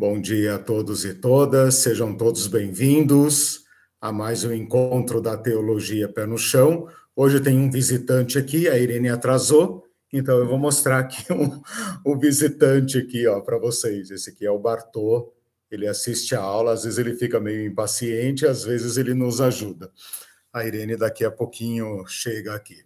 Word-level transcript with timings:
Bom 0.00 0.20
dia 0.20 0.54
a 0.54 0.58
todos 0.60 1.04
e 1.04 1.12
todas, 1.12 1.74
sejam 1.74 2.16
todos 2.16 2.46
bem-vindos 2.46 3.64
a 4.00 4.12
mais 4.12 4.44
um 4.44 4.52
encontro 4.52 5.20
da 5.20 5.36
Teologia 5.36 6.08
Pé 6.08 6.24
no 6.24 6.38
Chão. 6.38 6.86
Hoje 7.16 7.40
tem 7.40 7.58
um 7.58 7.68
visitante 7.68 8.38
aqui, 8.38 8.68
a 8.68 8.78
Irene 8.78 9.08
atrasou, 9.08 9.84
então 10.12 10.38
eu 10.38 10.46
vou 10.46 10.56
mostrar 10.56 11.00
aqui 11.00 11.24
um, 11.34 11.60
um 12.06 12.16
visitante 12.16 12.96
aqui, 12.96 13.26
ó, 13.26 13.40
para 13.40 13.58
vocês. 13.58 14.12
Esse 14.12 14.30
aqui 14.30 14.46
é 14.46 14.50
o 14.52 14.58
Bartô, 14.60 15.34
ele 15.68 15.88
assiste 15.88 16.32
a 16.32 16.40
aula, 16.40 16.74
às 16.74 16.84
vezes 16.84 17.00
ele 17.00 17.16
fica 17.16 17.40
meio 17.40 17.66
impaciente, 17.66 18.46
às 18.46 18.62
vezes 18.62 18.98
ele 18.98 19.14
nos 19.14 19.40
ajuda. 19.40 19.90
A 20.52 20.64
Irene 20.64 20.96
daqui 20.96 21.24
a 21.24 21.30
pouquinho 21.32 22.06
chega 22.06 22.54
aqui. 22.54 22.84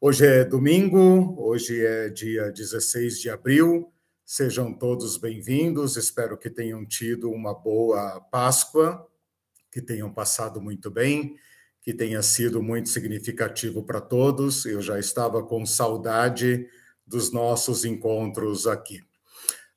Hoje 0.00 0.24
é 0.24 0.44
domingo, 0.44 1.34
hoje 1.36 1.84
é 1.84 2.10
dia 2.10 2.52
16 2.52 3.18
de 3.18 3.28
abril, 3.28 3.92
Sejam 4.26 4.72
todos 4.72 5.18
bem-vindos, 5.18 5.98
espero 5.98 6.38
que 6.38 6.48
tenham 6.48 6.82
tido 6.86 7.30
uma 7.30 7.52
boa 7.52 8.22
Páscoa, 8.32 9.06
que 9.70 9.82
tenham 9.82 10.10
passado 10.10 10.62
muito 10.62 10.90
bem, 10.90 11.36
que 11.82 11.92
tenha 11.92 12.22
sido 12.22 12.62
muito 12.62 12.88
significativo 12.88 13.82
para 13.82 14.00
todos. 14.00 14.64
Eu 14.64 14.80
já 14.80 14.98
estava 14.98 15.42
com 15.42 15.66
saudade 15.66 16.66
dos 17.06 17.32
nossos 17.32 17.84
encontros 17.84 18.66
aqui. 18.66 19.02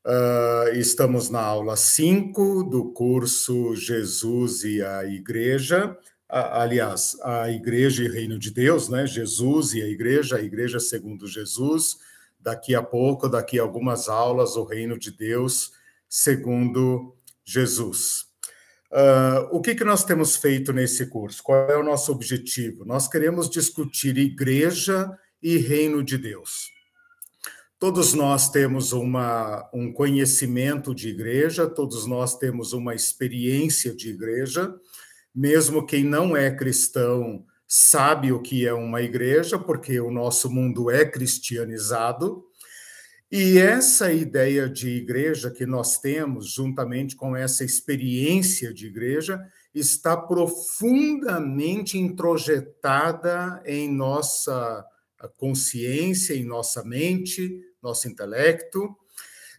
Uh, 0.06 0.78
estamos 0.78 1.30
na 1.30 1.42
aula 1.42 1.76
5 1.76 2.64
do 2.64 2.94
curso 2.94 3.76
Jesus 3.76 4.64
e 4.64 4.82
a 4.82 5.04
Igreja. 5.04 5.98
Aliás, 6.30 7.18
a 7.22 7.52
Igreja 7.52 8.02
e 8.02 8.08
Reino 8.08 8.40
de 8.40 8.52
Deus, 8.52 8.88
né? 8.88 9.06
Jesus 9.06 9.74
e 9.74 9.82
a 9.82 9.88
Igreja, 9.88 10.38
a 10.38 10.42
Igreja 10.42 10.80
segundo 10.80 11.28
Jesus 11.28 11.98
daqui 12.48 12.74
a 12.74 12.82
pouco, 12.82 13.28
daqui 13.28 13.60
a 13.60 13.62
algumas 13.62 14.08
aulas, 14.08 14.56
o 14.56 14.64
reino 14.64 14.98
de 14.98 15.12
Deus 15.12 15.74
segundo 16.08 17.14
Jesus. 17.44 18.28
Uh, 18.90 19.52
o 19.52 19.60
que, 19.60 19.76
que 19.76 19.84
nós 19.84 20.06
temos 20.06 20.38
feito 20.38 20.72
nesse 20.72 21.08
curso? 21.08 21.44
Qual 21.44 21.70
é 21.70 21.78
o 21.78 21.84
nosso 21.84 22.10
objetivo? 22.10 22.86
Nós 22.86 23.10
queremos 23.10 23.50
discutir 23.50 24.18
igreja 24.18 25.12
e 25.44 25.58
reino 25.58 26.02
de 26.02 26.18
Deus. 26.18 26.72
Todos 27.78 28.14
nós 28.14 28.50
temos 28.50 28.94
uma, 28.94 29.70
um 29.74 29.92
conhecimento 29.92 30.96
de 30.96 31.10
igreja, 31.10 31.68
todos 31.68 32.08
nós 32.08 32.38
temos 32.38 32.72
uma 32.72 32.96
experiência 32.96 33.94
de 33.94 34.10
igreja, 34.12 34.74
mesmo 35.36 35.86
quem 35.86 36.06
não 36.06 36.36
é 36.36 36.50
cristão 36.50 37.46
sabe 37.68 38.32
o 38.32 38.42
que 38.42 38.66
é 38.66 38.74
uma 38.74 39.02
igreja, 39.02 39.60
porque 39.60 40.00
o 40.00 40.10
nosso 40.10 40.50
mundo 40.50 40.90
é 40.90 41.06
cristianizado. 41.06 42.46
E 43.30 43.58
essa 43.58 44.14
ideia 44.14 44.70
de 44.70 44.90
igreja 44.90 45.52
que 45.52 45.66
nós 45.66 46.00
temos, 46.00 46.54
juntamente 46.54 47.16
com 47.16 47.36
essa 47.36 47.66
experiência 47.66 48.74
de 48.74 48.88
igreja, 48.88 49.46
está 49.76 50.16
profundamente 50.16 51.98
introjetada 51.98 53.62
em 53.66 53.92
nossa 53.92 54.86
consciência, 55.36 56.34
em 56.34 56.46
nossa 56.46 56.84
mente, 56.86 57.62
nosso 57.82 58.08
intelecto, 58.08 58.96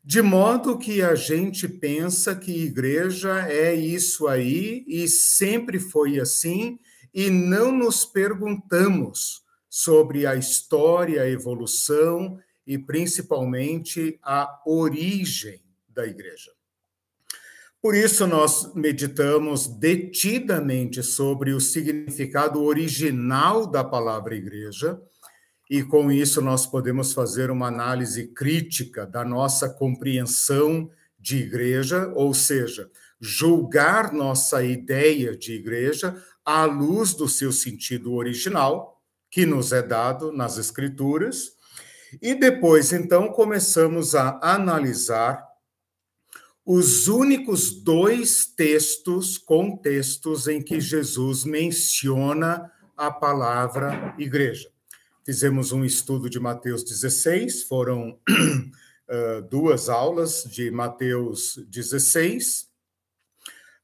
de 0.03 0.23
modo 0.23 0.79
que 0.79 1.03
a 1.03 1.14
gente 1.14 1.69
pensa 1.69 2.34
que 2.34 2.64
igreja 2.64 3.47
é 3.48 3.75
isso 3.75 4.27
aí 4.27 4.84
e 4.89 5.06
sempre 5.09 5.79
foi 5.79 6.19
assim, 6.19 6.79
e 7.12 7.31
não 7.31 7.73
nos 7.73 8.05
perguntamos 8.05 9.42
sobre 9.69 10.27
a 10.27 10.34
história, 10.34 11.23
a 11.23 11.28
evolução 11.28 12.39
e 12.67 12.78
principalmente 12.78 14.19
a 14.23 14.61
origem 14.67 15.61
da 15.89 16.06
igreja. 16.06 16.53
Por 17.81 17.95
isso, 17.95 18.27
nós 18.27 18.75
meditamos 18.75 19.69
detidamente 19.69 21.03
sobre 21.03 21.53
o 21.53 21.61
significado 21.61 22.62
original 22.62 23.67
da 23.67 23.84
palavra 23.84 24.34
igreja, 24.34 25.01
e 25.70 25.85
com 25.85 26.11
isso 26.11 26.40
nós 26.40 26.67
podemos 26.67 27.13
fazer 27.13 27.51
uma 27.51 27.69
análise 27.69 28.29
crítica 28.29 29.07
da 29.07 29.25
nossa 29.25 29.69
compreensão 29.69 30.90
de 31.19 31.36
igreja, 31.39 32.11
ou 32.14 32.35
seja, 32.35 32.90
julgar 33.20 34.13
nossa 34.13 34.64
ideia 34.64 35.36
de 35.36 35.52
igreja 35.52 36.20
à 36.48 36.64
luz 36.64 37.13
do 37.13 37.29
seu 37.29 37.53
sentido 37.53 38.14
original, 38.14 39.03
que 39.31 39.45
nos 39.45 39.70
é 39.70 39.83
dado 39.83 40.33
nas 40.33 40.57
Escrituras, 40.57 41.53
e 42.23 42.35
depois, 42.35 42.91
então, 42.91 43.29
começamos 43.29 44.14
a 44.14 44.41
analisar 44.42 45.47
os 46.64 47.07
únicos 47.07 47.83
dois 47.83 48.47
textos, 48.47 49.37
contextos, 49.37 50.48
em 50.48 50.63
que 50.63 50.81
Jesus 50.81 51.45
menciona 51.45 52.73
a 52.97 53.11
palavra 53.11 54.14
igreja. 54.19 54.70
Fizemos 55.27 55.70
um 55.70 55.85
estudo 55.85 56.31
de 56.31 56.41
Mateus 56.41 56.83
16, 56.83 57.64
foram 57.64 58.19
uh, 58.27 59.42
duas 59.51 59.91
aulas 59.91 60.45
de 60.45 60.70
Mateus 60.70 61.63
16, 61.69 62.63
uh, 62.63 62.67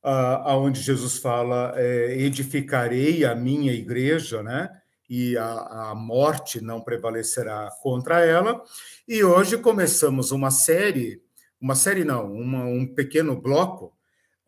aonde 0.04 0.80
Jesus 0.80 1.16
fala: 1.16 1.72
é, 1.76 2.16
edificarei 2.18 3.24
a 3.24 3.34
minha 3.34 3.72
igreja, 3.72 4.42
né? 4.42 4.70
E 5.08 5.36
a, 5.36 5.90
a 5.90 5.94
morte 5.94 6.60
não 6.60 6.80
prevalecerá 6.80 7.70
contra 7.82 8.20
ela. 8.24 8.62
E 9.06 9.22
hoje 9.24 9.58
começamos 9.58 10.30
uma 10.30 10.50
série, 10.50 11.22
uma 11.60 11.74
série 11.74 12.04
não, 12.04 12.32
uma, 12.32 12.64
um 12.64 12.86
pequeno 12.86 13.40
bloco 13.40 13.92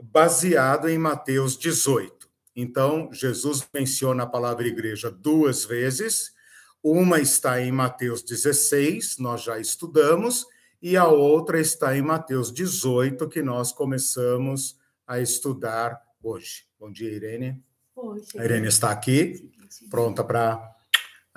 baseado 0.03 0.89
em 0.89 0.99
Mateus 0.99 1.57
18. 1.57 2.15
Então, 2.55 3.11
Jesus 3.13 3.67
menciona 3.73 4.23
a 4.23 4.27
palavra 4.27 4.67
igreja 4.67 5.11
duas 5.11 5.65
vezes. 5.65 6.33
Uma 6.83 7.21
está 7.21 7.61
em 7.61 7.73
Mateus 7.73 8.23
16, 8.23 9.19
nós 9.19 9.43
já 9.43 9.59
estudamos, 9.59 10.47
e 10.81 10.97
a 10.97 11.09
outra 11.09 11.61
está 11.61 11.97
em 11.97 12.03
Mateus 12.03 12.53
18, 12.53 13.29
que 13.29 13.43
nós 13.43 13.73
começamos 13.73 14.79
a 15.07 15.21
estudar 15.21 16.01
hoje. 16.23 16.65
Bom 16.79 16.91
dia, 16.91 17.11
Irene. 17.11 17.63
Oi, 17.95 18.23
a 18.37 18.45
Irene 18.45 18.67
está 18.67 18.91
aqui, 18.91 19.51
pronta 19.89 20.25
para 20.25 20.75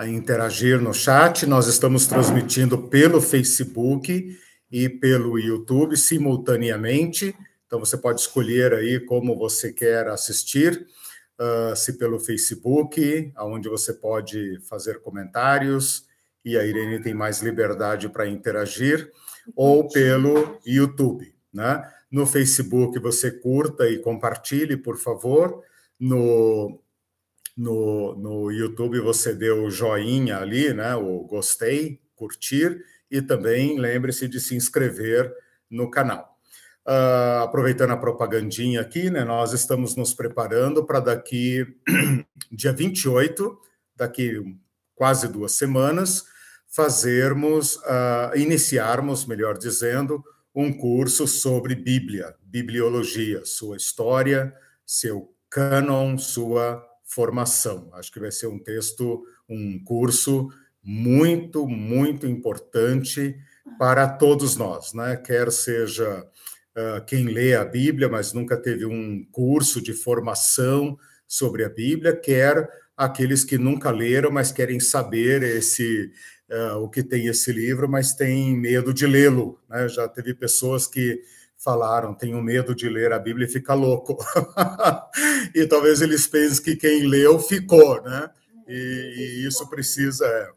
interagir 0.07 0.81
no 0.81 0.93
chat. 0.93 1.45
Nós 1.45 1.67
estamos 1.67 2.07
transmitindo 2.07 2.89
pelo 2.89 3.21
Facebook 3.21 4.37
e 4.71 4.89
pelo 4.89 5.37
YouTube 5.37 5.95
simultaneamente. 5.95 7.35
Então 7.67 7.79
você 7.79 7.97
pode 7.97 8.21
escolher 8.21 8.73
aí 8.73 8.99
como 8.99 9.37
você 9.37 9.71
quer 9.71 10.07
assistir, 10.07 10.87
uh, 11.39 11.75
se 11.75 11.97
pelo 11.97 12.19
Facebook, 12.19 13.31
aonde 13.35 13.69
você 13.69 13.93
pode 13.93 14.59
fazer 14.67 15.01
comentários 15.01 16.07
e 16.43 16.57
a 16.57 16.65
Irene 16.65 17.01
tem 17.01 17.13
mais 17.13 17.41
liberdade 17.41 18.09
para 18.09 18.27
interagir, 18.27 19.11
ou 19.55 19.87
pelo 19.87 20.59
YouTube, 20.65 21.33
né? 21.53 21.87
No 22.11 22.25
Facebook 22.25 22.97
você 22.99 23.31
curta 23.31 23.87
e 23.87 23.99
compartilhe, 23.99 24.75
por 24.75 24.97
favor. 24.97 25.63
No, 25.99 26.81
no, 27.55 28.15
no 28.15 28.51
YouTube 28.51 28.99
você 28.99 29.33
dê 29.33 29.51
o 29.51 29.69
joinha 29.69 30.39
ali, 30.39 30.73
né? 30.73 30.95
O 30.95 31.23
gostei, 31.25 32.01
curtir, 32.15 32.83
e 33.11 33.21
também 33.21 33.79
lembre-se 33.79 34.27
de 34.27 34.39
se 34.39 34.55
inscrever 34.55 35.31
no 35.69 35.89
canal. 35.89 36.37
Uh, 36.87 37.43
aproveitando 37.43 37.91
a 37.91 37.97
propagandinha 37.97 38.81
aqui, 38.81 39.09
né? 39.09 39.23
Nós 39.23 39.53
estamos 39.53 39.95
nos 39.95 40.13
preparando 40.13 40.85
para 40.85 40.99
daqui, 40.99 41.65
dia 42.51 42.73
28, 42.73 43.59
daqui 43.95 44.41
quase 44.95 45.27
duas 45.27 45.51
semanas, 45.51 46.25
fazermos, 46.67 47.75
uh, 47.75 48.35
iniciarmos, 48.35 49.25
melhor 49.25 49.57
dizendo, 49.57 50.23
um 50.53 50.73
curso 50.73 51.27
sobre 51.27 51.75
Bíblia, 51.75 52.35
bibliologia, 52.41 53.45
sua 53.45 53.77
história, 53.77 54.53
seu 54.85 55.33
cânon, 55.49 56.17
sua 56.17 56.83
formação. 57.03 57.89
Acho 57.93 58.11
que 58.11 58.19
vai 58.19 58.31
ser 58.31 58.47
um 58.47 58.59
texto, 58.59 59.23
um 59.47 59.83
curso 59.83 60.49
muito, 60.83 61.67
muito 61.67 62.27
importante 62.27 63.35
para 63.77 64.07
todos 64.07 64.55
nós, 64.55 64.93
né? 64.93 65.15
Quer 65.17 65.51
seja 65.51 66.25
uh, 66.75 67.05
quem 67.05 67.25
lê 67.25 67.55
a 67.55 67.65
Bíblia, 67.65 68.09
mas 68.09 68.33
nunca 68.33 68.57
teve 68.57 68.85
um 68.85 69.25
curso 69.31 69.81
de 69.81 69.93
formação 69.93 70.97
sobre 71.27 71.63
a 71.63 71.69
Bíblia, 71.69 72.15
quer 72.15 72.67
aqueles 72.97 73.43
que 73.43 73.57
nunca 73.57 73.91
leram, 73.91 74.31
mas 74.31 74.51
querem 74.51 74.79
saber 74.79 75.43
esse 75.43 76.11
uh, 76.51 76.77
o 76.77 76.89
que 76.89 77.03
tem 77.03 77.27
esse 77.27 77.51
livro, 77.51 77.87
mas 77.87 78.13
tem 78.13 78.57
medo 78.57 78.93
de 78.93 79.05
lê-lo. 79.05 79.59
Né? 79.69 79.87
Já 79.87 80.07
teve 80.07 80.33
pessoas 80.33 80.87
que 80.87 81.21
falaram, 81.57 82.13
tenho 82.13 82.41
medo 82.41 82.73
de 82.73 82.87
ler 82.89 83.11
a 83.11 83.19
Bíblia 83.19 83.45
e 83.45 83.51
fica 83.51 83.73
louco. 83.73 84.17
e 85.53 85.65
talvez 85.67 86.01
eles 86.01 86.25
pensem 86.25 86.63
que 86.63 86.75
quem 86.75 87.05
leu 87.05 87.39
ficou, 87.39 88.01
né? 88.01 88.29
E, 88.67 89.41
e 89.43 89.47
isso 89.47 89.67
precisa. 89.67 90.25
É, 90.25 90.49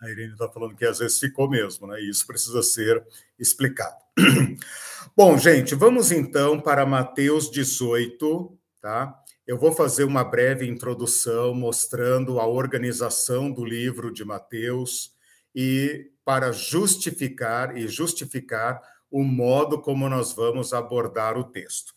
a 0.00 0.10
Irene 0.10 0.32
está 0.32 0.48
falando 0.48 0.74
que 0.74 0.84
às 0.84 0.98
vezes 0.98 1.18
ficou 1.18 1.48
mesmo, 1.48 1.86
né? 1.86 2.00
E 2.00 2.10
isso 2.10 2.26
precisa 2.26 2.62
ser 2.62 3.02
explicado. 3.38 3.96
Bom, 5.16 5.38
gente, 5.38 5.74
vamos 5.74 6.10
então 6.10 6.60
para 6.60 6.84
Mateus 6.84 7.50
18, 7.50 8.58
tá? 8.82 9.22
Eu 9.46 9.56
vou 9.56 9.70
fazer 9.70 10.02
uma 10.02 10.24
breve 10.24 10.66
introdução 10.66 11.54
mostrando 11.54 12.40
a 12.40 12.46
organização 12.48 13.48
do 13.48 13.64
livro 13.64 14.12
de 14.12 14.24
Mateus 14.24 15.14
e 15.54 16.10
para 16.24 16.50
justificar 16.50 17.76
e 17.76 17.86
justificar 17.86 18.82
o 19.08 19.22
modo 19.22 19.80
como 19.80 20.08
nós 20.08 20.32
vamos 20.32 20.72
abordar 20.72 21.38
o 21.38 21.44
texto. 21.44 21.94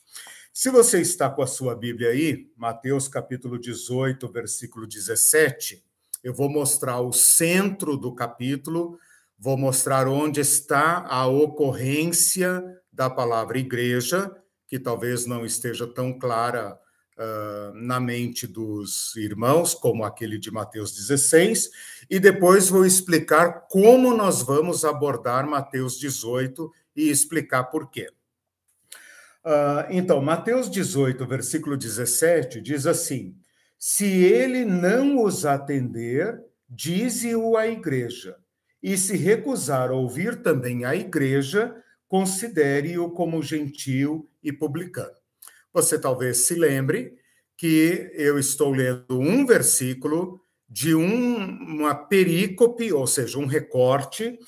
Se 0.53 0.69
você 0.69 1.01
está 1.01 1.27
com 1.27 1.41
a 1.41 1.47
sua 1.47 1.75
Bíblia 1.75 2.09
aí, 2.09 2.51
Mateus 2.55 3.07
capítulo 3.07 3.57
18, 3.57 4.31
versículo 4.31 4.85
17, 4.85 5.83
eu 6.23 6.35
vou 6.35 6.51
mostrar 6.51 7.01
o 7.01 7.11
centro 7.11 7.97
do 7.97 8.13
capítulo, 8.13 8.99
vou 9.39 9.57
mostrar 9.57 10.07
onde 10.07 10.39
está 10.39 11.03
a 11.07 11.25
ocorrência 11.25 12.63
da 12.93 13.09
palavra 13.09 13.57
igreja, 13.57 14.31
que 14.67 14.77
talvez 14.77 15.25
não 15.25 15.43
esteja 15.43 15.87
tão 15.87 16.13
clara 16.19 16.77
uh, 17.19 17.73
na 17.75 17.99
mente 17.99 18.47
dos 18.47 19.15
irmãos, 19.17 19.73
como 19.73 20.05
aquele 20.05 20.39
de 20.39 20.49
Mateus 20.49 20.93
16, 20.93 21.69
e 22.09 22.19
depois 22.19 22.69
vou 22.69 22.85
explicar 22.85 23.67
como 23.69 24.15
nós 24.15 24.41
vamos 24.41 24.85
abordar 24.85 25.47
Mateus 25.47 25.99
18 25.99 26.71
e 26.95 27.09
explicar 27.09 27.65
por 27.65 27.91
quê. 27.91 28.09
Uh, 29.45 29.85
então, 29.89 30.21
Mateus 30.21 30.69
18, 30.69 31.25
versículo 31.27 31.77
17, 31.77 32.61
diz 32.61 32.87
assim: 32.87 33.35
Se 33.77 34.05
ele 34.05 34.65
não 34.65 35.23
os 35.23 35.45
atender, 35.45 36.41
dize-o 36.69 37.57
à 37.57 37.67
igreja, 37.67 38.37
e 38.81 38.97
se 38.97 39.17
recusar 39.17 39.91
ouvir 39.91 40.41
também 40.41 40.85
a 40.85 40.95
igreja, 40.95 41.75
considere-o 42.07 43.11
como 43.11 43.41
gentil 43.43 44.29
e 44.41 44.51
publicano. 44.51 45.18
Você 45.73 45.99
talvez 45.99 46.45
se 46.45 46.55
lembre 46.55 47.15
que 47.57 48.09
eu 48.13 48.39
estou 48.39 48.71
lendo 48.71 49.19
um 49.19 49.45
versículo 49.45 50.41
de 50.67 50.95
um, 50.95 51.37
uma 51.37 51.95
perícope, 51.95 52.93
ou 52.93 53.07
seja, 53.07 53.39
um 53.39 53.45
recorte, 53.45 54.39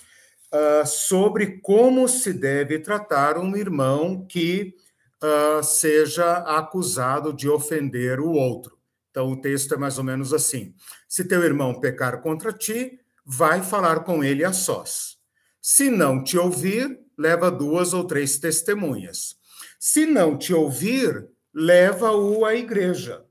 uh, 0.54 0.86
sobre 0.86 1.60
como 1.62 2.08
se 2.08 2.32
deve 2.32 2.80
tratar 2.80 3.38
um 3.38 3.56
irmão 3.56 4.26
que 4.26 4.76
uh, 5.22 5.64
seja 5.64 6.38
acusado 6.38 7.34
de 7.34 7.50
ofender 7.50 8.20
o 8.20 8.32
outro. 8.32 8.78
Então, 9.10 9.32
o 9.32 9.42
texto 9.42 9.74
é 9.74 9.78
mais 9.78 9.98
ou 9.98 10.04
menos 10.04 10.34
assim: 10.34 10.74
se 11.08 11.26
teu 11.26 11.44
irmão 11.44 11.80
pecar 11.80 12.22
contra 12.22 12.54
ti, 12.54 13.00
vai 13.26 13.62
falar 13.62 14.02
com 14.02 14.24
ele 14.24 14.44
a 14.44 14.54
sós. 14.54 15.18
Se 15.62 15.90
não 15.90 16.24
te 16.24 16.38
ouvir, 16.38 17.00
leva 17.18 17.52
duas 17.52 17.94
ou 17.94 18.04
três 18.06 18.40
testemunhas. 18.40 19.36
Se 19.84 20.06
não 20.06 20.38
te 20.38 20.54
ouvir, 20.54 21.28
leva-o 21.52 22.46
à 22.46 22.54
igreja. 22.54 23.26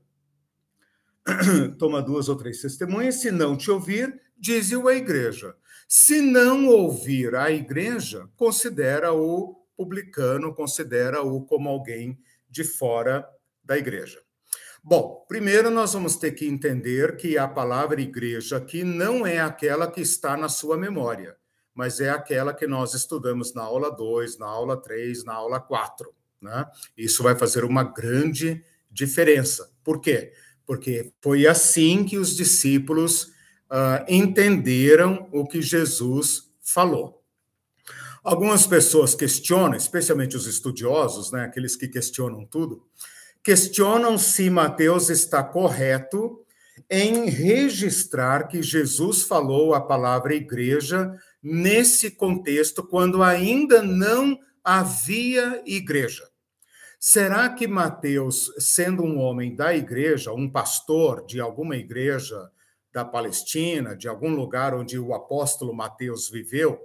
Toma 1.79 2.01
duas 2.01 2.27
ou 2.27 2.35
três 2.35 2.59
testemunhas. 2.59 3.21
Se 3.21 3.31
não 3.31 3.55
te 3.55 3.71
ouvir, 3.71 4.21
dize-o 4.37 4.89
à 4.89 4.93
igreja. 4.93 5.55
Se 5.87 6.19
não 6.19 6.67
ouvir 6.67 7.35
a 7.35 7.49
igreja, 7.49 8.27
considera-o 8.35 9.63
publicano, 9.77 10.53
considera-o 10.53 11.41
como 11.45 11.69
alguém 11.69 12.19
de 12.49 12.65
fora 12.65 13.25
da 13.63 13.77
igreja. 13.77 14.21
Bom, 14.83 15.25
primeiro 15.29 15.71
nós 15.71 15.93
vamos 15.93 16.17
ter 16.17 16.31
que 16.31 16.45
entender 16.45 17.15
que 17.15 17.37
a 17.37 17.47
palavra 17.47 18.01
igreja 18.01 18.57
aqui 18.57 18.83
não 18.83 19.25
é 19.25 19.39
aquela 19.39 19.89
que 19.89 20.01
está 20.01 20.35
na 20.35 20.49
sua 20.49 20.75
memória, 20.77 21.37
mas 21.73 22.01
é 22.01 22.09
aquela 22.09 22.53
que 22.53 22.67
nós 22.67 22.93
estudamos 22.93 23.53
na 23.53 23.61
aula 23.61 23.89
2, 23.89 24.37
na 24.37 24.47
aula 24.47 24.75
3, 24.75 25.23
na 25.23 25.33
aula 25.33 25.57
4. 25.57 26.13
Né? 26.41 26.65
Isso 26.97 27.21
vai 27.21 27.35
fazer 27.35 27.63
uma 27.63 27.83
grande 27.83 28.63
diferença. 28.89 29.71
Por 29.83 30.01
quê? 30.01 30.33
Porque 30.65 31.11
foi 31.21 31.47
assim 31.47 32.03
que 32.03 32.17
os 32.17 32.35
discípulos 32.35 33.23
uh, 33.69 34.03
entenderam 34.07 35.29
o 35.31 35.47
que 35.47 35.61
Jesus 35.61 36.51
falou. 36.61 37.21
Algumas 38.23 38.67
pessoas 38.67 39.15
questionam, 39.15 39.75
especialmente 39.75 40.37
os 40.37 40.45
estudiosos, 40.45 41.31
né, 41.31 41.43
aqueles 41.43 41.75
que 41.75 41.87
questionam 41.87 42.45
tudo, 42.45 42.83
questionam 43.43 44.15
se 44.17 44.47
Mateus 44.49 45.09
está 45.09 45.43
correto 45.43 46.39
em 46.87 47.25
registrar 47.29 48.47
que 48.47 48.61
Jesus 48.61 49.23
falou 49.23 49.73
a 49.73 49.81
palavra 49.81 50.35
igreja 50.35 51.11
nesse 51.41 52.11
contexto, 52.11 52.83
quando 52.83 53.23
ainda 53.23 53.81
não 53.81 54.37
havia 54.63 55.63
igreja. 55.65 56.30
Será 57.03 57.49
que 57.49 57.65
Mateus, 57.65 58.53
sendo 58.59 59.01
um 59.03 59.17
homem 59.17 59.55
da 59.55 59.75
igreja, 59.75 60.31
um 60.31 60.47
pastor 60.47 61.25
de 61.25 61.41
alguma 61.41 61.75
igreja 61.75 62.51
da 62.93 63.03
Palestina, 63.03 63.97
de 63.97 64.07
algum 64.07 64.35
lugar 64.35 64.75
onde 64.75 64.99
o 64.99 65.11
apóstolo 65.11 65.73
Mateus 65.73 66.29
viveu, 66.29 66.79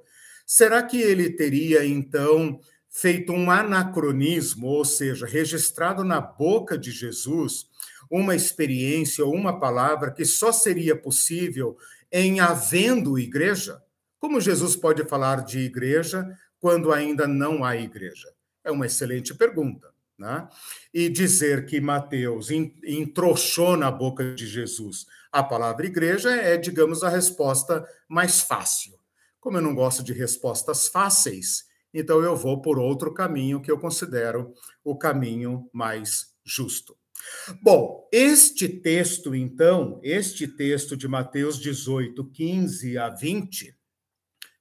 será 0.46 0.82
que 0.82 0.98
ele 0.98 1.28
teria 1.28 1.84
então 1.84 2.58
feito 2.88 3.30
um 3.30 3.50
anacronismo, 3.50 4.68
ou 4.68 4.86
seja, 4.86 5.26
registrado 5.26 6.02
na 6.02 6.18
boca 6.18 6.78
de 6.78 6.92
Jesus 6.92 7.66
uma 8.10 8.34
experiência 8.34 9.22
ou 9.22 9.34
uma 9.34 9.60
palavra 9.60 10.10
que 10.10 10.24
só 10.24 10.50
seria 10.50 10.96
possível 10.96 11.76
em 12.10 12.40
havendo 12.40 13.18
igreja? 13.18 13.82
Como 14.18 14.40
Jesus 14.40 14.76
pode 14.76 15.04
falar 15.04 15.44
de 15.44 15.58
igreja 15.58 16.26
quando 16.58 16.90
ainda 16.90 17.28
não 17.28 17.62
há 17.62 17.76
igreja? 17.76 18.32
É 18.64 18.70
uma 18.70 18.86
excelente 18.86 19.34
pergunta. 19.34 19.94
Né? 20.18 20.48
E 20.94 21.08
dizer 21.10 21.66
que 21.66 21.80
Mateus 21.80 22.50
entrochou 22.50 23.76
na 23.76 23.90
boca 23.90 24.34
de 24.34 24.46
Jesus 24.46 25.06
a 25.30 25.42
palavra 25.42 25.84
igreja 25.84 26.30
é, 26.30 26.56
digamos, 26.56 27.02
a 27.02 27.10
resposta 27.10 27.86
mais 28.08 28.40
fácil. 28.40 28.94
Como 29.38 29.58
eu 29.58 29.62
não 29.62 29.74
gosto 29.74 30.02
de 30.02 30.14
respostas 30.14 30.88
fáceis, 30.88 31.66
então 31.92 32.22
eu 32.22 32.34
vou 32.34 32.62
por 32.62 32.78
outro 32.78 33.12
caminho 33.12 33.60
que 33.60 33.70
eu 33.70 33.78
considero 33.78 34.54
o 34.82 34.96
caminho 34.96 35.68
mais 35.72 36.34
justo. 36.44 36.96
Bom, 37.62 38.08
este 38.12 38.68
texto, 38.68 39.34
então, 39.34 40.00
este 40.02 40.48
texto 40.48 40.96
de 40.96 41.06
Mateus 41.06 41.58
18, 41.58 42.24
15 42.30 42.98
a 42.98 43.10
20, 43.10 43.76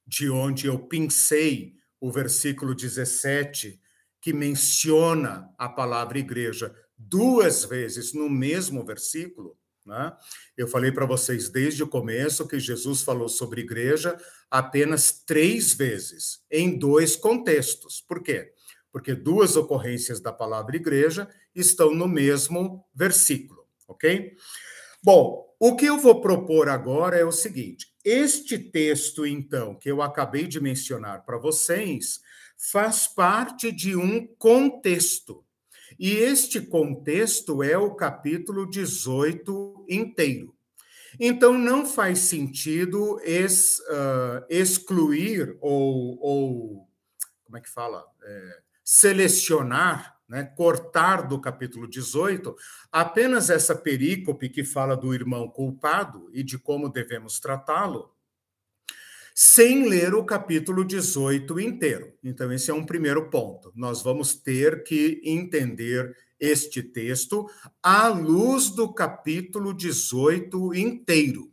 de 0.06 0.30
onde 0.30 0.66
eu 0.66 0.78
pincei 0.78 1.74
o 2.00 2.10
versículo 2.10 2.74
17 2.74 3.80
que 4.26 4.32
menciona 4.32 5.54
a 5.56 5.68
palavra 5.68 6.18
igreja 6.18 6.74
duas 6.98 7.64
vezes 7.64 8.12
no 8.12 8.28
mesmo 8.28 8.84
versículo. 8.84 9.56
Né? 9.84 10.12
Eu 10.56 10.66
falei 10.66 10.90
para 10.90 11.06
vocês 11.06 11.48
desde 11.48 11.84
o 11.84 11.86
começo 11.86 12.48
que 12.48 12.58
Jesus 12.58 13.02
falou 13.02 13.28
sobre 13.28 13.60
igreja 13.60 14.18
apenas 14.50 15.12
três 15.12 15.74
vezes, 15.74 16.40
em 16.50 16.76
dois 16.76 17.14
contextos. 17.14 18.00
Por 18.00 18.20
quê? 18.20 18.52
Porque 18.90 19.14
duas 19.14 19.54
ocorrências 19.54 20.18
da 20.18 20.32
palavra 20.32 20.74
igreja 20.74 21.28
estão 21.54 21.94
no 21.94 22.08
mesmo 22.08 22.84
versículo, 22.92 23.64
ok? 23.86 24.36
Bom, 25.04 25.54
o 25.60 25.76
que 25.76 25.86
eu 25.86 25.98
vou 25.98 26.20
propor 26.20 26.68
agora 26.68 27.16
é 27.16 27.24
o 27.24 27.30
seguinte: 27.30 27.94
este 28.04 28.58
texto, 28.58 29.24
então, 29.24 29.76
que 29.76 29.88
eu 29.88 30.02
acabei 30.02 30.48
de 30.48 30.60
mencionar 30.60 31.24
para 31.24 31.38
vocês, 31.38 32.20
faz 32.56 33.06
parte 33.06 33.70
de 33.70 33.96
um 33.96 34.26
contexto. 34.38 35.44
E 35.98 36.10
este 36.12 36.60
contexto 36.60 37.62
é 37.62 37.76
o 37.78 37.94
capítulo 37.94 38.68
18 38.68 39.86
inteiro. 39.88 40.54
Então, 41.18 41.56
não 41.56 41.86
faz 41.86 42.18
sentido 42.20 43.18
ex, 43.22 43.78
uh, 43.80 44.44
excluir 44.50 45.56
ou, 45.60 46.18
ou, 46.20 46.88
como 47.44 47.56
é 47.56 47.60
que 47.60 47.70
fala? 47.70 48.04
É, 48.22 48.60
selecionar, 48.84 50.16
né, 50.28 50.44
cortar 50.44 51.26
do 51.26 51.40
capítulo 51.40 51.88
18 51.88 52.54
apenas 52.90 53.48
essa 53.48 53.74
perícope 53.74 54.48
que 54.48 54.64
fala 54.64 54.96
do 54.96 55.14
irmão 55.14 55.48
culpado 55.48 56.28
e 56.32 56.42
de 56.42 56.58
como 56.58 56.88
devemos 56.88 57.38
tratá-lo, 57.38 58.15
sem 59.38 59.86
ler 59.86 60.14
o 60.14 60.24
capítulo 60.24 60.82
18 60.82 61.60
inteiro. 61.60 62.10
Então, 62.24 62.50
esse 62.50 62.70
é 62.70 62.74
um 62.74 62.86
primeiro 62.86 63.28
ponto. 63.28 63.70
Nós 63.76 64.00
vamos 64.00 64.34
ter 64.34 64.82
que 64.82 65.20
entender 65.22 66.16
este 66.40 66.82
texto 66.82 67.46
à 67.82 68.08
luz 68.08 68.70
do 68.70 68.94
capítulo 68.94 69.74
18 69.74 70.74
inteiro. 70.74 71.52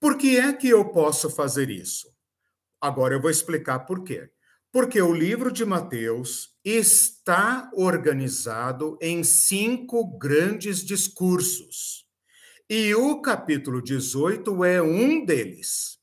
Por 0.00 0.18
que 0.18 0.38
é 0.38 0.52
que 0.52 0.68
eu 0.68 0.86
posso 0.86 1.30
fazer 1.30 1.70
isso? 1.70 2.08
Agora 2.80 3.14
eu 3.14 3.22
vou 3.22 3.30
explicar 3.30 3.78
por 3.80 4.02
quê. 4.02 4.28
Porque 4.72 5.00
o 5.00 5.14
livro 5.14 5.52
de 5.52 5.64
Mateus 5.64 6.56
está 6.64 7.70
organizado 7.74 8.98
em 9.00 9.22
cinco 9.22 10.18
grandes 10.18 10.84
discursos. 10.84 12.04
E 12.68 12.92
o 12.96 13.22
capítulo 13.22 13.80
18 13.80 14.64
é 14.64 14.82
um 14.82 15.24
deles. 15.24 15.97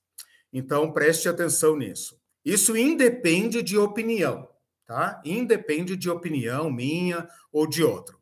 Então, 0.58 0.90
preste 0.94 1.28
atenção 1.28 1.76
nisso. 1.76 2.18
Isso 2.46 2.78
independe 2.78 3.62
de 3.62 3.78
opinião. 3.78 4.48
tá? 4.88 5.22
Independe 5.26 5.98
de 5.98 6.10
opinião 6.10 6.72
minha 6.72 7.28
ou 7.52 7.68
de 7.68 7.84
outro. 7.84 8.18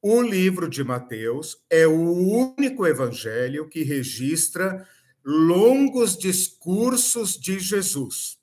O 0.00 0.22
livro 0.22 0.68
de 0.68 0.84
Mateus 0.84 1.60
é 1.68 1.84
o 1.84 2.54
único 2.56 2.86
evangelho 2.86 3.68
que 3.68 3.82
registra 3.82 4.86
longos 5.24 6.16
discursos 6.16 7.36
de 7.36 7.58
Jesus. 7.58 8.38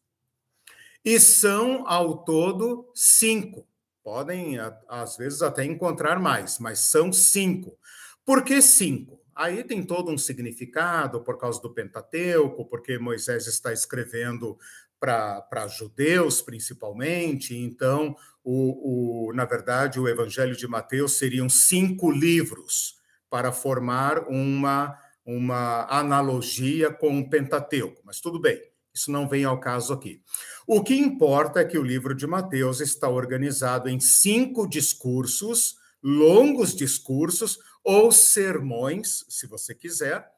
E 1.05 1.17
são, 1.17 1.87
ao 1.87 2.25
todo, 2.25 2.91
cinco. 2.93 3.65
Podem, 4.03 4.57
às 4.89 5.15
vezes, 5.15 5.41
até 5.41 5.63
encontrar 5.63 6.19
mais, 6.19 6.59
mas 6.59 6.79
são 6.79 7.13
cinco. 7.13 7.77
Por 8.25 8.43
que 8.43 8.61
cinco? 8.61 9.18
Aí 9.39 9.63
tem 9.63 9.81
todo 9.81 10.11
um 10.11 10.17
significado 10.17 11.23
por 11.23 11.37
causa 11.37 11.61
do 11.61 11.73
Pentateuco, 11.73 12.65
porque 12.65 12.99
Moisés 12.99 13.47
está 13.47 13.71
escrevendo 13.71 14.57
para 14.99 15.65
judeus, 15.69 16.41
principalmente. 16.41 17.55
Então, 17.55 18.17
o, 18.43 19.29
o, 19.29 19.33
na 19.33 19.45
verdade, 19.45 19.97
o 19.97 20.09
Evangelho 20.09 20.57
de 20.57 20.67
Mateus 20.67 21.13
seriam 21.13 21.47
cinco 21.47 22.11
livros 22.11 22.97
para 23.29 23.53
formar 23.53 24.27
uma, 24.27 24.99
uma 25.25 25.85
analogia 25.85 26.91
com 26.91 27.17
o 27.17 27.29
Pentateuco. 27.29 28.01
Mas 28.03 28.19
tudo 28.19 28.41
bem, 28.41 28.61
isso 28.93 29.09
não 29.09 29.25
vem 29.25 29.45
ao 29.45 29.57
caso 29.57 29.93
aqui. 29.93 30.21
O 30.67 30.83
que 30.83 30.95
importa 30.95 31.61
é 31.61 31.65
que 31.65 31.77
o 31.77 31.83
livro 31.83 32.13
de 32.13 32.27
Mateus 32.27 32.81
está 32.81 33.07
organizado 33.07 33.87
em 33.87 34.01
cinco 34.01 34.67
discursos, 34.67 35.77
longos 36.03 36.75
discursos, 36.75 37.57
ou 37.83 38.11
sermões, 38.11 39.25
se 39.29 39.47
você 39.47 39.73
quiser, 39.73 40.29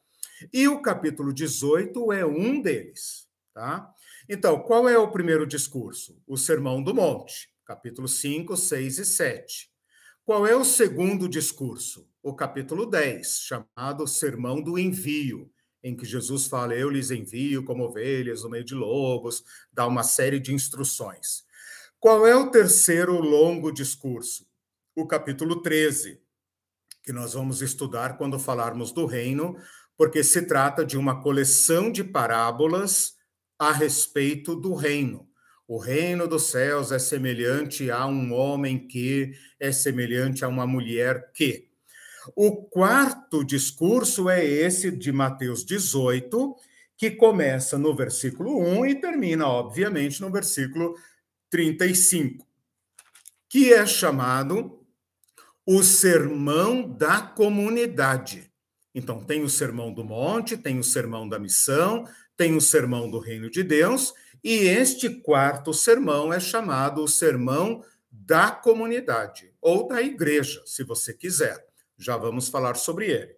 e 0.51 0.67
o 0.67 0.81
capítulo 0.81 1.33
18 1.33 2.11
é 2.13 2.25
um 2.25 2.61
deles, 2.61 3.27
tá? 3.53 3.93
Então, 4.29 4.59
qual 4.59 4.87
é 4.87 4.97
o 4.97 5.11
primeiro 5.11 5.45
discurso? 5.45 6.21
O 6.25 6.37
Sermão 6.37 6.81
do 6.81 6.93
Monte, 6.93 7.49
capítulo 7.65 8.07
5, 8.07 8.55
6 8.55 8.99
e 8.99 9.05
7. 9.05 9.71
Qual 10.23 10.47
é 10.47 10.55
o 10.55 10.63
segundo 10.63 11.27
discurso? 11.27 12.07
O 12.23 12.33
capítulo 12.33 12.85
10, 12.85 13.39
chamado 13.41 14.07
Sermão 14.07 14.61
do 14.61 14.77
Envio, 14.77 15.51
em 15.83 15.95
que 15.95 16.05
Jesus 16.05 16.47
fala: 16.47 16.75
Eu 16.75 16.89
lhes 16.89 17.11
envio 17.11 17.63
como 17.63 17.83
ovelhas 17.83 18.43
no 18.43 18.49
meio 18.49 18.63
de 18.63 18.75
lobos, 18.75 19.43
dá 19.71 19.87
uma 19.87 20.03
série 20.03 20.39
de 20.39 20.53
instruções. 20.53 21.43
Qual 21.99 22.25
é 22.25 22.35
o 22.35 22.49
terceiro 22.49 23.19
longo 23.19 23.71
discurso? 23.71 24.47
O 24.95 25.07
capítulo 25.07 25.61
13, 25.61 26.21
que 27.03 27.11
nós 27.11 27.33
vamos 27.33 27.61
estudar 27.61 28.17
quando 28.17 28.39
falarmos 28.39 28.91
do 28.91 29.05
reino, 29.05 29.57
porque 29.97 30.23
se 30.23 30.43
trata 30.43 30.85
de 30.85 30.97
uma 30.97 31.21
coleção 31.21 31.91
de 31.91 32.03
parábolas 32.03 33.13
a 33.57 33.71
respeito 33.71 34.55
do 34.55 34.73
reino. 34.73 35.27
O 35.67 35.77
reino 35.77 36.27
dos 36.27 36.47
céus 36.47 36.91
é 36.91 36.99
semelhante 36.99 37.89
a 37.89 38.05
um 38.05 38.33
homem 38.33 38.87
que 38.87 39.31
é 39.59 39.71
semelhante 39.71 40.43
a 40.43 40.47
uma 40.47 40.67
mulher 40.67 41.31
que. 41.33 41.69
O 42.35 42.63
quarto 42.65 43.43
discurso 43.43 44.29
é 44.29 44.45
esse 44.45 44.91
de 44.91 45.11
Mateus 45.11 45.65
18, 45.65 46.55
que 46.97 47.09
começa 47.11 47.77
no 47.77 47.95
versículo 47.95 48.59
1 48.59 48.85
e 48.85 48.95
termina, 48.95 49.47
obviamente, 49.47 50.21
no 50.21 50.29
versículo 50.29 50.93
35, 51.49 52.45
que 53.49 53.73
é 53.73 53.85
chamado 53.85 54.80
o 55.65 55.83
sermão 55.83 56.87
da 56.87 57.21
comunidade. 57.21 58.51
Então, 58.93 59.23
tem 59.23 59.43
o 59.43 59.49
sermão 59.49 59.93
do 59.93 60.03
monte, 60.03 60.57
tem 60.57 60.79
o 60.79 60.83
sermão 60.83 61.27
da 61.27 61.39
missão, 61.39 62.05
tem 62.35 62.55
o 62.55 62.61
sermão 62.61 63.09
do 63.09 63.19
reino 63.19 63.49
de 63.49 63.63
Deus, 63.63 64.13
e 64.43 64.53
este 64.53 65.09
quarto 65.09 65.73
sermão 65.73 66.33
é 66.33 66.39
chamado 66.39 67.03
o 67.03 67.07
sermão 67.07 67.83
da 68.11 68.51
comunidade, 68.51 69.53
ou 69.61 69.87
da 69.87 70.01
igreja, 70.01 70.61
se 70.65 70.83
você 70.83 71.13
quiser. 71.13 71.65
Já 71.97 72.17
vamos 72.17 72.49
falar 72.49 72.75
sobre 72.75 73.11
ele. 73.11 73.35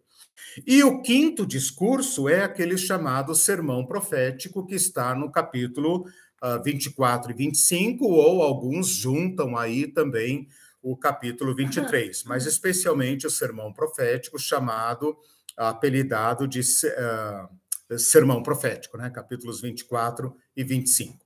E 0.65 0.83
o 0.83 1.01
quinto 1.01 1.45
discurso 1.45 2.29
é 2.29 2.43
aquele 2.43 2.77
chamado 2.77 3.35
sermão 3.35 3.85
profético, 3.85 4.65
que 4.65 4.75
está 4.75 5.13
no 5.13 5.31
capítulo 5.31 6.05
uh, 6.43 6.63
24 6.63 7.31
e 7.31 7.35
25, 7.35 8.05
ou 8.05 8.41
alguns 8.41 8.87
juntam 8.87 9.57
aí 9.57 9.87
também 9.87 10.47
o 10.83 10.95
capítulo 10.97 11.55
23, 11.55 12.25
mas 12.25 12.45
especialmente 12.45 13.25
o 13.25 13.31
sermão 13.31 13.73
profético, 13.73 14.37
chamado, 14.37 15.17
apelidado 15.57 16.47
de. 16.47 16.59
Uh, 16.59 17.63
sermão 17.97 18.41
profético, 18.41 18.97
né? 18.97 19.09
capítulos 19.09 19.61
24 19.61 20.35
e 20.55 20.63
25. 20.63 21.23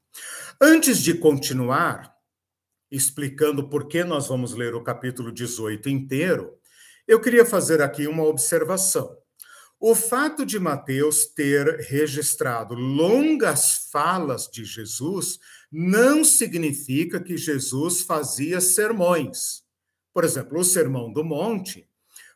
Antes 0.60 1.02
de 1.02 1.14
continuar 1.14 2.14
explicando 2.90 3.70
por 3.70 3.88
que 3.88 4.04
nós 4.04 4.28
vamos 4.28 4.54
ler 4.54 4.74
o 4.74 4.84
capítulo 4.84 5.32
18 5.32 5.90
inteiro, 5.90 6.58
eu 7.08 7.22
queria 7.22 7.46
fazer 7.46 7.82
aqui 7.82 8.08
uma 8.08 8.24
observação. 8.24 9.18
O 9.80 9.94
fato 9.94 10.44
de 10.44 10.58
Mateus 10.58 11.28
ter 11.28 11.82
registrado 11.82 12.74
longas 12.74 13.90
falas 13.92 14.48
de 14.48 14.66
Jesus 14.66 15.40
não 15.72 16.24
significa 16.24 17.20
que 17.20 17.38
Jesus 17.38 18.02
fazia 18.02 18.60
sermões. 18.60 19.64
Por 20.12 20.24
exemplo, 20.24 20.60
o 20.60 20.64
Sermão 20.64 21.14
do 21.14 21.24
Monte, 21.24 21.88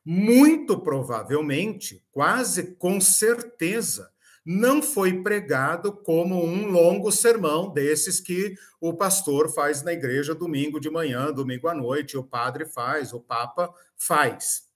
muito 0.05 0.79
provavelmente, 0.79 2.05
quase 2.11 2.75
com 2.75 3.01
certeza, 3.01 4.11
não 4.45 4.79
foi 4.79 5.23
pregado 5.23 5.91
como 5.91 6.43
um 6.43 6.67
longo 6.69 7.11
sermão 7.11 7.73
desses 7.73 8.19
que 8.19 8.55
o 8.79 8.93
pastor 8.93 9.51
faz 9.51 9.81
na 9.81 9.93
igreja 9.93 10.35
domingo 10.35 10.79
de 10.79 10.91
manhã, 10.91 11.31
domingo 11.33 11.67
à 11.67 11.73
noite, 11.73 12.17
o 12.17 12.23
padre 12.23 12.67
faz, 12.67 13.13
o 13.13 13.19
papa 13.19 13.73
faz. 13.97 14.70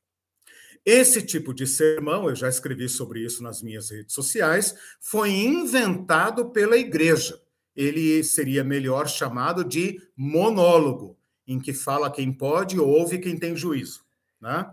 Esse 0.85 1.21
tipo 1.21 1.53
de 1.53 1.65
sermão, 1.65 2.29
eu 2.29 2.35
já 2.35 2.47
escrevi 2.47 2.87
sobre 2.87 3.21
isso 3.21 3.41
nas 3.41 3.61
minhas 3.61 3.89
redes 3.89 4.13
sociais, 4.13 4.75
foi 5.01 5.31
inventado 5.31 6.51
pela 6.51 6.77
igreja. 6.77 7.41
Ele 7.75 8.23
seria 8.23 8.63
melhor 8.63 9.07
chamado 9.07 9.63
de 9.63 9.99
monólogo, 10.15 11.17
em 11.47 11.59
que 11.59 11.73
fala 11.73 12.11
quem 12.11 12.31
pode, 12.31 12.79
ouve 12.79 13.17
quem 13.17 13.37
tem 13.37 13.55
juízo. 13.55 14.01
Né? 14.39 14.65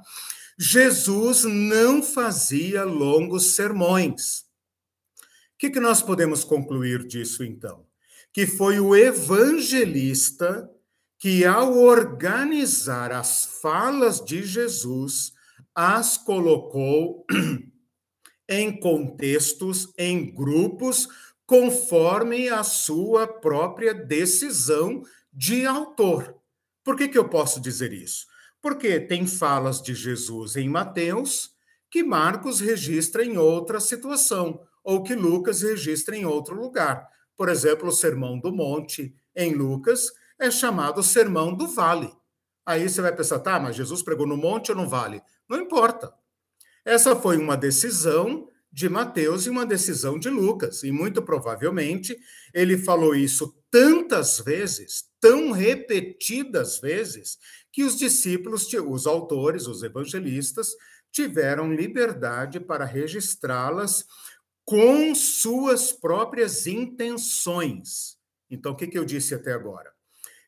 Jesus 0.59 1.45
não 1.45 2.03
fazia 2.03 2.85
longos 2.85 3.55
sermões 3.55 4.45
que, 5.63 5.71
que 5.71 5.79
nós 5.79 6.03
podemos 6.03 6.43
concluir 6.43 7.07
disso, 7.07 7.45
então? 7.45 7.87
Que 8.33 8.49
foi 8.49 8.81
o 8.81 8.97
evangelista 8.97 10.69
que, 11.21 11.45
ao 11.45 11.79
organizar 11.79 13.13
as 13.13 13.61
falas 13.63 14.21
de 14.21 14.43
Jesus, 14.43 15.33
as 15.75 16.17
colocou 16.17 17.27
em 18.49 18.79
contextos, 18.79 19.93
em 19.97 20.35
grupos, 20.35 21.09
conforme 21.47 22.49
a 22.49 22.63
sua 22.63 23.27
própria 23.27 23.95
decisão 23.95 25.03
de 25.33 25.67
autor. 25.67 26.37
Por 26.85 26.97
que, 26.97 27.09
que 27.09 27.19
eu 27.19 27.29
posso 27.29 27.61
dizer 27.61 27.93
isso? 27.93 28.27
Porque 28.61 29.01
tem 29.01 29.27
falas 29.27 29.81
de 29.81 29.95
Jesus 29.95 30.57
em 30.57 30.69
Mateus 30.69 31.53
que 31.91 32.03
Marcos 32.03 32.61
registra 32.61 33.25
em 33.25 33.37
outra 33.37 33.81
situação 33.81 34.61
ou 34.83 35.03
que 35.03 35.15
Lucas 35.15 35.63
registra 35.63 36.17
em 36.17 36.25
outro 36.25 36.55
lugar. 36.55 37.09
Por 37.37 37.49
exemplo, 37.49 37.89
o 37.89 37.93
Sermão 37.93 38.39
do 38.39 38.53
Monte, 38.53 39.15
em 39.35 39.55
Lucas, 39.55 40.07
é 40.39 40.51
chamado 40.51 41.03
Sermão 41.03 41.55
do 41.55 41.69
Vale. 41.69 42.13
Aí 42.65 42.89
você 42.89 43.03
vai 43.03 43.15
pensar, 43.15 43.41
tá, 43.41 43.59
mas 43.59 43.77
Jesus 43.77 44.03
pregou 44.03 44.27
no 44.27 44.37
monte 44.37 44.71
ou 44.71 44.77
no 44.77 44.89
vale? 44.89 45.21
Não 45.53 45.61
importa. 45.61 46.11
Essa 46.83 47.15
foi 47.15 47.37
uma 47.37 47.59
decisão 47.59 48.49
de 48.73 48.89
Mateus 48.89 49.45
e 49.45 49.51
uma 49.51 49.67
decisão 49.67 50.19
de 50.19 50.31
Lucas. 50.31 50.83
E 50.83 50.91
muito 50.91 51.21
provavelmente 51.23 52.17
ele 52.55 52.79
falou 52.79 53.15
isso 53.15 53.55
tantas 53.71 54.41
vezes, 54.41 55.05
tão 55.21 55.51
repetidas 55.51 56.81
vezes, 56.81 57.37
que 57.71 57.85
os 57.85 57.99
discípulos, 57.99 58.67
os 58.73 59.07
autores, 59.07 59.67
os 59.67 59.83
evangelistas, 59.83 60.71
tiveram 61.11 61.71
liberdade 61.71 62.59
para 62.59 62.87
registrá-las 62.87 64.07
com 64.65 65.15
suas 65.15 65.93
próprias 65.93 66.67
intenções. 66.67 68.17
Então, 68.51 68.73
o 68.73 68.77
que, 68.77 68.87
que 68.87 68.99
eu 68.99 69.05
disse 69.05 69.35
até 69.35 69.53
agora? 69.53 69.93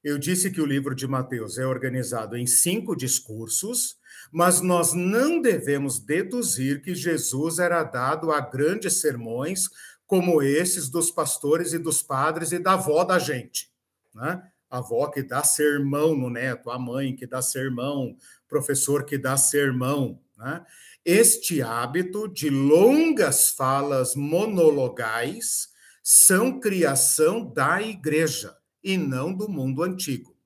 Eu 0.02 0.16
disse 0.16 0.50
que 0.50 0.62
o 0.62 0.66
livro 0.66 0.94
de 0.94 1.06
Mateus 1.06 1.58
é 1.58 1.66
organizado 1.66 2.38
em 2.38 2.46
cinco 2.46 2.96
discursos, 2.96 3.99
mas 4.34 4.60
nós 4.60 4.92
não 4.92 5.40
devemos 5.40 6.00
deduzir 6.00 6.82
que 6.82 6.92
Jesus 6.92 7.60
era 7.60 7.84
dado 7.84 8.32
a 8.32 8.40
grandes 8.40 8.94
sermões 8.94 9.70
como 10.08 10.42
esses 10.42 10.88
dos 10.88 11.08
pastores 11.08 11.72
e 11.72 11.78
dos 11.78 12.02
padres 12.02 12.50
e 12.50 12.58
da 12.58 12.72
avó 12.72 13.04
da 13.04 13.16
gente. 13.16 13.70
Né? 14.12 14.42
A 14.68 14.78
avó 14.78 15.06
que 15.06 15.22
dá 15.22 15.44
sermão 15.44 16.16
no 16.16 16.28
neto, 16.28 16.68
a 16.68 16.76
mãe 16.76 17.14
que 17.14 17.28
dá 17.28 17.40
sermão, 17.40 18.16
professor 18.48 19.04
que 19.04 19.16
dá 19.16 19.36
sermão. 19.36 20.20
Né? 20.36 20.66
Este 21.04 21.62
hábito 21.62 22.26
de 22.26 22.50
longas 22.50 23.50
falas 23.50 24.16
monologais 24.16 25.68
são 26.02 26.58
criação 26.58 27.52
da 27.52 27.80
igreja 27.80 28.56
e 28.82 28.98
não 28.98 29.32
do 29.32 29.48
mundo 29.48 29.84
antigo. 29.84 30.36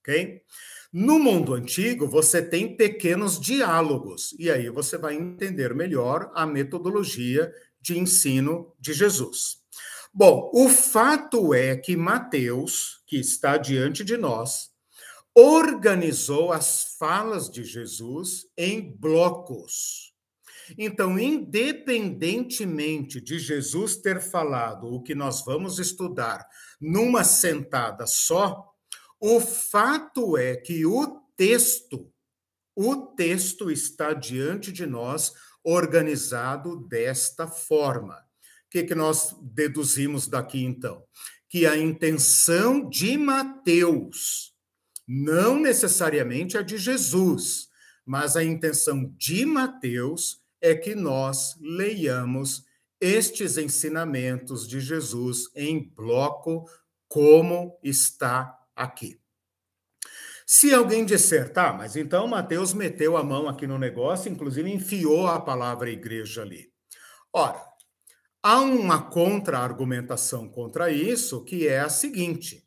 Ok? 0.00 0.42
No 0.92 1.20
mundo 1.20 1.54
antigo, 1.54 2.08
você 2.08 2.42
tem 2.42 2.76
pequenos 2.76 3.38
diálogos, 3.38 4.34
e 4.38 4.50
aí 4.50 4.68
você 4.68 4.98
vai 4.98 5.14
entender 5.14 5.72
melhor 5.72 6.32
a 6.34 6.44
metodologia 6.44 7.52
de 7.80 7.96
ensino 7.96 8.74
de 8.80 8.92
Jesus. 8.92 9.58
Bom, 10.12 10.50
o 10.52 10.68
fato 10.68 11.54
é 11.54 11.76
que 11.76 11.96
Mateus, 11.96 13.04
que 13.06 13.16
está 13.16 13.56
diante 13.56 14.02
de 14.02 14.16
nós, 14.16 14.70
organizou 15.32 16.52
as 16.52 16.96
falas 16.98 17.48
de 17.48 17.62
Jesus 17.62 18.46
em 18.58 18.92
blocos. 18.98 20.12
Então, 20.76 21.16
independentemente 21.16 23.20
de 23.20 23.38
Jesus 23.38 23.94
ter 23.96 24.20
falado 24.20 24.92
o 24.92 25.00
que 25.00 25.14
nós 25.14 25.44
vamos 25.44 25.78
estudar 25.78 26.44
numa 26.80 27.22
sentada 27.22 28.04
só, 28.06 28.69
o 29.20 29.38
fato 29.38 30.38
é 30.38 30.56
que 30.56 30.86
o 30.86 31.20
texto, 31.36 32.10
o 32.74 32.96
texto 32.96 33.70
está 33.70 34.14
diante 34.14 34.72
de 34.72 34.86
nós 34.86 35.34
organizado 35.62 36.76
desta 36.88 37.46
forma. 37.46 38.14
O 38.14 38.70
que, 38.70 38.84
que 38.84 38.94
nós 38.94 39.36
deduzimos 39.42 40.26
daqui 40.26 40.64
então? 40.64 41.04
Que 41.50 41.66
a 41.66 41.76
intenção 41.76 42.88
de 42.88 43.18
Mateus, 43.18 44.54
não 45.06 45.60
necessariamente 45.60 46.56
a 46.56 46.62
de 46.62 46.78
Jesus, 46.78 47.68
mas 48.06 48.36
a 48.36 48.42
intenção 48.42 49.12
de 49.18 49.44
Mateus 49.44 50.40
é 50.62 50.74
que 50.74 50.94
nós 50.94 51.56
leiamos 51.60 52.64
estes 53.00 53.58
ensinamentos 53.58 54.66
de 54.66 54.80
Jesus 54.80 55.50
em 55.54 55.88
bloco, 55.88 56.64
como 57.08 57.78
está 57.82 58.59
aqui. 58.80 59.20
Se 60.46 60.74
alguém 60.74 61.04
disser, 61.04 61.52
tá, 61.52 61.72
mas 61.72 61.94
então 61.94 62.26
Mateus 62.26 62.74
meteu 62.74 63.16
a 63.16 63.22
mão 63.22 63.48
aqui 63.48 63.66
no 63.66 63.78
negócio, 63.78 64.30
inclusive 64.30 64.68
enfiou 64.68 65.28
a 65.28 65.40
palavra 65.40 65.90
igreja 65.90 66.42
ali. 66.42 66.72
Ora, 67.32 67.64
há 68.42 68.60
uma 68.60 69.00
contra-argumentação 69.00 70.48
contra 70.48 70.90
isso, 70.90 71.44
que 71.44 71.68
é 71.68 71.78
a 71.78 71.88
seguinte: 71.88 72.66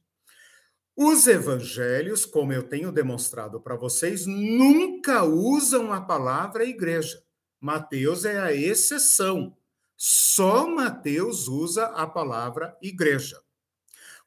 os 0.96 1.28
evangelhos, 1.28 2.26
como 2.26 2.54
eu 2.54 2.64
tenho 2.64 2.92
demonstrado 2.92 3.60
para 3.60 3.76
vocês, 3.76 4.26
nunca 4.26 5.24
usam 5.24 5.92
a 5.92 6.00
palavra 6.00 6.64
igreja. 6.64 7.22
Mateus 7.60 8.24
é 8.24 8.40
a 8.40 8.54
exceção. 8.54 9.58
Só 9.98 10.68
Mateus 10.68 11.50
usa 11.50 11.88
a 11.88 12.08
palavra 12.08 12.78
igreja. 12.82 13.43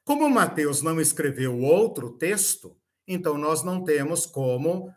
Como 0.07 0.29
Mateus 0.29 0.81
não 0.81 1.01
escreveu 1.01 1.59
outro 1.59 2.11
texto, 2.11 2.77
então 3.05 3.37
nós 3.37 3.61
não 3.61 3.83
temos 3.83 4.25
como 4.25 4.87
uh, 4.87 4.93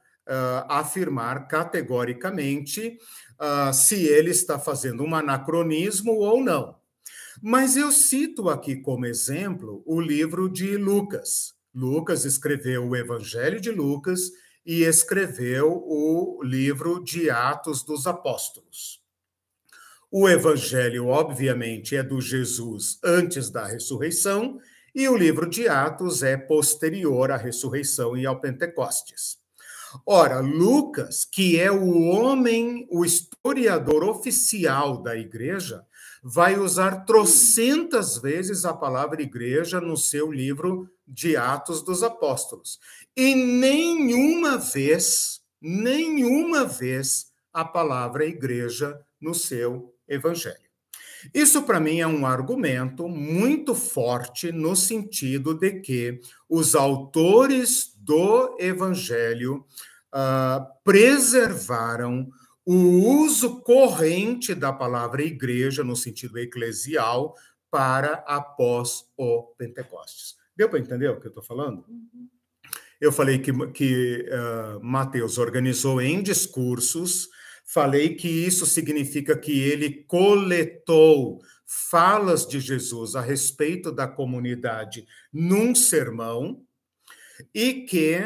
afirmar 0.68 1.48
categoricamente 1.48 2.96
uh, 3.32 3.74
se 3.74 4.04
ele 4.04 4.30
está 4.30 4.56
fazendo 4.56 5.02
um 5.02 5.12
anacronismo 5.12 6.12
ou 6.12 6.40
não. 6.40 6.76
Mas 7.42 7.76
eu 7.76 7.90
cito 7.90 8.48
aqui 8.48 8.76
como 8.76 9.04
exemplo 9.04 9.82
o 9.84 10.00
livro 10.00 10.48
de 10.48 10.76
Lucas. 10.76 11.54
Lucas 11.74 12.24
escreveu 12.24 12.86
o 12.86 12.94
Evangelho 12.94 13.60
de 13.60 13.72
Lucas 13.72 14.30
e 14.64 14.84
escreveu 14.84 15.82
o 15.88 16.40
livro 16.44 17.02
de 17.02 17.28
Atos 17.28 17.82
dos 17.82 18.06
Apóstolos. 18.06 19.02
O 20.08 20.28
Evangelho, 20.28 21.08
obviamente, 21.08 21.96
é 21.96 22.02
do 22.04 22.20
Jesus 22.20 23.00
antes 23.02 23.50
da 23.50 23.66
ressurreição 23.66 24.60
e 24.94 25.08
o 25.08 25.16
livro 25.16 25.48
de 25.48 25.68
Atos 25.68 26.22
é 26.22 26.36
posterior 26.36 27.30
à 27.30 27.36
ressurreição 27.36 28.16
e 28.16 28.26
ao 28.26 28.40
Pentecostes. 28.40 29.38
Ora, 30.06 30.40
Lucas, 30.40 31.24
que 31.24 31.58
é 31.58 31.70
o 31.70 32.02
homem, 32.02 32.86
o 32.90 33.04
historiador 33.04 34.04
oficial 34.04 35.02
da 35.02 35.16
igreja, 35.16 35.84
vai 36.22 36.58
usar 36.58 37.04
trocentas 37.04 38.18
vezes 38.18 38.64
a 38.64 38.74
palavra 38.74 39.22
igreja 39.22 39.80
no 39.80 39.96
seu 39.96 40.30
livro 40.30 40.88
de 41.06 41.36
Atos 41.36 41.82
dos 41.82 42.02
Apóstolos. 42.02 42.78
E 43.16 43.34
nenhuma 43.34 44.58
vez, 44.58 45.40
nenhuma 45.60 46.64
vez, 46.64 47.30
a 47.52 47.64
palavra 47.64 48.24
igreja 48.24 49.00
no 49.20 49.34
seu 49.34 49.92
evangelho. 50.06 50.69
Isso, 51.34 51.62
para 51.62 51.80
mim, 51.80 52.00
é 52.00 52.06
um 52.06 52.26
argumento 52.26 53.08
muito 53.08 53.74
forte 53.74 54.52
no 54.52 54.74
sentido 54.74 55.54
de 55.54 55.80
que 55.80 56.20
os 56.48 56.74
autores 56.74 57.94
do 57.98 58.56
Evangelho 58.58 59.64
uh, 60.14 60.64
preservaram 60.84 62.28
o 62.64 63.22
uso 63.22 63.60
corrente 63.62 64.54
da 64.54 64.72
palavra 64.72 65.22
igreja, 65.22 65.82
no 65.82 65.96
sentido 65.96 66.38
eclesial, 66.38 67.34
para 67.70 68.24
após 68.26 69.04
o 69.16 69.54
Pentecostes. 69.56 70.36
Deu 70.56 70.68
para 70.68 70.78
entender 70.78 71.08
o 71.08 71.20
que 71.20 71.26
eu 71.26 71.30
estou 71.30 71.42
falando? 71.42 71.84
Uhum. 71.88 72.28
Eu 73.00 73.10
falei 73.10 73.38
que, 73.38 73.52
que 73.68 74.28
uh, 74.28 74.84
Mateus 74.84 75.38
organizou 75.38 76.02
em 76.02 76.22
discursos 76.22 77.28
Falei 77.72 78.16
que 78.16 78.26
isso 78.26 78.66
significa 78.66 79.38
que 79.38 79.60
ele 79.60 80.02
coletou 80.08 81.40
falas 81.64 82.44
de 82.44 82.58
Jesus 82.58 83.14
a 83.14 83.20
respeito 83.20 83.92
da 83.92 84.08
comunidade 84.08 85.06
num 85.32 85.72
sermão 85.72 86.64
e 87.54 87.84
que 87.84 88.16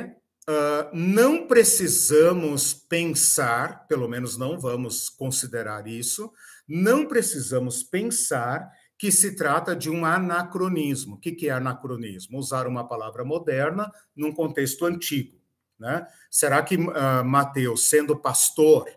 uh, 0.48 0.96
não 0.96 1.46
precisamos 1.46 2.72
pensar, 2.72 3.87
pelo 3.87 4.09
menos 4.09 4.38
não 4.38 4.59
vamos 4.59 5.11
considerar 5.11 5.87
isso, 5.87 6.33
não 6.66 7.07
precisamos 7.07 7.83
pensar 7.83 8.72
que 8.96 9.12
se 9.12 9.37
trata 9.37 9.76
de 9.76 9.90
um 9.90 10.07
anacronismo. 10.07 11.16
O 11.16 11.18
que 11.18 11.46
é 11.46 11.50
anacronismo? 11.50 12.38
Usar 12.38 12.66
uma 12.66 12.88
palavra 12.88 13.26
moderna 13.26 13.92
num 14.16 14.33
contexto 14.33 14.87
antigo. 14.87 15.38
Né? 15.78 16.07
Será 16.30 16.62
que 16.62 16.76
uh, 16.76 17.22
Mateus, 17.22 17.90
sendo 17.90 18.16
pastor, 18.16 18.88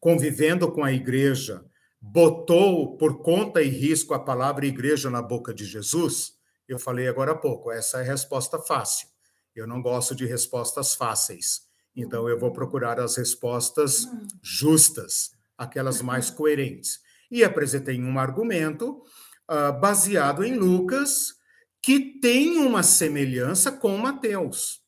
convivendo 0.00 0.70
com 0.70 0.84
a 0.84 0.92
igreja, 0.92 1.64
botou 2.00 2.96
por 2.96 3.22
conta 3.22 3.62
e 3.62 3.68
risco 3.68 4.14
a 4.14 4.18
palavra 4.18 4.66
igreja 4.66 5.10
na 5.10 5.22
boca 5.22 5.52
de 5.52 5.64
Jesus? 5.64 6.34
Eu 6.68 6.78
falei 6.78 7.08
agora 7.08 7.32
há 7.32 7.36
pouco, 7.36 7.70
essa 7.70 7.98
é 7.98 8.00
a 8.00 8.04
resposta 8.04 8.58
fácil. 8.58 9.08
Eu 9.54 9.66
não 9.66 9.80
gosto 9.80 10.14
de 10.14 10.26
respostas 10.26 10.94
fáceis. 10.94 11.62
Então 11.94 12.28
eu 12.28 12.38
vou 12.38 12.52
procurar 12.52 13.00
as 13.00 13.16
respostas 13.16 14.06
justas, 14.42 15.30
aquelas 15.56 16.02
mais 16.02 16.28
coerentes. 16.28 17.00
E 17.30 17.42
apresentei 17.42 18.00
um 18.00 18.18
argumento 18.18 19.02
uh, 19.50 19.72
baseado 19.80 20.44
em 20.44 20.54
Lucas, 20.56 21.34
que 21.82 22.20
tem 22.20 22.58
uma 22.58 22.82
semelhança 22.82 23.72
com 23.72 23.96
Mateus. 23.96 24.82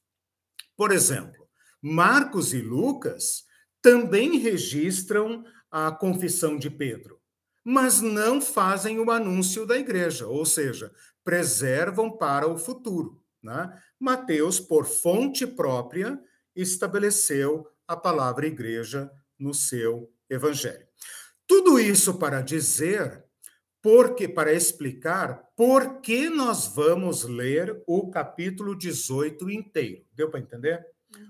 Por 0.76 0.92
exemplo, 0.92 1.48
Marcos 1.80 2.52
e 2.52 2.60
Lucas 2.60 3.44
também 3.88 4.36
registram 4.36 5.42
a 5.70 5.90
confissão 5.90 6.58
de 6.58 6.68
Pedro, 6.68 7.18
mas 7.64 8.02
não 8.02 8.38
fazem 8.38 8.98
o 8.98 9.10
anúncio 9.10 9.64
da 9.64 9.78
igreja, 9.78 10.26
ou 10.26 10.44
seja, 10.44 10.92
preservam 11.24 12.14
para 12.14 12.46
o 12.46 12.58
futuro. 12.58 13.24
Né? 13.42 13.72
Mateus, 13.98 14.60
por 14.60 14.84
fonte 14.84 15.46
própria, 15.46 16.22
estabeleceu 16.54 17.66
a 17.86 17.96
palavra 17.96 18.46
igreja 18.46 19.10
no 19.38 19.54
seu 19.54 20.12
evangelho. 20.28 20.86
Tudo 21.46 21.80
isso 21.80 22.18
para 22.18 22.42
dizer, 22.42 23.24
porque 23.80 24.28
para 24.28 24.52
explicar 24.52 25.48
por 25.56 26.02
que 26.02 26.28
nós 26.28 26.66
vamos 26.66 27.24
ler 27.24 27.82
o 27.86 28.10
capítulo 28.10 28.76
18 28.76 29.48
inteiro. 29.48 30.04
Deu 30.12 30.28
para 30.28 30.40
entender? 30.40 30.86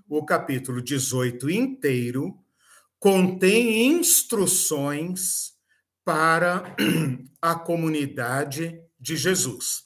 o 0.08 0.24
capítulo 0.24 0.82
18 0.82 1.50
inteiro 1.50 2.38
contém 2.98 3.86
instruções 3.86 5.52
para 6.04 6.74
a 7.40 7.54
comunidade 7.54 8.80
de 8.98 9.16
Jesus. 9.16 9.84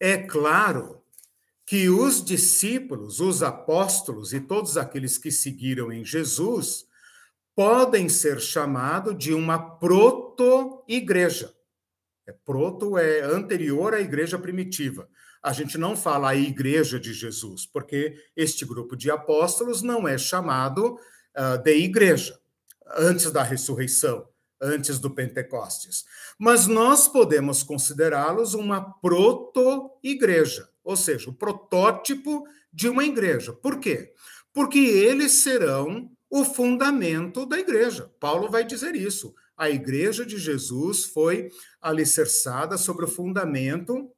É 0.00 0.18
claro 0.18 1.02
que 1.64 1.88
os 1.88 2.24
discípulos, 2.24 3.20
os 3.20 3.42
apóstolos 3.42 4.32
e 4.32 4.40
todos 4.40 4.76
aqueles 4.76 5.16
que 5.16 5.30
seguiram 5.30 5.92
em 5.92 6.04
Jesus 6.04 6.84
podem 7.54 8.08
ser 8.08 8.40
chamados 8.40 9.16
de 9.16 9.32
uma 9.32 9.58
proto-igreja. 9.78 11.54
É, 12.26 12.32
proto 12.32 12.98
é 12.98 13.20
anterior 13.20 13.94
à 13.94 14.00
igreja 14.00 14.38
primitiva 14.38 15.08
a 15.42 15.52
gente 15.52 15.76
não 15.76 15.96
fala 15.96 16.30
a 16.30 16.36
igreja 16.36 17.00
de 17.00 17.12
Jesus, 17.12 17.66
porque 17.66 18.14
este 18.36 18.64
grupo 18.64 18.96
de 18.96 19.10
apóstolos 19.10 19.82
não 19.82 20.06
é 20.06 20.16
chamado 20.16 20.96
uh, 21.36 21.62
de 21.62 21.74
igreja 21.76 22.38
antes 22.96 23.30
da 23.30 23.42
ressurreição. 23.42 24.28
antes 24.62 25.00
do 25.00 25.10
Pentecostes. 25.10 26.04
Mas 26.38 26.68
nós 26.68 27.08
podemos 27.08 27.64
considerá-los 27.64 28.54
uma 28.54 28.80
proto-igreja, 28.80 30.68
ou 30.84 30.96
seja, 30.96 31.30
o 31.30 31.34
protótipo 31.34 32.46
de 32.72 32.88
uma 32.88 33.04
igreja. 33.04 33.52
Por 33.52 33.80
quê? 33.80 34.14
Porque 34.52 34.78
eles 34.78 35.32
serão 35.32 36.10
o 36.30 36.44
fundamento 36.44 37.44
da 37.44 37.58
igreja. 37.58 38.10
Paulo 38.20 38.48
vai 38.48 38.64
dizer 38.64 38.94
isso. 38.94 39.34
A 39.56 39.68
igreja 39.68 40.24
de 40.24 40.38
Jesus 40.38 41.04
foi 41.04 41.50
alicerçada 41.80 42.78
sobre 42.78 43.04
o 43.04 43.08
fundamento 43.08 44.10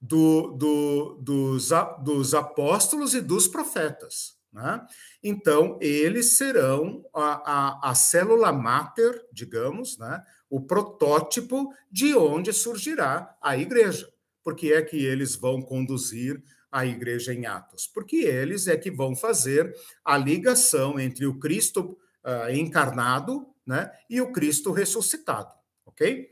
do, 0.00 0.52
do, 0.52 1.18
dos, 1.20 1.70
dos 2.04 2.34
apóstolos 2.34 3.14
e 3.14 3.20
dos 3.20 3.48
profetas. 3.48 4.35
Né? 4.56 4.86
Então, 5.22 5.78
eles 5.82 6.38
serão 6.38 7.04
a, 7.14 7.52
a, 7.84 7.90
a 7.90 7.94
célula 7.94 8.50
máter, 8.54 9.22
digamos, 9.30 9.98
né? 9.98 10.24
o 10.48 10.62
protótipo 10.62 11.74
de 11.92 12.16
onde 12.16 12.54
surgirá 12.54 13.36
a 13.42 13.58
igreja. 13.58 14.10
Porque 14.42 14.72
é 14.72 14.80
que 14.80 14.96
eles 15.04 15.36
vão 15.36 15.60
conduzir 15.60 16.42
a 16.72 16.86
igreja 16.86 17.34
em 17.34 17.44
Atos? 17.44 17.86
Porque 17.86 18.16
eles 18.16 18.66
é 18.66 18.78
que 18.78 18.90
vão 18.90 19.14
fazer 19.14 19.76
a 20.02 20.16
ligação 20.16 20.98
entre 20.98 21.26
o 21.26 21.38
Cristo 21.38 21.98
uh, 22.24 22.50
encarnado 22.50 23.46
né, 23.66 23.92
e 24.08 24.22
o 24.22 24.32
Cristo 24.32 24.72
ressuscitado, 24.72 25.52
ok? 25.84 26.30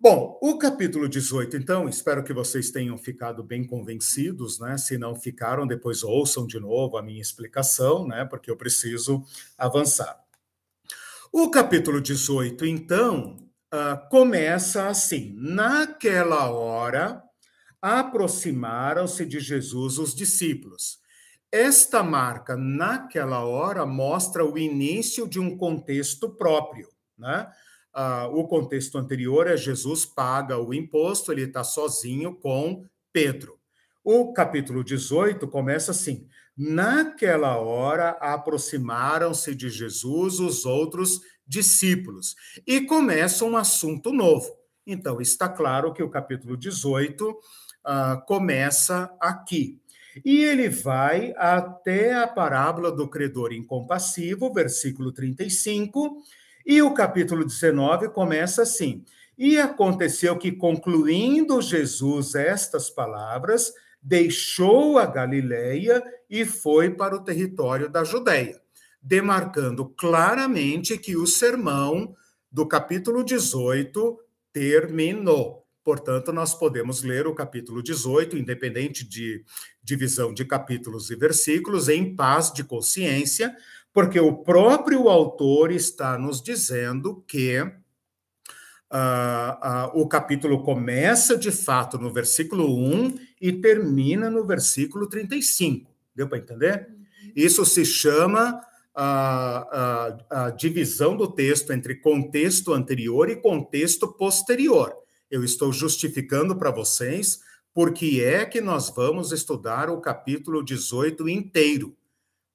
Bom, 0.00 0.38
o 0.40 0.56
capítulo 0.56 1.06
18, 1.06 1.58
então, 1.58 1.86
espero 1.88 2.24
que 2.24 2.32
vocês 2.32 2.70
tenham 2.70 2.96
ficado 2.96 3.42
bem 3.42 3.66
convencidos, 3.66 4.58
né? 4.58 4.78
Se 4.78 4.96
não 4.96 5.14
ficaram, 5.14 5.66
depois 5.66 6.02
ouçam 6.02 6.46
de 6.46 6.58
novo 6.58 6.96
a 6.96 7.02
minha 7.02 7.20
explicação, 7.20 8.06
né? 8.06 8.24
Porque 8.24 8.50
eu 8.50 8.56
preciso 8.56 9.22
avançar. 9.58 10.18
O 11.30 11.50
capítulo 11.50 12.00
18, 12.00 12.64
então, 12.64 13.36
uh, 13.74 14.08
começa 14.08 14.86
assim: 14.88 15.34
naquela 15.36 16.48
hora 16.50 17.22
aproximaram-se 17.82 19.26
de 19.26 19.38
Jesus 19.38 19.98
os 19.98 20.14
discípulos. 20.14 20.98
Esta 21.52 22.02
marca, 22.02 22.56
naquela 22.56 23.44
hora, 23.44 23.84
mostra 23.84 24.44
o 24.44 24.56
início 24.56 25.28
de 25.28 25.38
um 25.38 25.58
contexto 25.58 26.30
próprio, 26.30 26.88
né? 27.18 27.52
Uh, 27.94 28.26
o 28.36 28.48
contexto 28.48 28.98
anterior 28.98 29.46
é 29.46 29.56
Jesus 29.56 30.04
paga 30.04 30.58
o 30.58 30.74
imposto, 30.74 31.30
ele 31.30 31.42
está 31.42 31.62
sozinho 31.62 32.34
com 32.34 32.84
Pedro. 33.12 33.56
O 34.02 34.32
capítulo 34.32 34.82
18 34.82 35.46
começa 35.46 35.92
assim: 35.92 36.26
Naquela 36.56 37.56
hora 37.56 38.10
aproximaram-se 38.20 39.54
de 39.54 39.70
Jesus 39.70 40.40
os 40.40 40.64
outros 40.64 41.20
discípulos 41.46 42.34
e 42.66 42.80
começa 42.80 43.44
um 43.44 43.56
assunto 43.56 44.12
novo. 44.12 44.50
Então, 44.86 45.20
está 45.20 45.48
claro 45.48 45.92
que 45.92 46.02
o 46.02 46.10
capítulo 46.10 46.56
18 46.56 47.30
uh, 47.30 47.36
ah, 47.84 48.22
começa 48.26 49.10
aqui. 49.20 49.80
E 50.24 50.44
ele 50.44 50.68
vai 50.68 51.32
até 51.36 52.14
a 52.14 52.26
parábola 52.26 52.92
do 52.92 53.08
credor 53.08 53.52
incompassivo, 53.52 54.52
versículo 54.52 55.12
35 55.12 56.22
e 56.64 56.80
o 56.80 56.94
capítulo 56.94 57.44
19 57.44 58.08
começa 58.08 58.62
assim: 58.62 59.04
E 59.36 59.58
aconteceu 59.58 60.38
que, 60.38 60.52
concluindo 60.52 61.60
Jesus 61.60 62.34
estas 62.34 62.88
palavras, 62.88 63.72
deixou 64.02 64.98
a 64.98 65.06
Galileia 65.06 66.02
e 66.28 66.44
foi 66.44 66.90
para 66.90 67.16
o 67.16 67.22
território 67.22 67.88
da 67.88 68.04
Judéia, 68.04 68.60
demarcando 69.00 69.86
claramente 69.90 70.98
que 70.98 71.16
o 71.16 71.26
sermão 71.26 72.14
do 72.50 72.66
capítulo 72.66 73.24
18 73.24 74.18
terminou. 74.52 75.64
Portanto, 75.82 76.32
nós 76.32 76.54
podemos 76.54 77.02
ler 77.02 77.26
o 77.26 77.34
capítulo 77.34 77.82
18, 77.82 78.38
independente 78.38 79.06
de 79.06 79.44
divisão 79.82 80.32
de 80.32 80.44
capítulos 80.44 81.10
e 81.10 81.16
versículos, 81.16 81.90
em 81.90 82.16
paz 82.16 82.50
de 82.50 82.64
consciência, 82.64 83.54
porque 83.94 84.18
o 84.18 84.38
próprio 84.38 85.08
autor 85.08 85.70
está 85.70 86.18
nos 86.18 86.42
dizendo 86.42 87.24
que 87.28 87.60
uh, 87.60 87.68
uh, 88.92 89.90
o 89.94 90.08
capítulo 90.08 90.64
começa 90.64 91.38
de 91.38 91.52
fato 91.52 91.96
no 91.96 92.12
versículo 92.12 92.76
1 92.76 93.16
e 93.40 93.52
termina 93.52 94.28
no 94.28 94.44
versículo 94.44 95.08
35. 95.08 95.88
Deu 96.12 96.28
para 96.28 96.38
entender? 96.38 96.88
Isso 97.36 97.64
se 97.64 97.84
chama 97.84 98.60
a, 98.92 100.18
a, 100.30 100.46
a, 100.46 100.50
divisão 100.50 101.16
do 101.16 101.28
texto 101.28 101.72
entre 101.72 101.94
contexto 101.94 102.72
anterior 102.72 103.30
e 103.30 103.36
contexto 103.36 104.08
posterior. 104.08 104.92
Eu 105.30 105.44
estou 105.44 105.72
justificando 105.72 106.56
para 106.56 106.72
vocês 106.72 107.38
porque 107.72 108.20
é 108.24 108.44
que 108.44 108.60
nós 108.60 108.90
vamos 108.90 109.30
estudar 109.30 109.88
o 109.88 110.00
capítulo 110.00 110.64
18 110.64 111.28
inteiro. 111.28 111.96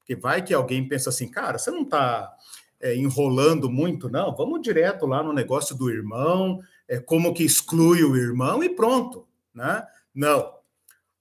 Porque 0.09 0.19
vai 0.19 0.41
que 0.41 0.55
alguém 0.55 0.87
pensa 0.87 1.11
assim, 1.11 1.27
cara, 1.29 1.59
você 1.59 1.69
não 1.69 1.83
está 1.83 2.35
é, 2.81 2.95
enrolando 2.95 3.69
muito, 3.69 4.09
não? 4.09 4.35
Vamos 4.35 4.59
direto 4.59 5.05
lá 5.05 5.21
no 5.21 5.31
negócio 5.31 5.77
do 5.77 5.87
irmão, 5.87 6.59
é, 6.87 6.99
como 6.99 7.31
que 7.31 7.43
exclui 7.43 8.03
o 8.03 8.17
irmão 8.17 8.63
e 8.63 8.69
pronto, 8.69 9.27
né? 9.53 9.83
Não. 10.11 10.51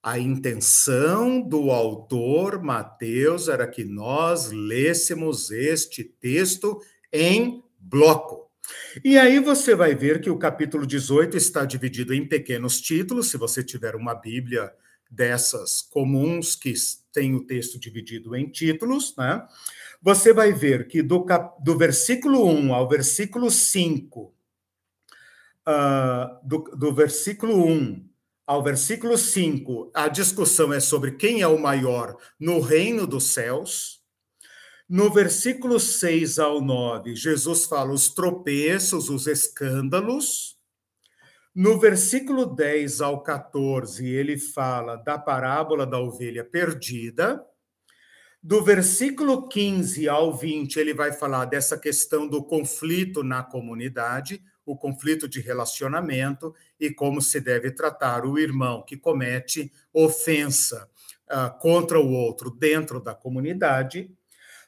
A 0.01 0.17
intenção 0.17 1.39
do 1.39 1.69
autor 1.69 2.63
Mateus 2.63 3.47
era 3.47 3.67
que 3.67 3.83
nós 3.83 4.49
lêssemos 4.51 5.51
este 5.51 6.03
texto 6.03 6.81
em 7.13 7.63
bloco. 7.79 8.49
E 9.05 9.19
aí 9.19 9.39
você 9.39 9.75
vai 9.75 9.93
ver 9.93 10.19
que 10.19 10.31
o 10.31 10.39
capítulo 10.39 10.87
18 10.87 11.37
está 11.37 11.63
dividido 11.63 12.11
em 12.11 12.27
pequenos 12.27 12.81
títulos, 12.81 13.29
se 13.29 13.37
você 13.37 13.63
tiver 13.63 13.95
uma 13.95 14.15
Bíblia 14.15 14.73
dessas 15.09 15.81
comuns 15.81 16.55
que 16.55 16.73
tem 17.11 17.33
o 17.35 17.45
texto 17.45 17.79
dividido 17.79 18.35
em 18.35 18.49
títulos, 18.49 19.15
né? 19.17 19.45
Você 20.01 20.31
vai 20.33 20.53
ver 20.53 20.87
que 20.87 21.01
do, 21.01 21.25
cap, 21.25 21.61
do 21.63 21.77
versículo 21.77 22.45
1 22.47 22.73
ao 22.73 22.87
versículo 22.87 23.49
5, 23.49 24.21
uh, 24.21 24.33
ah, 25.65 26.39
do, 26.43 26.59
do 26.75 26.93
versículo 26.93 27.65
1 27.65 28.09
ao 28.45 28.63
versículo 28.63 29.17
5, 29.17 29.91
a 29.93 30.07
discussão 30.07 30.73
é 30.73 30.79
sobre 30.79 31.11
quem 31.11 31.41
é 31.41 31.47
o 31.47 31.59
maior 31.59 32.17
no 32.39 32.59
reino 32.59 33.05
dos 33.05 33.33
céus. 33.33 34.01
No 34.87 35.13
versículo 35.13 35.79
6 35.79 36.39
ao 36.39 36.59
9, 36.59 37.15
Jesus 37.15 37.65
fala 37.65 37.93
os 37.93 38.09
tropeços, 38.09 39.07
os 39.07 39.27
escândalos. 39.27 40.58
No 41.55 41.79
versículo 41.79 42.45
10 42.45 43.01
ao 43.01 43.23
14, 43.23 44.07
ele 44.07 44.37
fala 44.37 44.95
da 44.95 45.17
parábola 45.17 45.85
da 45.85 45.99
ovelha 45.99 46.43
perdida. 46.43 47.43
Do 48.41 48.63
versículo 48.63 49.47
15 49.47 50.07
ao 50.07 50.33
20, 50.33 50.77
ele 50.77 50.93
vai 50.93 51.11
falar 51.11 51.45
dessa 51.45 51.77
questão 51.77 52.27
do 52.27 52.43
conflito 52.43 53.23
na 53.23 53.43
comunidade, 53.43 54.41
o 54.63 54.77
conflito 54.77 55.27
de 55.27 55.41
relacionamento 55.41 56.53
e 56.79 56.91
como 56.91 57.19
se 57.21 57.41
deve 57.41 57.71
tratar 57.71 58.25
o 58.25 58.37
irmão 58.37 58.83
que 58.85 58.95
comete 58.95 59.71
ofensa 59.91 60.87
uh, 61.29 61.59
contra 61.59 61.99
o 61.99 62.13
outro 62.13 62.51
dentro 62.51 63.01
da 63.01 63.15
comunidade. 63.15 64.09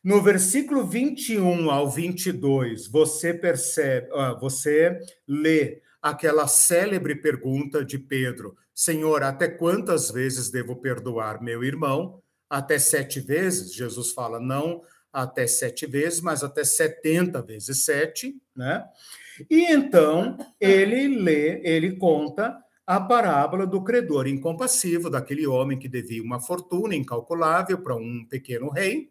No 0.03 0.19
versículo 0.19 0.85
21 0.85 1.69
ao 1.69 1.87
22, 1.87 2.87
você 2.87 3.35
percebe, 3.35 4.09
uh, 4.11 4.37
você 4.39 4.99
lê 5.27 5.81
aquela 6.01 6.47
célebre 6.47 7.15
pergunta 7.15 7.85
de 7.85 7.99
Pedro: 7.99 8.55
Senhor, 8.73 9.23
até 9.23 9.47
quantas 9.47 10.09
vezes 10.09 10.49
devo 10.49 10.77
perdoar 10.77 11.41
meu 11.41 11.63
irmão? 11.63 12.21
Até 12.49 12.79
sete 12.79 13.19
vezes? 13.19 13.73
Jesus 13.73 14.11
fala, 14.11 14.39
não 14.39 14.81
até 15.13 15.45
sete 15.45 15.85
vezes, 15.85 16.21
mas 16.21 16.43
até 16.43 16.63
setenta 16.63 17.41
vezes 17.41 17.83
sete, 17.83 18.35
né? 18.55 18.83
E 19.49 19.71
então 19.71 20.37
ele 20.59 21.19
lê, 21.19 21.61
ele 21.63 21.95
conta 21.97 22.57
a 22.85 22.99
parábola 22.99 23.65
do 23.65 23.83
credor 23.83 24.27
incompassivo, 24.27 25.09
daquele 25.09 25.47
homem 25.47 25.77
que 25.77 25.87
devia 25.87 26.23
uma 26.23 26.39
fortuna 26.39 26.95
incalculável 26.95 27.77
para 27.77 27.95
um 27.95 28.25
pequeno 28.29 28.69
rei. 28.69 29.09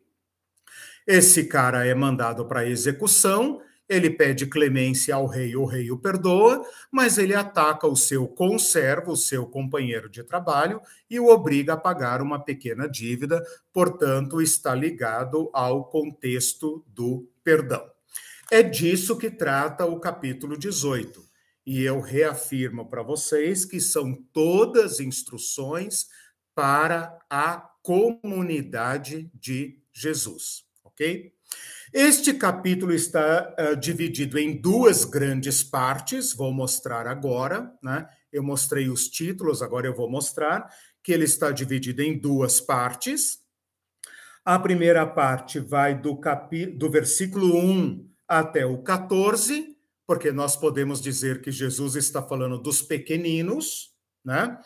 Esse 1.07 1.45
cara 1.45 1.87
é 1.87 1.95
mandado 1.95 2.47
para 2.47 2.69
execução 2.69 3.61
ele 3.91 4.09
pede 4.09 4.47
clemência 4.47 5.17
ao 5.17 5.27
rei, 5.27 5.57
o 5.57 5.65
rei 5.65 5.91
o 5.91 5.99
perdoa, 5.99 6.65
mas 6.93 7.19
ele 7.19 7.35
ataca 7.35 7.89
o 7.89 7.97
seu 7.97 8.29
conservo, 8.29 9.11
o 9.11 9.17
seu 9.17 9.45
companheiro 9.45 10.09
de 10.09 10.23
trabalho, 10.23 10.81
e 11.11 11.19
o 11.19 11.27
obriga 11.27 11.73
a 11.73 11.77
pagar 11.77 12.23
uma 12.23 12.39
pequena 12.39 12.89
dívida, 12.89 13.45
portanto, 13.73 14.41
está 14.41 14.73
ligado 14.77 15.51
ao 15.53 15.87
contexto 15.87 16.85
do 16.87 17.29
perdão. 17.43 17.85
É 18.49 18.63
disso 18.63 19.19
que 19.19 19.29
trata 19.29 19.85
o 19.85 19.99
capítulo 19.99 20.57
18. 20.57 21.29
E 21.67 21.83
eu 21.83 22.01
reafirmo 22.01 22.89
para 22.89 23.03
vocês 23.03 23.65
que 23.65 23.81
são 23.81 24.15
todas 24.33 25.01
instruções 25.01 26.07
para 26.55 27.19
a 27.29 27.57
comunidade 27.83 29.29
de 29.35 29.81
Jesus, 29.93 30.65
ok? 30.85 31.33
Este 31.93 32.33
capítulo 32.35 32.93
está 32.93 33.53
uh, 33.59 33.77
dividido 33.77 34.39
em 34.39 34.61
duas 34.61 35.05
grandes 35.05 35.63
partes, 35.65 36.33
vou 36.33 36.53
mostrar 36.53 37.09
agora, 37.09 37.73
né? 37.83 38.09
Eu 38.33 38.45
mostrei 38.45 38.89
os 38.89 39.09
títulos, 39.09 39.61
agora 39.61 39.89
eu 39.89 39.95
vou 39.95 40.09
mostrar 40.09 40.69
que 41.03 41.11
ele 41.11 41.25
está 41.25 41.51
dividido 41.51 42.01
em 42.01 42.17
duas 42.17 42.61
partes. 42.61 43.41
A 44.45 44.57
primeira 44.57 45.05
parte 45.05 45.59
vai 45.59 46.01
do, 46.01 46.17
capi... 46.17 46.67
do 46.67 46.89
versículo 46.89 47.57
1 47.57 48.09
até 48.29 48.65
o 48.65 48.79
14, 48.83 49.77
porque 50.07 50.31
nós 50.31 50.57
podemos 50.57 51.01
dizer 51.01 51.41
que 51.41 51.51
Jesus 51.51 51.97
está 51.97 52.23
falando 52.23 52.57
dos 52.57 52.81
pequeninos, 52.81 53.93
né? 54.25 54.61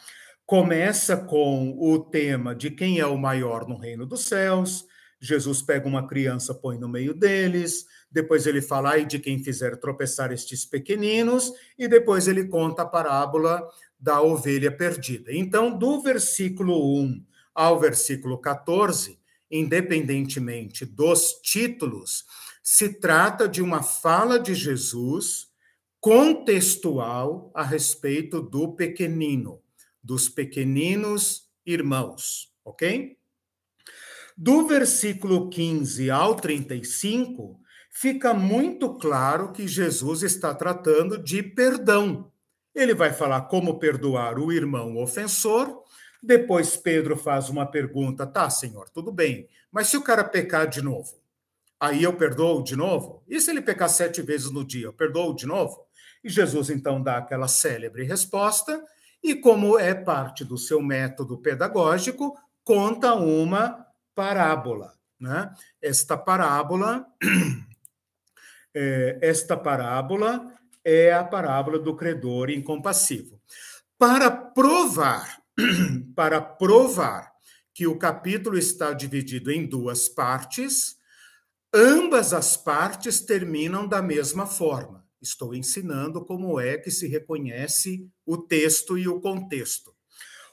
Começa 0.44 1.16
com 1.16 1.74
o 1.78 1.98
tema 1.98 2.54
de 2.54 2.70
quem 2.70 2.98
é 2.98 3.06
o 3.06 3.16
maior 3.16 3.66
no 3.66 3.78
reino 3.78 4.04
dos 4.04 4.26
céus. 4.26 4.84
Jesus 5.24 5.62
pega 5.62 5.88
uma 5.88 6.06
criança, 6.06 6.54
põe 6.54 6.76
no 6.76 6.88
meio 6.88 7.14
deles, 7.14 7.86
depois 8.10 8.46
ele 8.46 8.60
fala 8.60 8.92
aí 8.92 9.06
de 9.06 9.18
quem 9.18 9.42
fizer 9.42 9.76
tropeçar 9.76 10.30
estes 10.32 10.64
pequeninos, 10.66 11.52
e 11.78 11.88
depois 11.88 12.28
ele 12.28 12.46
conta 12.46 12.82
a 12.82 12.86
parábola 12.86 13.66
da 13.98 14.20
ovelha 14.20 14.70
perdida. 14.70 15.32
Então, 15.32 15.76
do 15.76 16.02
versículo 16.02 17.00
1 17.00 17.24
ao 17.54 17.80
versículo 17.80 18.38
14, 18.38 19.18
independentemente 19.50 20.84
dos 20.84 21.40
títulos, 21.42 22.24
se 22.62 22.88
trata 22.88 23.48
de 23.48 23.62
uma 23.62 23.82
fala 23.82 24.38
de 24.38 24.54
Jesus 24.54 25.48
contextual 26.00 27.50
a 27.54 27.62
respeito 27.62 28.42
do 28.42 28.74
pequenino, 28.74 29.62
dos 30.02 30.28
pequeninos 30.28 31.48
irmãos, 31.64 32.52
ok? 32.62 33.16
Do 34.36 34.66
versículo 34.66 35.48
15 35.48 36.10
ao 36.10 36.34
35, 36.34 37.60
fica 37.88 38.34
muito 38.34 38.94
claro 38.94 39.52
que 39.52 39.68
Jesus 39.68 40.24
está 40.24 40.52
tratando 40.52 41.16
de 41.16 41.40
perdão. 41.40 42.32
Ele 42.74 42.94
vai 42.94 43.12
falar 43.12 43.42
como 43.42 43.78
perdoar 43.78 44.36
o 44.40 44.52
irmão 44.52 44.96
ofensor. 45.00 45.84
Depois 46.20 46.76
Pedro 46.76 47.16
faz 47.16 47.48
uma 47.48 47.64
pergunta: 47.64 48.26
tá, 48.26 48.50
senhor, 48.50 48.88
tudo 48.90 49.12
bem, 49.12 49.48
mas 49.70 49.86
se 49.86 49.96
o 49.96 50.02
cara 50.02 50.24
pecar 50.24 50.66
de 50.66 50.82
novo, 50.82 51.14
aí 51.78 52.02
eu 52.02 52.12
perdoo 52.14 52.60
de 52.60 52.74
novo? 52.74 53.22
E 53.28 53.40
se 53.40 53.52
ele 53.52 53.62
pecar 53.62 53.88
sete 53.88 54.20
vezes 54.20 54.50
no 54.50 54.64
dia, 54.64 54.86
eu 54.86 54.92
perdoo 54.92 55.32
de 55.32 55.46
novo? 55.46 55.86
E 56.24 56.28
Jesus 56.28 56.70
então 56.70 57.00
dá 57.00 57.18
aquela 57.18 57.46
célebre 57.46 58.02
resposta, 58.02 58.82
e 59.22 59.36
como 59.36 59.78
é 59.78 59.94
parte 59.94 60.44
do 60.44 60.58
seu 60.58 60.82
método 60.82 61.38
pedagógico, 61.38 62.36
conta 62.64 63.14
uma 63.14 63.83
parábola. 64.14 64.94
Né? 65.20 65.52
Esta 65.80 66.16
parábola, 66.16 67.06
é, 68.74 69.18
esta 69.22 69.56
parábola 69.56 70.52
é 70.84 71.12
a 71.12 71.24
parábola 71.24 71.78
do 71.78 71.96
credor 71.96 72.50
incompassivo. 72.50 73.40
Para 73.98 74.30
provar, 74.30 75.42
para 76.14 76.40
provar 76.40 77.32
que 77.72 77.86
o 77.86 77.98
capítulo 77.98 78.56
está 78.58 78.92
dividido 78.92 79.50
em 79.50 79.66
duas 79.66 80.08
partes, 80.08 80.96
ambas 81.72 82.32
as 82.32 82.56
partes 82.56 83.20
terminam 83.20 83.88
da 83.88 84.00
mesma 84.00 84.46
forma. 84.46 85.04
Estou 85.20 85.54
ensinando 85.54 86.24
como 86.24 86.60
é 86.60 86.76
que 86.76 86.90
se 86.90 87.08
reconhece 87.08 88.06
o 88.26 88.36
texto 88.36 88.98
e 88.98 89.08
o 89.08 89.20
contexto. 89.20 89.94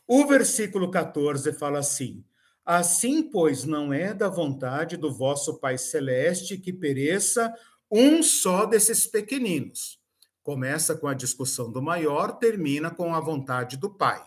O 0.08 0.26
versículo 0.26 0.90
14 0.90 1.54
fala 1.54 1.80
assim: 1.80 2.24
Assim, 2.66 3.24
pois, 3.24 3.64
não 3.64 3.92
é 3.92 4.14
da 4.14 4.30
vontade 4.30 4.96
do 4.96 5.12
vosso 5.12 5.60
Pai 5.60 5.78
Celeste 5.78 6.58
que 6.58 6.72
pereça 6.72 7.54
um 7.90 8.22
só 8.22 8.66
desses 8.66 9.08
pequeninos. 9.08 10.00
Começa 10.44 10.96
com 10.96 11.08
a 11.08 11.14
discussão 11.14 11.72
do 11.72 11.82
maior, 11.82 12.38
termina 12.38 12.90
com 12.90 13.14
a 13.14 13.20
vontade 13.20 13.78
do 13.78 13.90
Pai. 13.90 14.24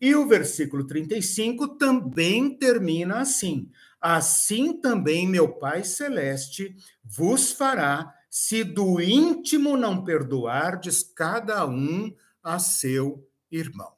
E 0.00 0.14
o 0.14 0.26
versículo 0.26 0.86
35 0.86 1.76
também 1.76 2.56
termina 2.56 3.20
assim: 3.20 3.70
Assim 4.00 4.80
também 4.80 5.26
meu 5.28 5.48
Pai 5.48 5.84
Celeste 5.84 6.74
vos 7.04 7.52
fará 7.52 8.12
se 8.30 8.64
do 8.64 9.00
íntimo 9.00 9.76
não 9.76 10.02
perdoardes 10.02 11.02
cada 11.02 11.66
um 11.66 12.12
a 12.42 12.58
seu 12.58 13.28
irmão. 13.50 13.92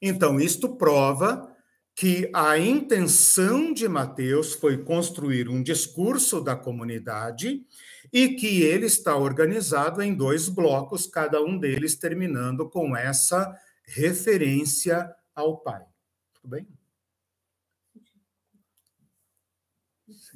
Então, 0.00 0.38
isto 0.38 0.76
prova 0.76 1.55
que 1.96 2.30
a 2.34 2.58
intenção 2.58 3.72
de 3.72 3.88
Mateus 3.88 4.52
foi 4.52 4.84
construir 4.84 5.48
um 5.48 5.62
discurso 5.62 6.42
da 6.42 6.54
comunidade 6.54 7.64
e 8.12 8.36
que 8.36 8.62
ele 8.62 8.84
está 8.84 9.16
organizado 9.16 10.02
em 10.02 10.14
dois 10.14 10.46
blocos, 10.50 11.06
cada 11.06 11.42
um 11.42 11.58
deles 11.58 11.96
terminando 11.96 12.68
com 12.68 12.94
essa 12.94 13.58
referência 13.86 15.10
ao 15.34 15.56
Pai. 15.56 15.82
Tudo 16.34 16.50
bem? 16.50 16.68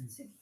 Sim. 0.07 0.33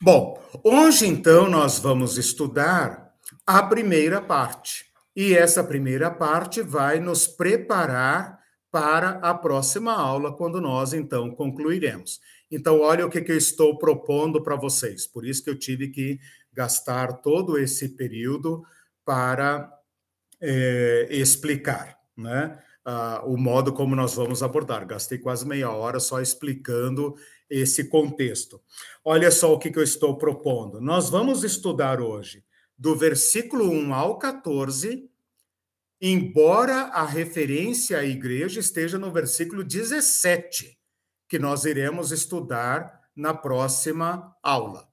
Bom, 0.00 0.42
hoje 0.64 1.06
então 1.06 1.46
nós 1.48 1.78
vamos 1.78 2.16
estudar 2.16 3.14
a 3.46 3.62
primeira 3.62 4.22
parte. 4.22 4.86
E 5.14 5.34
essa 5.34 5.62
primeira 5.62 6.10
parte 6.10 6.62
vai 6.62 7.00
nos 7.00 7.26
preparar 7.26 8.39
para 8.70 9.10
a 9.22 9.34
próxima 9.34 9.92
aula, 9.92 10.32
quando 10.36 10.60
nós 10.60 10.92
então 10.92 11.30
concluiremos. 11.30 12.20
Então, 12.50 12.80
olha 12.80 13.06
o 13.06 13.10
que, 13.10 13.20
que 13.20 13.32
eu 13.32 13.36
estou 13.36 13.78
propondo 13.78 14.42
para 14.42 14.56
vocês. 14.56 15.06
Por 15.06 15.24
isso 15.24 15.42
que 15.42 15.50
eu 15.50 15.58
tive 15.58 15.88
que 15.88 16.18
gastar 16.52 17.14
todo 17.14 17.58
esse 17.58 17.90
período 17.90 18.64
para 19.04 19.72
é, 20.40 21.08
explicar, 21.10 21.98
né? 22.16 22.58
O 23.24 23.36
modo 23.36 23.72
como 23.72 23.94
nós 23.94 24.14
vamos 24.14 24.42
abordar. 24.42 24.84
Gastei 24.84 25.18
quase 25.18 25.46
meia 25.46 25.70
hora 25.70 26.00
só 26.00 26.20
explicando 26.20 27.14
esse 27.48 27.84
contexto. 27.84 28.60
Olha 29.04 29.30
só 29.30 29.52
o 29.52 29.58
que, 29.58 29.70
que 29.70 29.78
eu 29.78 29.82
estou 29.82 30.16
propondo. 30.16 30.80
Nós 30.80 31.08
vamos 31.08 31.44
estudar 31.44 32.00
hoje 32.00 32.42
do 32.76 32.96
versículo 32.96 33.70
1 33.70 33.94
ao 33.94 34.18
14, 34.18 35.08
embora 36.00 36.84
a 36.92 37.04
referência 37.04 37.98
à 37.98 38.04
igreja 38.04 38.60
esteja 38.60 38.98
no 38.98 39.12
versículo 39.12 39.62
17, 39.62 40.78
que 41.28 41.38
nós 41.38 41.64
iremos 41.64 42.10
estudar 42.10 43.00
na 43.14 43.34
próxima 43.34 44.34
aula. 44.42 44.88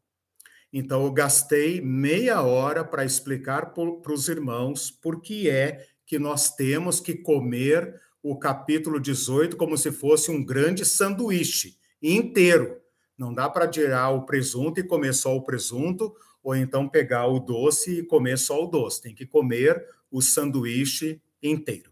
Então, 0.72 1.06
eu 1.06 1.12
gastei 1.12 1.80
meia 1.80 2.42
hora 2.42 2.84
para 2.84 3.06
explicar 3.06 3.74
para 3.74 4.14
os 4.14 4.28
irmãos 4.28 4.92
por 4.92 5.22
que 5.22 5.50
é 5.50 5.86
que 6.06 6.20
nós 6.20 6.54
temos 6.56 7.00
que 7.00 7.16
comer 7.16 7.96
o 8.22 8.38
capítulo 8.38 9.00
18 9.00 9.56
como 9.56 9.78
se 9.78 9.92
fosse 9.92 10.30
um 10.30 10.44
grande 10.44 10.86
sanduíche 10.86 11.78
inteiro. 12.02 12.82
Não 13.18 13.34
dá 13.34 13.50
para 13.50 13.68
tirar 13.68 14.10
o 14.10 14.26
presunto 14.26 14.80
e 14.80 14.84
comer 14.84 15.14
só 15.14 15.36
o 15.36 15.44
presunto, 15.44 16.14
ou 16.44 16.56
então 16.56 16.88
pegar 16.88 17.28
o 17.28 17.40
doce 17.40 18.00
e 18.00 18.04
comer 18.04 18.38
só 18.38 18.64
o 18.64 18.68
doce. 18.68 19.02
Tem 19.02 19.16
que 19.16 19.26
comer 19.26 19.84
o 20.12 20.22
sanduíche 20.22 21.22
inteiro. 21.42 21.92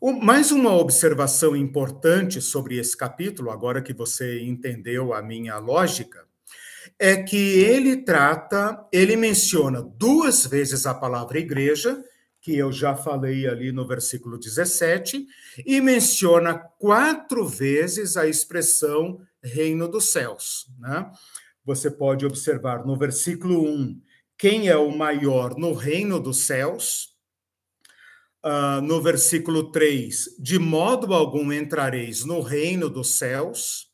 O, 0.00 0.12
mais 0.12 0.50
uma 0.50 0.74
observação 0.74 1.54
importante 1.54 2.40
sobre 2.40 2.76
esse 2.76 2.96
capítulo, 2.96 3.50
agora 3.50 3.80
que 3.80 3.92
você 3.92 4.40
entendeu 4.40 5.14
a 5.14 5.22
minha 5.22 5.58
lógica, 5.58 6.26
é 6.98 7.22
que 7.22 7.36
ele 7.36 7.98
trata, 7.98 8.84
ele 8.92 9.16
menciona 9.16 9.82
duas 9.82 10.46
vezes 10.46 10.86
a 10.86 10.94
palavra 10.94 11.38
igreja, 11.38 12.02
que 12.40 12.56
eu 12.56 12.72
já 12.72 12.96
falei 12.96 13.46
ali 13.46 13.70
no 13.70 13.86
versículo 13.86 14.36
17, 14.36 15.24
e 15.64 15.80
menciona 15.80 16.58
quatro 16.58 17.46
vezes 17.46 18.16
a 18.16 18.26
expressão 18.26 19.20
reino 19.42 19.86
dos 19.88 20.10
céus. 20.10 20.66
Né? 20.78 21.10
Você 21.64 21.90
pode 21.90 22.26
observar 22.26 22.84
no 22.84 22.96
versículo 22.96 23.64
1 23.64 24.00
quem 24.36 24.68
é 24.68 24.76
o 24.76 24.90
maior 24.90 25.56
no 25.56 25.72
reino 25.72 26.18
dos 26.18 26.46
céus. 26.46 27.11
Uh, 28.44 28.80
no 28.82 29.00
versículo 29.00 29.70
3, 29.70 30.36
de 30.38 30.58
modo 30.58 31.14
algum 31.14 31.52
entrareis 31.52 32.24
no 32.24 32.40
reino 32.40 32.90
dos 32.90 33.16
céus. 33.16 33.88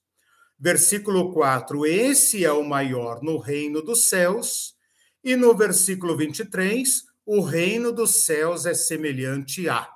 Versículo 0.59 1.33
4, 1.33 1.85
esse 1.85 2.45
é 2.45 2.51
o 2.51 2.65
maior 2.65 3.23
no 3.23 3.39
reino 3.39 3.83
dos 3.83 4.09
céus. 4.09 4.75
E 5.23 5.37
no 5.37 5.55
versículo 5.55 6.17
23, 6.17 7.05
o 7.27 7.43
reino 7.43 7.93
dos 7.93 8.25
céus 8.25 8.65
é 8.65 8.73
semelhante 8.73 9.69
a. 9.69 9.87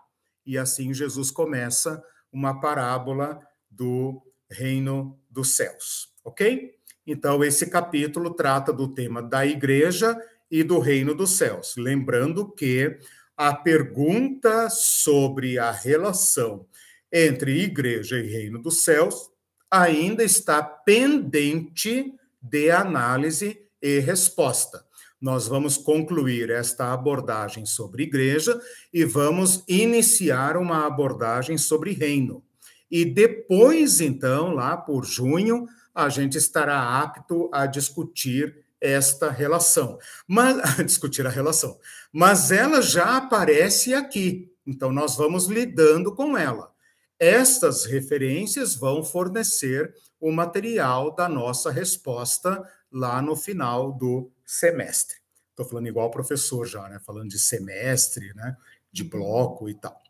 E 0.44 0.58
assim 0.58 0.92
Jesus 0.92 1.30
começa 1.30 2.02
uma 2.30 2.60
parábola 2.60 3.40
do 3.70 4.22
reino 4.50 5.18
dos 5.30 5.56
céus, 5.56 6.08
ok? 6.22 6.70
Então, 7.06 7.42
esse 7.42 7.70
capítulo 7.70 8.34
trata 8.34 8.72
do 8.72 8.92
tema 8.92 9.22
da 9.22 9.46
igreja 9.46 10.16
e 10.50 10.62
do 10.62 10.78
reino 10.78 11.14
dos 11.14 11.30
céus. 11.30 11.74
Lembrando 11.76 12.52
que 12.52 12.98
a 13.36 13.54
pergunta 13.54 14.68
sobre 14.70 15.58
a 15.58 15.70
relação 15.70 16.66
entre 17.12 17.60
igreja 17.62 18.18
e 18.18 18.26
reino 18.26 18.60
dos 18.60 18.82
céus 18.82 19.30
ainda 19.70 20.22
está 20.22 20.62
pendente 20.62 22.12
de 22.40 22.70
análise 22.70 23.60
e 23.80 23.98
resposta. 24.00 24.84
Nós 25.20 25.46
vamos 25.46 25.76
concluir 25.76 26.50
esta 26.50 26.92
abordagem 26.92 27.64
sobre 27.64 28.02
igreja 28.02 28.60
e 28.92 29.04
vamos 29.04 29.62
iniciar 29.68 30.56
uma 30.56 30.86
abordagem 30.86 31.56
sobre 31.56 31.92
reino. 31.92 32.44
E 32.90 33.04
depois, 33.04 34.00
então, 34.00 34.52
lá 34.52 34.76
por 34.76 35.04
junho, 35.04 35.66
a 35.94 36.08
gente 36.08 36.36
estará 36.36 37.00
apto 37.00 37.48
a 37.52 37.66
discutir 37.66 38.61
esta 38.82 39.30
relação. 39.30 39.98
Mas 40.26 40.76
discutir 40.84 41.26
a 41.26 41.30
relação. 41.30 41.78
Mas 42.12 42.50
ela 42.50 42.82
já 42.82 43.16
aparece 43.16 43.94
aqui. 43.94 44.52
Então 44.66 44.92
nós 44.92 45.16
vamos 45.16 45.46
lidando 45.46 46.14
com 46.14 46.36
ela. 46.36 46.72
Estas 47.18 47.84
referências 47.84 48.74
vão 48.74 49.04
fornecer 49.04 49.94
o 50.20 50.32
material 50.32 51.14
da 51.14 51.28
nossa 51.28 51.70
resposta 51.70 52.62
lá 52.90 53.22
no 53.22 53.36
final 53.36 53.92
do 53.92 54.30
semestre. 54.44 55.16
Estou 55.50 55.64
falando 55.66 55.86
igual 55.86 56.10
professor 56.10 56.66
já, 56.66 56.88
né? 56.88 56.98
Falando 56.98 57.30
de 57.30 57.38
semestre, 57.38 58.34
né? 58.34 58.56
De 58.90 59.04
bloco 59.04 59.68
e 59.68 59.74
tal. 59.74 60.02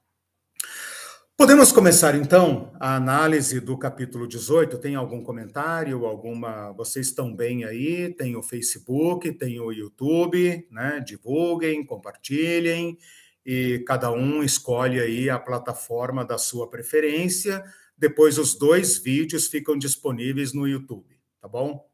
Podemos 1.37 1.73
começar 1.73 2.15
então 2.15 2.73
a 2.79 2.95
análise 2.95 3.59
do 3.59 3.77
capítulo 3.77 4.29
18. 4.29 4.79
Tem 4.79 4.95
algum 4.95 5.23
comentário, 5.23 6.07
alguma? 6.07 6.73
Vocês 6.73 7.09
estão 7.09 7.35
bem 7.35 7.65
aí? 7.65 8.15
Tem 8.15 8.37
o 8.37 8.43
Facebook, 8.43 9.33
tem 9.33 9.59
o 9.59 9.73
YouTube, 9.73 10.67
né? 10.71 11.01
Divulguem, 11.01 11.85
compartilhem 11.85 12.97
e 13.45 13.83
cada 13.87 14.13
um 14.13 14.43
escolhe 14.43 15.01
aí 15.01 15.29
a 15.29 15.39
plataforma 15.39 16.25
da 16.25 16.39
sua 16.39 16.71
preferência. 16.71 17.65
Depois 17.97 18.39
os 18.39 18.55
dois 18.55 18.99
vídeos 18.99 19.49
ficam 19.49 19.77
disponíveis 19.77 20.53
no 20.53 20.69
YouTube, 20.69 21.19
tá 21.41 21.49
bom? 21.49 21.89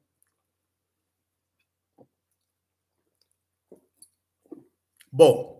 Bom, 5.10 5.57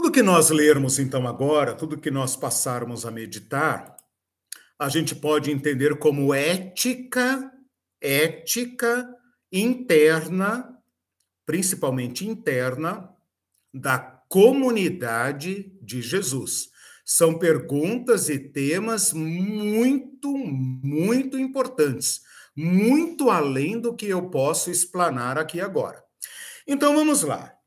tudo 0.00 0.12
que 0.12 0.22
nós 0.22 0.48
lermos 0.48 1.00
então 1.00 1.26
agora, 1.26 1.74
tudo 1.74 1.98
que 1.98 2.08
nós 2.08 2.36
passarmos 2.36 3.04
a 3.04 3.10
meditar, 3.10 3.96
a 4.78 4.88
gente 4.88 5.12
pode 5.12 5.50
entender 5.50 5.98
como 5.98 6.32
ética, 6.32 7.52
ética 8.00 9.12
interna, 9.50 10.72
principalmente 11.44 12.24
interna, 12.24 13.10
da 13.74 13.98
comunidade 13.98 15.76
de 15.82 16.00
Jesus. 16.00 16.68
São 17.04 17.36
perguntas 17.36 18.28
e 18.28 18.38
temas 18.38 19.12
muito, 19.12 20.32
muito 20.32 21.36
importantes, 21.36 22.20
muito 22.54 23.30
além 23.30 23.80
do 23.80 23.96
que 23.96 24.06
eu 24.06 24.30
posso 24.30 24.70
explanar 24.70 25.36
aqui 25.36 25.60
agora. 25.60 26.00
Então 26.68 26.94
vamos 26.94 27.24
lá. 27.24 27.57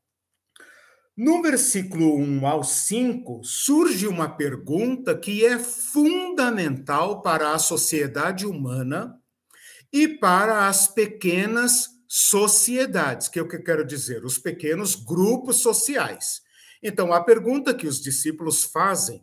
No 1.16 1.42
versículo 1.42 2.16
1 2.16 2.46
ao 2.46 2.64
5, 2.64 3.42
surge 3.44 4.08
uma 4.08 4.34
pergunta 4.34 5.14
que 5.16 5.44
é 5.44 5.58
fundamental 5.58 7.20
para 7.20 7.52
a 7.52 7.58
sociedade 7.58 8.46
humana 8.46 9.20
e 9.92 10.08
para 10.08 10.68
as 10.68 10.88
pequenas 10.88 11.90
sociedades, 12.08 13.28
que 13.28 13.38
é 13.38 13.42
o 13.42 13.48
que 13.48 13.56
eu 13.56 13.62
quero 13.62 13.86
dizer, 13.86 14.24
os 14.24 14.38
pequenos 14.38 14.94
grupos 14.94 15.56
sociais. 15.56 16.40
Então, 16.82 17.12
a 17.12 17.22
pergunta 17.22 17.74
que 17.74 17.86
os 17.86 18.00
discípulos 18.00 18.64
fazem 18.64 19.22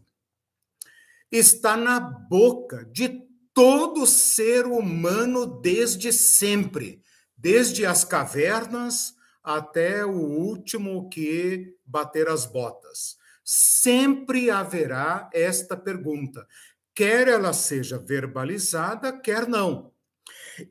está 1.32 1.76
na 1.76 2.00
boca 2.00 2.86
de 2.86 3.24
todo 3.52 4.06
ser 4.06 4.68
humano 4.68 5.60
desde 5.60 6.14
sempre, 6.14 7.02
desde 7.36 7.84
as 7.84 8.04
cavernas 8.04 9.16
até 9.50 10.06
o 10.06 10.12
último 10.12 11.10
que 11.10 11.76
bater 11.84 12.28
as 12.28 12.46
botas. 12.46 13.18
Sempre 13.44 14.52
haverá 14.52 15.28
esta 15.34 15.76
pergunta, 15.76 16.46
quer 16.94 17.28
ela 17.28 17.52
seja 17.52 17.98
verbalizada, 17.98 19.12
quer 19.12 19.48
não. 19.48 19.92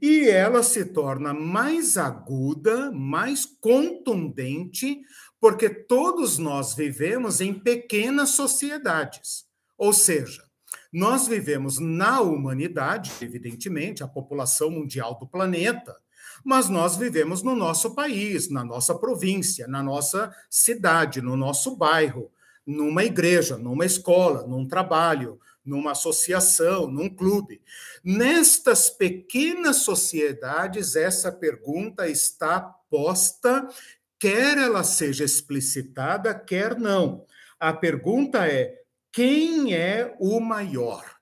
E 0.00 0.28
ela 0.28 0.62
se 0.62 0.84
torna 0.84 1.34
mais 1.34 1.96
aguda, 1.96 2.92
mais 2.92 3.44
contundente, 3.44 5.00
porque 5.40 5.68
todos 5.68 6.38
nós 6.38 6.72
vivemos 6.72 7.40
em 7.40 7.52
pequenas 7.52 8.30
sociedades. 8.30 9.44
Ou 9.76 9.92
seja, 9.92 10.44
nós 10.92 11.26
vivemos 11.26 11.80
na 11.80 12.20
humanidade, 12.20 13.10
evidentemente, 13.20 14.04
a 14.04 14.08
população 14.08 14.70
mundial 14.70 15.18
do 15.18 15.26
planeta, 15.26 15.96
mas 16.44 16.68
nós 16.68 16.96
vivemos 16.96 17.42
no 17.42 17.54
nosso 17.54 17.94
país, 17.94 18.48
na 18.48 18.64
nossa 18.64 18.94
província, 18.94 19.66
na 19.66 19.82
nossa 19.82 20.34
cidade, 20.48 21.20
no 21.20 21.36
nosso 21.36 21.76
bairro, 21.76 22.30
numa 22.66 23.04
igreja, 23.04 23.56
numa 23.56 23.84
escola, 23.86 24.46
num 24.46 24.66
trabalho, 24.66 25.40
numa 25.64 25.92
associação, 25.92 26.86
num 26.86 27.08
clube. 27.08 27.60
Nestas 28.02 28.88
pequenas 28.90 29.76
sociedades, 29.76 30.96
essa 30.96 31.30
pergunta 31.30 32.08
está 32.08 32.60
posta, 32.60 33.68
quer 34.18 34.58
ela 34.58 34.82
seja 34.82 35.24
explicitada, 35.24 36.34
quer 36.34 36.78
não. 36.78 37.24
A 37.60 37.72
pergunta 37.72 38.46
é: 38.46 38.74
quem 39.12 39.74
é 39.74 40.14
o 40.18 40.40
maior? 40.40 41.17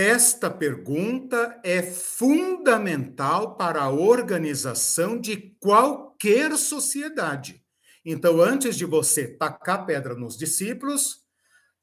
Esta 0.00 0.48
pergunta 0.48 1.58
é 1.64 1.82
fundamental 1.82 3.56
para 3.56 3.82
a 3.82 3.90
organização 3.90 5.20
de 5.20 5.56
qualquer 5.58 6.56
sociedade. 6.56 7.60
Então, 8.04 8.40
antes 8.40 8.76
de 8.76 8.84
você 8.84 9.26
tacar 9.26 9.84
pedra 9.86 10.14
nos 10.14 10.38
discípulos, 10.38 11.24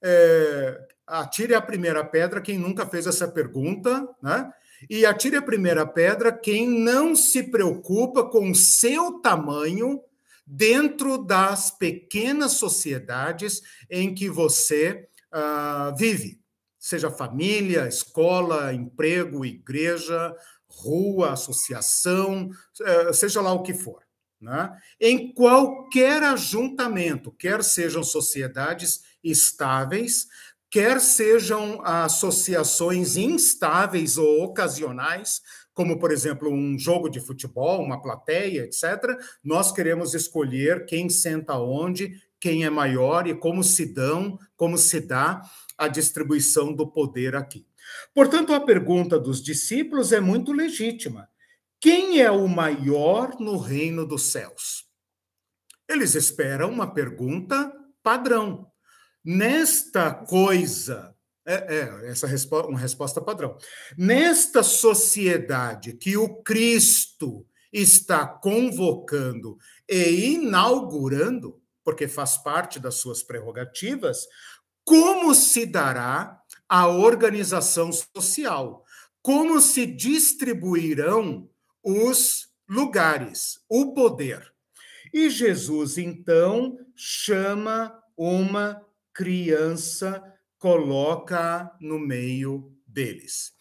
é, 0.02 0.80
atire 1.06 1.56
a 1.56 1.62
primeira 1.62 2.06
pedra 2.06 2.40
quem 2.40 2.58
nunca 2.58 2.86
fez 2.86 3.06
essa 3.06 3.28
pergunta, 3.28 4.08
né? 4.24 4.50
E 4.90 5.06
atire 5.06 5.36
a 5.36 5.42
primeira 5.42 5.86
pedra 5.86 6.32
quem 6.32 6.70
não 6.70 7.18
se 7.18 7.44
preocupa 7.44 8.24
com 8.24 8.50
o 8.50 8.56
seu 8.56 9.20
tamanho 9.20 10.00
dentro 10.48 11.18
das 11.18 11.70
pequenas 11.70 12.54
sociedades 12.54 13.62
em 13.90 14.16
que 14.16 14.30
você 14.30 15.06
uh, 15.34 15.94
vive 15.98 16.45
seja 16.86 17.10
família, 17.10 17.88
escola, 17.88 18.72
emprego, 18.72 19.44
igreja, 19.44 20.36
rua, 20.68 21.32
associação, 21.32 22.52
eh, 22.80 23.12
seja 23.12 23.42
lá 23.42 23.52
o 23.54 23.64
que 23.64 23.74
for. 23.74 24.04
Né? 24.40 24.72
Em 25.02 25.34
qualquer 25.34 26.22
ajuntamento, 26.22 27.32
quer 27.32 27.64
sejam 27.64 28.04
sociedades 28.04 29.02
estáveis, 29.24 30.28
quer 30.70 31.02
sejam 31.02 31.82
associações 31.84 33.18
instáveis 33.18 34.20
ou 34.20 34.44
ocasionais, 34.44 35.42
como, 35.74 35.98
por 35.98 36.12
exemplo, 36.12 36.54
um 36.54 36.78
jogo 36.78 37.10
de 37.10 37.20
futebol, 37.20 37.82
uma 37.82 38.00
plateia, 38.00 38.62
etc., 38.62 39.18
nós 39.44 39.72
queremos 39.72 40.14
escolher 40.14 40.86
quem 40.86 41.10
senta 41.10 41.58
onde, 41.58 42.22
quem 42.40 42.64
é 42.64 42.70
maior 42.70 43.26
e 43.26 43.34
como 43.34 43.64
se 43.64 43.92
dão, 43.92 44.38
como 44.56 44.78
se 44.78 45.00
dá 45.00 45.42
a 45.78 45.88
distribuição 45.88 46.74
do 46.74 46.88
poder 46.88 47.36
aqui. 47.36 47.66
Portanto, 48.14 48.54
a 48.54 48.60
pergunta 48.60 49.20
dos 49.20 49.42
discípulos 49.42 50.12
é 50.12 50.20
muito 50.20 50.52
legítima. 50.52 51.30
Quem 51.80 52.20
é 52.20 52.32
o 52.32 52.48
maior 52.48 53.40
no 53.40 53.58
reino 53.58 54.08
dos 54.08 54.32
céus? 54.32 54.86
Eles 55.88 56.16
esperam 56.16 56.72
uma 56.72 56.92
pergunta 56.94 57.72
padrão. 58.02 58.72
Nesta 59.24 60.12
coisa, 60.12 61.16
é, 61.46 61.76
é 61.76 62.10
essa 62.10 62.26
respo 62.26 62.62
uma 62.62 62.80
resposta 62.80 63.22
padrão. 63.22 63.58
Nesta 63.98 64.64
sociedade 64.64 65.94
que 65.94 66.18
o 66.18 66.42
Cristo 66.42 67.46
está 67.72 68.26
convocando 68.26 69.58
e 69.88 70.34
inaugurando, 70.34 71.62
porque 71.84 72.08
faz 72.08 72.38
parte 72.38 72.80
das 72.80 72.96
suas 72.96 73.22
prerrogativas, 73.22 74.26
como 74.86 75.34
se 75.34 75.66
dará 75.66 76.40
a 76.70 76.88
organização 76.88 77.92
social, 77.92 78.86
como 79.22 79.60
se 79.60 79.86
distribuirão 79.86 81.50
os 81.84 82.48
lugares, 82.70 83.60
o 83.68 83.94
poder. 83.94 84.54
E 85.14 85.30
Jesus, 85.30 85.98
então, 85.98 86.78
chama 86.96 87.94
uma 88.16 88.82
criança, 89.14 90.24
coloca 90.58 91.72
no 91.82 91.98
meio 92.00 92.72
deles. 92.86 93.54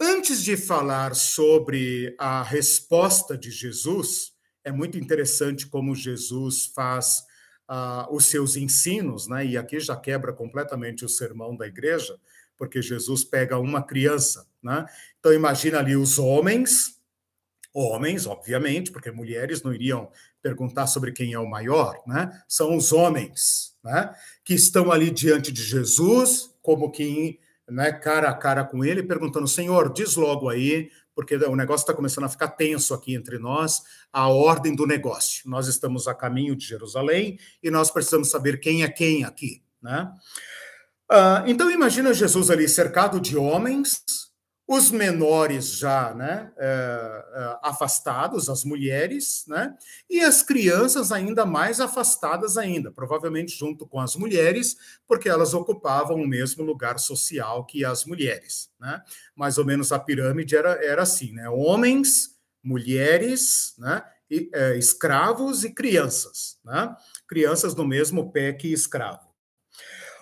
Antes 0.00 0.42
de 0.42 0.56
falar 0.56 1.14
sobre 1.14 2.14
a 2.18 2.42
resposta 2.42 3.36
de 3.36 3.50
Jesus, 3.50 4.32
é 4.64 4.70
muito 4.72 4.98
interessante 4.98 5.66
como 5.66 5.94
Jesus 5.94 6.66
faz 6.74 7.22
uh, 7.68 8.14
os 8.14 8.26
seus 8.26 8.56
ensinos, 8.56 9.26
né? 9.28 9.44
e 9.44 9.56
aqui 9.56 9.78
já 9.78 9.96
quebra 9.96 10.32
completamente 10.32 11.04
o 11.04 11.08
sermão 11.08 11.56
da 11.56 11.66
igreja, 11.66 12.18
porque 12.56 12.82
Jesus 12.82 13.22
pega 13.22 13.58
uma 13.58 13.82
criança, 13.82 14.46
né? 14.60 14.84
Então 15.20 15.32
imagina 15.32 15.78
ali 15.78 15.96
os 15.96 16.18
homens, 16.18 16.98
homens, 17.72 18.26
obviamente, 18.26 18.90
porque 18.90 19.12
mulheres 19.12 19.62
não 19.62 19.72
iriam 19.72 20.10
perguntar 20.42 20.88
sobre 20.88 21.12
quem 21.12 21.32
é 21.32 21.38
o 21.38 21.48
maior, 21.48 22.02
né? 22.04 22.42
São 22.48 22.76
os 22.76 22.92
homens, 22.92 23.76
né? 23.84 24.12
Que 24.44 24.54
estão 24.54 24.90
ali 24.90 25.10
diante 25.10 25.52
de 25.52 25.62
Jesus, 25.62 26.52
como 26.60 26.90
que 26.90 27.38
né, 27.70 27.92
cara 27.92 28.30
a 28.30 28.34
cara 28.34 28.64
com 28.64 28.84
ele, 28.84 29.02
perguntando: 29.02 29.46
Senhor, 29.46 29.92
diz 29.92 30.16
logo 30.16 30.48
aí, 30.48 30.90
porque 31.18 31.34
o 31.34 31.56
negócio 31.56 31.82
está 31.82 31.92
começando 31.92 32.26
a 32.26 32.28
ficar 32.28 32.46
tenso 32.46 32.94
aqui 32.94 33.12
entre 33.12 33.40
nós, 33.40 33.82
a 34.12 34.28
ordem 34.28 34.72
do 34.72 34.86
negócio. 34.86 35.50
Nós 35.50 35.66
estamos 35.66 36.06
a 36.06 36.14
caminho 36.14 36.54
de 36.54 36.64
Jerusalém 36.64 37.40
e 37.60 37.72
nós 37.72 37.90
precisamos 37.90 38.30
saber 38.30 38.60
quem 38.60 38.84
é 38.84 38.88
quem 38.88 39.24
aqui, 39.24 39.60
né? 39.82 40.12
Uh, 41.10 41.42
então 41.48 41.72
imagina 41.72 42.14
Jesus 42.14 42.52
ali 42.52 42.68
cercado 42.68 43.20
de 43.20 43.36
homens, 43.36 44.27
os 44.68 44.90
menores 44.90 45.78
já 45.78 46.12
né, 46.12 46.52
é, 46.58 47.24
é, 47.34 47.58
afastados, 47.62 48.50
as 48.50 48.64
mulheres, 48.64 49.46
né, 49.48 49.74
e 50.10 50.20
as 50.20 50.42
crianças 50.42 51.10
ainda 51.10 51.46
mais 51.46 51.80
afastadas 51.80 52.58
ainda, 52.58 52.92
provavelmente 52.92 53.56
junto 53.56 53.86
com 53.86 53.98
as 53.98 54.14
mulheres, 54.14 54.76
porque 55.06 55.26
elas 55.26 55.54
ocupavam 55.54 56.16
o 56.16 56.28
mesmo 56.28 56.62
lugar 56.62 56.98
social 56.98 57.64
que 57.64 57.82
as 57.82 58.04
mulheres. 58.04 58.70
Né? 58.78 59.00
Mais 59.34 59.56
ou 59.56 59.64
menos 59.64 59.90
a 59.90 59.98
pirâmide 59.98 60.54
era, 60.54 60.72
era 60.84 61.02
assim, 61.02 61.32
né? 61.32 61.48
homens, 61.48 62.36
mulheres, 62.62 63.74
né, 63.78 64.04
e, 64.30 64.50
é, 64.52 64.76
escravos 64.76 65.64
e 65.64 65.72
crianças. 65.72 66.58
Né? 66.62 66.94
Crianças 67.26 67.74
no 67.74 67.86
mesmo 67.86 68.30
pé 68.30 68.52
que 68.52 68.70
escravo. 68.70 69.27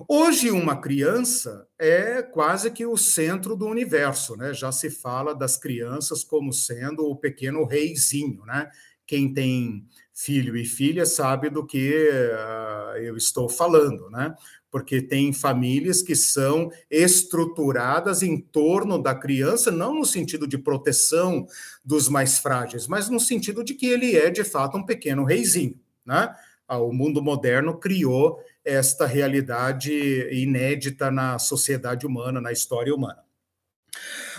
Hoje, 0.07 0.51
uma 0.51 0.76
criança 0.76 1.66
é 1.78 2.20
quase 2.22 2.70
que 2.70 2.84
o 2.84 2.99
centro 2.99 3.57
do 3.57 3.66
universo, 3.66 4.36
né? 4.36 4.53
Já 4.53 4.70
se 4.70 4.90
fala 4.90 5.34
das 5.34 5.57
crianças 5.57 6.22
como 6.22 6.53
sendo 6.53 7.07
o 7.07 7.16
pequeno 7.16 7.64
reizinho, 7.64 8.44
né? 8.44 8.70
Quem 9.07 9.32
tem 9.32 9.86
filho 10.12 10.57
e 10.57 10.64
filha 10.66 11.07
sabe 11.07 11.49
do 11.49 11.64
que 11.64 12.11
uh, 12.11 12.99
eu 12.99 13.16
estou 13.16 13.49
falando, 13.49 14.11
né? 14.11 14.34
Porque 14.70 15.01
tem 15.01 15.32
famílias 15.32 16.03
que 16.03 16.14
são 16.14 16.70
estruturadas 16.90 18.22
em 18.22 18.38
torno 18.38 19.03
da 19.03 19.14
criança, 19.14 19.70
não 19.70 19.94
no 19.94 20.05
sentido 20.05 20.47
de 20.47 20.59
proteção 20.59 21.47
dos 21.82 22.09
mais 22.09 22.38
frágeis, 22.38 22.86
mas 22.86 23.09
no 23.09 23.20
sentido 23.20 23.64
de 23.64 23.72
que 23.72 23.86
ele 23.86 24.14
é 24.14 24.28
de 24.28 24.44
fato 24.44 24.76
um 24.76 24.84
pequeno 24.84 25.24
reizinho, 25.24 25.80
né? 26.05 26.34
Ah, 26.68 26.78
o 26.78 26.92
mundo 26.92 27.22
moderno 27.22 27.78
criou 27.78 28.40
esta 28.67 29.07
realidade 29.07 29.93
inédita 30.33 31.11
na 31.11 31.39
sociedade 31.39 32.05
humana, 32.05 32.41
na 32.41 32.51
história 32.51 32.93
humana. 32.93 33.25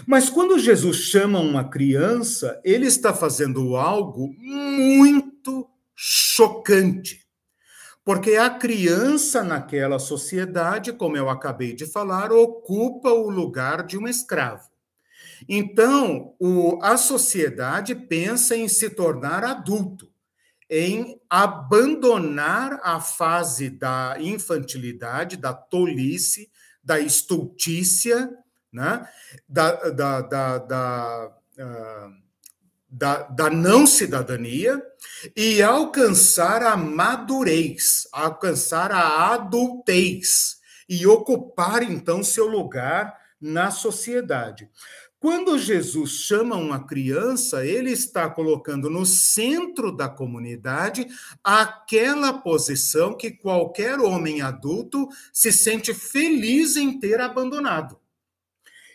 Mas 0.06 0.30
quando 0.30 0.60
Jesus 0.60 0.98
chama 0.98 1.40
uma 1.40 1.70
criança, 1.70 2.60
ele 2.64 2.86
está 2.86 3.14
fazendo 3.14 3.76
algo 3.78 4.36
muito 4.38 5.68
chocante. 5.96 7.26
Porque 8.04 8.36
a 8.36 8.50
criança 8.50 9.44
naquela 9.44 9.98
sociedade, 9.98 10.94
como 10.94 11.18
eu 11.18 11.30
acabei 11.30 11.74
de 11.74 11.86
falar, 11.86 12.32
ocupa 12.32 13.10
o 13.10 13.30
lugar 13.30 13.84
de 13.84 13.98
um 13.98 14.08
escravo. 14.08 14.70
Então, 15.48 16.34
o, 16.40 16.80
a 16.82 16.98
sociedade 16.98 17.96
pensa 17.96 18.56
em 18.56 18.68
se 18.68 18.90
tornar 18.90 19.44
adulto 19.44 20.07
em 20.70 21.20
abandonar 21.30 22.80
a 22.84 23.00
fase 23.00 23.70
da 23.70 24.16
infantilidade, 24.20 25.38
da 25.38 25.54
tolice, 25.54 26.50
da 26.84 27.00
estultícia, 27.00 28.30
né? 28.72 29.08
da, 29.48 29.72
da, 29.90 30.22
da, 30.22 30.58
da, 30.58 31.32
uh, 31.60 32.14
da, 32.90 33.24
da 33.24 33.50
não 33.50 33.88
cidadania 33.88 34.82
e 35.36 35.62
alcançar 35.62 36.64
a 36.64 36.76
madurez, 36.76 38.08
alcançar 38.12 38.92
a 38.92 39.34
adultez 39.34 40.58
e 40.88 41.06
ocupar 41.06 41.84
então 41.84 42.24
seu 42.24 42.48
lugar 42.48 43.18
na 43.40 43.72
sociedade. 43.72 44.70
Quando 45.20 45.58
Jesus 45.58 46.12
chama 46.12 46.56
uma 46.56 46.86
criança, 46.86 47.66
ele 47.66 47.92
está 47.92 48.30
colocando 48.30 48.88
no 48.88 49.04
centro 49.04 49.92
da 49.92 50.08
comunidade 50.08 51.08
aquela 51.44 52.34
posição 52.34 53.18
que 53.18 53.32
qualquer 53.32 54.00
homem 54.00 54.42
adulto 54.42 55.08
se 55.34 55.52
sente 55.52 55.92
feliz 55.92 56.76
em 56.76 57.00
ter 57.00 57.20
abandonado. 57.20 58.00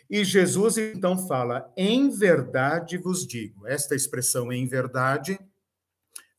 E 0.09 0.23
Jesus 0.23 0.77
então 0.77 1.27
fala: 1.27 1.69
"Em 1.75 2.09
verdade 2.09 2.97
vos 2.97 3.27
digo". 3.27 3.67
Esta 3.67 3.93
expressão 3.93 4.51
em 4.51 4.65
verdade, 4.65 5.37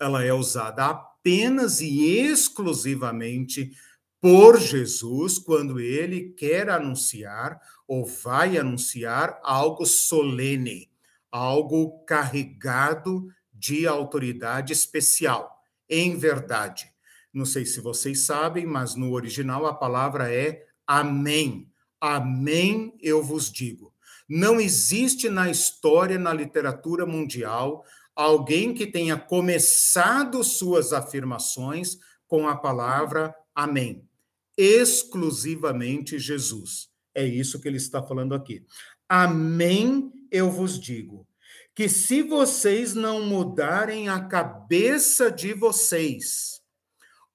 ela 0.01 0.25
é 0.25 0.33
usada 0.33 0.87
apenas 0.87 1.83
e 1.83 2.21
exclusivamente 2.21 3.71
por 4.19 4.59
Jesus 4.59 5.39
quando 5.39 5.79
ele 5.79 6.31
quer 6.31 6.71
anunciar 6.71 7.61
ou 7.87 8.05
vai 8.05 8.57
anunciar 8.57 9.39
algo 9.43 9.85
solene, 9.85 10.91
algo 11.31 12.05
carregado 12.05 13.29
de 13.53 13.87
autoridade 13.87 14.73
especial, 14.73 15.63
em 15.89 16.17
verdade. 16.17 16.93
Não 17.33 17.45
sei 17.45 17.67
se 17.67 17.81
vocês 17.81 18.21
sabem, 18.21 18.65
mas 18.65 18.95
no 18.95 19.13
original 19.13 19.67
a 19.67 19.75
palavra 19.75 20.33
é 20.33 20.65
amém. 20.87 21.71
Amém, 22.01 22.97
eu 23.01 23.23
vos 23.23 23.51
digo. 23.51 23.93
Não 24.29 24.61
existe 24.61 25.29
na 25.29 25.51
história, 25.51 26.19
na 26.19 26.33
literatura 26.33 27.05
mundial, 27.05 27.85
alguém 28.15 28.73
que 28.73 28.87
tenha 28.87 29.17
começado 29.19 30.43
suas 30.43 30.93
afirmações 30.93 31.99
com 32.27 32.49
a 32.49 32.57
palavra 32.57 33.35
amém 33.55 34.09
exclusivamente 34.57 36.19
Jesus. 36.19 36.89
É 37.15 37.25
isso 37.25 37.61
que 37.61 37.69
ele 37.69 37.77
está 37.77 38.03
falando 38.03 38.35
aqui. 38.35 38.65
Amém, 39.09 40.13
eu 40.31 40.51
vos 40.51 40.81
digo, 40.81 41.27
que 41.75 41.89
se 41.89 42.23
vocês 42.23 42.95
não 42.95 43.25
mudarem 43.25 44.09
a 44.09 44.25
cabeça 44.27 45.31
de 45.31 45.53
vocês, 45.53 46.61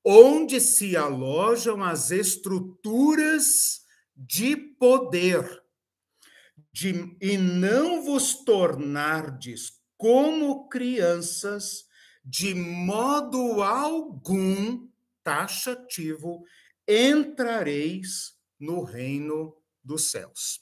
onde 0.04 0.60
se 0.60 0.96
alojam 0.98 1.84
as 1.84 2.12
estruturas 2.12 3.82
de 4.16 4.56
poder, 4.56 5.46
de, 6.72 7.16
e 7.22 7.38
não 7.38 8.04
vos 8.04 8.44
tornardes 8.44 9.80
como 9.98 10.68
crianças, 10.70 11.86
de 12.24 12.54
modo 12.54 13.62
algum 13.62 14.88
taxativo 15.24 16.44
entrareis 16.88 18.34
no 18.60 18.84
reino 18.84 19.59
dos 19.90 20.12
céus. 20.12 20.62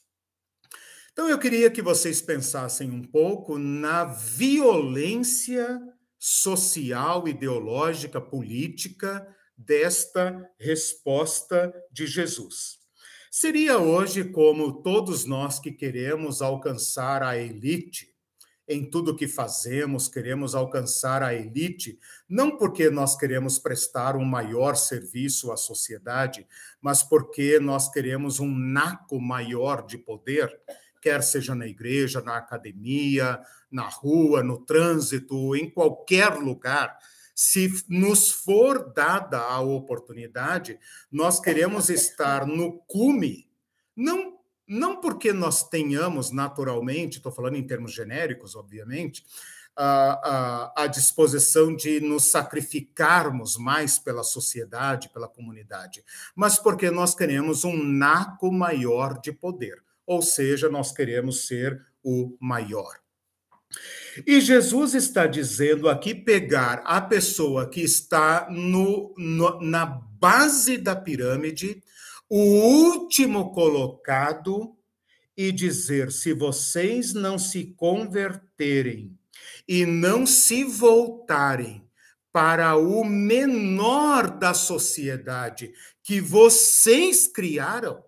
Então 1.12 1.28
eu 1.28 1.38
queria 1.38 1.70
que 1.70 1.82
vocês 1.82 2.22
pensassem 2.22 2.90
um 2.90 3.02
pouco 3.02 3.58
na 3.58 4.04
violência 4.04 5.78
social, 6.18 7.28
ideológica, 7.28 8.20
política 8.20 9.26
desta 9.54 10.50
resposta 10.58 11.72
de 11.92 12.06
Jesus. 12.06 12.78
Seria 13.30 13.78
hoje 13.78 14.24
como 14.24 14.82
todos 14.82 15.26
nós 15.26 15.60
que 15.60 15.72
queremos 15.72 16.40
alcançar 16.40 17.22
a 17.22 17.36
elite, 17.36 18.08
em 18.68 18.88
tudo 18.88 19.16
que 19.16 19.26
fazemos, 19.26 20.08
queremos 20.08 20.54
alcançar 20.54 21.22
a 21.22 21.34
elite, 21.34 21.98
não 22.28 22.56
porque 22.56 22.90
nós 22.90 23.16
queremos 23.16 23.58
prestar 23.58 24.14
um 24.14 24.24
maior 24.24 24.76
serviço 24.76 25.50
à 25.50 25.56
sociedade, 25.56 26.46
mas 26.80 27.02
porque 27.02 27.58
nós 27.58 27.90
queremos 27.90 28.38
um 28.40 28.54
naco 28.54 29.18
maior 29.18 29.86
de 29.86 29.96
poder, 29.96 30.54
quer 31.00 31.22
seja 31.22 31.54
na 31.54 31.66
igreja, 31.66 32.20
na 32.20 32.36
academia, 32.36 33.40
na 33.70 33.88
rua, 33.88 34.42
no 34.42 34.58
trânsito, 34.58 35.56
em 35.56 35.70
qualquer 35.70 36.34
lugar. 36.34 36.98
Se 37.34 37.72
nos 37.88 38.30
for 38.30 38.92
dada 38.92 39.38
a 39.38 39.60
oportunidade, 39.60 40.78
nós 41.10 41.40
queremos 41.40 41.88
estar 41.88 42.46
no 42.46 42.80
cume, 42.80 43.48
não 43.96 44.37
não 44.68 45.00
porque 45.00 45.32
nós 45.32 45.66
tenhamos 45.68 46.30
naturalmente, 46.30 47.16
estou 47.16 47.32
falando 47.32 47.56
em 47.56 47.66
termos 47.66 47.92
genéricos, 47.92 48.54
obviamente, 48.54 49.24
a, 49.74 50.72
a, 50.74 50.82
a, 50.82 50.86
disposição 50.88 51.74
de 51.74 52.00
nos 52.00 52.24
sacrificarmos 52.24 53.56
mais 53.56 53.96
pela 53.96 54.24
sociedade, 54.24 55.08
pela 55.08 55.28
comunidade, 55.28 56.04
mas 56.34 56.58
porque 56.58 56.90
nós 56.90 57.14
queremos 57.14 57.64
um 57.64 57.80
naco 57.84 58.52
maior 58.52 59.20
de 59.20 59.32
poder, 59.32 59.82
ou 60.04 60.20
seja, 60.20 60.68
nós 60.68 60.90
queremos 60.90 61.46
ser 61.46 61.80
o 62.02 62.36
maior. 62.40 62.96
E 64.26 64.40
Jesus 64.40 64.94
está 64.94 65.26
dizendo 65.26 65.88
aqui 65.88 66.14
pegar 66.14 66.82
a 66.84 67.00
pessoa 67.00 67.68
que 67.68 67.80
está 67.80 68.48
no, 68.50 69.14
no 69.16 69.60
na 69.60 69.86
base 69.86 70.76
da 70.76 70.96
pirâmide 70.96 71.82
o 72.28 72.38
último 72.38 73.52
colocado 73.52 74.76
e 75.36 75.52
dizer: 75.52 76.10
se 76.10 76.32
vocês 76.32 77.14
não 77.14 77.38
se 77.38 77.66
converterem 77.76 79.16
e 79.66 79.86
não 79.86 80.26
se 80.26 80.64
voltarem 80.64 81.86
para 82.32 82.76
o 82.76 83.04
menor 83.04 84.38
da 84.38 84.52
sociedade 84.52 85.72
que 86.02 86.20
vocês 86.20 87.26
criaram, 87.26 88.04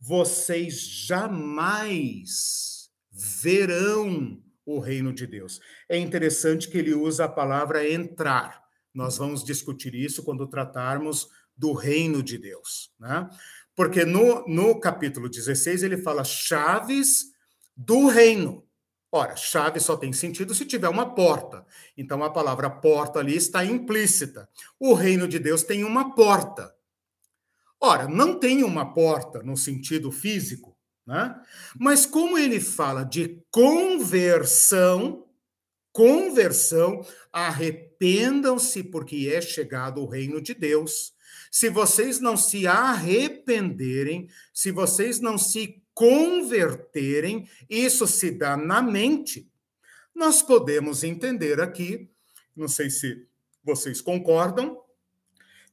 vocês 0.00 0.80
jamais 0.80 2.90
verão 3.10 4.42
o 4.64 4.78
reino 4.78 5.12
de 5.12 5.26
Deus. 5.26 5.60
É 5.88 5.96
interessante 5.96 6.68
que 6.68 6.76
ele 6.76 6.94
usa 6.94 7.24
a 7.24 7.28
palavra 7.28 7.88
entrar. 7.88 8.62
Nós 8.92 9.16
vamos 9.16 9.44
discutir 9.44 9.94
isso 9.94 10.22
quando 10.22 10.46
tratarmos 10.46 11.28
do 11.56 11.72
reino 11.72 12.22
de 12.22 12.38
Deus, 12.38 12.92
né? 12.98 13.28
Porque 13.74 14.04
no, 14.04 14.46
no 14.48 14.80
capítulo 14.80 15.28
16 15.28 15.82
ele 15.82 15.98
fala 15.98 16.24
chaves 16.24 17.32
do 17.76 18.06
reino. 18.08 18.66
Ora, 19.12 19.36
chave 19.36 19.80
só 19.80 19.96
tem 19.96 20.12
sentido 20.12 20.54
se 20.54 20.64
tiver 20.64 20.88
uma 20.88 21.14
porta. 21.14 21.64
Então 21.96 22.22
a 22.22 22.30
palavra 22.30 22.68
porta 22.68 23.20
ali 23.20 23.36
está 23.36 23.64
implícita. 23.64 24.48
O 24.78 24.94
reino 24.94 25.28
de 25.28 25.38
Deus 25.38 25.62
tem 25.62 25.84
uma 25.84 26.14
porta. 26.14 26.74
Ora, 27.80 28.08
não 28.08 28.38
tem 28.38 28.64
uma 28.64 28.92
porta 28.94 29.42
no 29.42 29.56
sentido 29.56 30.10
físico, 30.10 30.76
né? 31.06 31.34
Mas 31.78 32.04
como 32.04 32.36
ele 32.38 32.58
fala 32.58 33.04
de 33.04 33.42
conversão, 33.50 35.26
conversão, 35.92 37.06
arrependam-se 37.32 38.82
porque 38.82 39.30
é 39.32 39.40
chegado 39.40 40.02
o 40.02 40.08
reino 40.08 40.40
de 40.40 40.52
Deus. 40.52 41.14
Se 41.56 41.70
vocês 41.70 42.20
não 42.20 42.36
se 42.36 42.66
arrependerem, 42.66 44.28
se 44.52 44.70
vocês 44.70 45.20
não 45.20 45.38
se 45.38 45.82
converterem, 45.94 47.48
isso 47.70 48.06
se 48.06 48.30
dá 48.30 48.58
na 48.58 48.82
mente. 48.82 49.50
Nós 50.14 50.42
podemos 50.42 51.02
entender 51.02 51.58
aqui, 51.58 52.10
não 52.54 52.68
sei 52.68 52.90
se 52.90 53.26
vocês 53.64 54.02
concordam, 54.02 54.78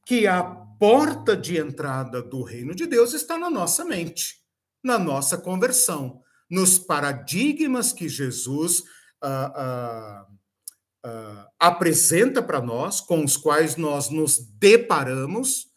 que 0.06 0.26
a 0.26 0.42
porta 0.42 1.36
de 1.36 1.58
entrada 1.58 2.22
do 2.22 2.44
reino 2.44 2.74
de 2.74 2.88
Deus 2.88 3.14
está 3.14 3.38
na 3.38 3.50
nossa 3.50 3.84
mente, 3.84 4.42
na 4.82 4.98
nossa 4.98 5.38
conversão, 5.38 6.24
nos 6.50 6.80
paradigmas 6.80 7.92
que 7.92 8.08
Jesus 8.08 8.84
ah, 9.22 9.54
ah, 9.54 10.28
ah, 11.04 11.50
apresenta 11.60 12.42
para 12.42 12.62
nós, 12.62 13.02
com 13.02 13.22
os 13.22 13.36
quais 13.36 13.76
nós 13.76 14.10
nos 14.10 14.38
deparamos, 14.38 15.73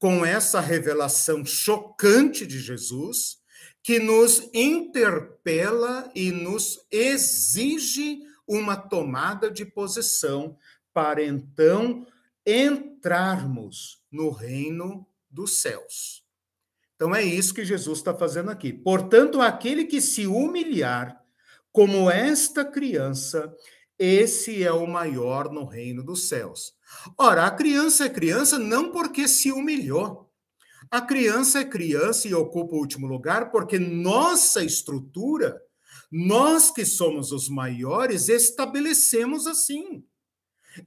com 0.00 0.24
essa 0.24 0.60
revelação 0.60 1.44
chocante 1.44 2.46
de 2.46 2.58
Jesus, 2.58 3.38
que 3.82 3.98
nos 3.98 4.48
interpela 4.54 6.10
e 6.14 6.32
nos 6.32 6.80
exige 6.90 8.20
uma 8.48 8.76
tomada 8.76 9.50
de 9.50 9.64
posição 9.64 10.56
para 10.92 11.22
então 11.22 12.06
entrarmos 12.46 14.02
no 14.10 14.30
reino 14.30 15.06
dos 15.30 15.58
céus. 15.58 16.24
Então 16.96 17.14
é 17.14 17.22
isso 17.22 17.54
que 17.54 17.64
Jesus 17.64 17.98
está 17.98 18.14
fazendo 18.14 18.50
aqui. 18.50 18.72
Portanto, 18.72 19.40
aquele 19.40 19.84
que 19.84 20.00
se 20.00 20.26
humilhar 20.26 21.22
como 21.70 22.10
esta 22.10 22.64
criança, 22.64 23.54
esse 23.98 24.64
é 24.64 24.72
o 24.72 24.86
maior 24.86 25.52
no 25.52 25.66
reino 25.66 26.02
dos 26.02 26.26
céus. 26.26 26.72
Ora, 27.16 27.46
a 27.46 27.50
criança 27.50 28.04
é 28.04 28.08
criança 28.08 28.58
não 28.58 28.90
porque 28.90 29.26
se 29.28 29.50
humilhou. 29.52 30.30
A 30.90 31.00
criança 31.00 31.60
é 31.60 31.64
criança 31.64 32.26
e 32.26 32.34
ocupa 32.34 32.74
o 32.74 32.78
último 32.78 33.06
lugar 33.06 33.50
porque 33.50 33.78
nossa 33.78 34.64
estrutura, 34.64 35.60
nós 36.10 36.70
que 36.70 36.84
somos 36.84 37.30
os 37.30 37.48
maiores, 37.48 38.28
estabelecemos 38.28 39.46
assim. 39.46 40.04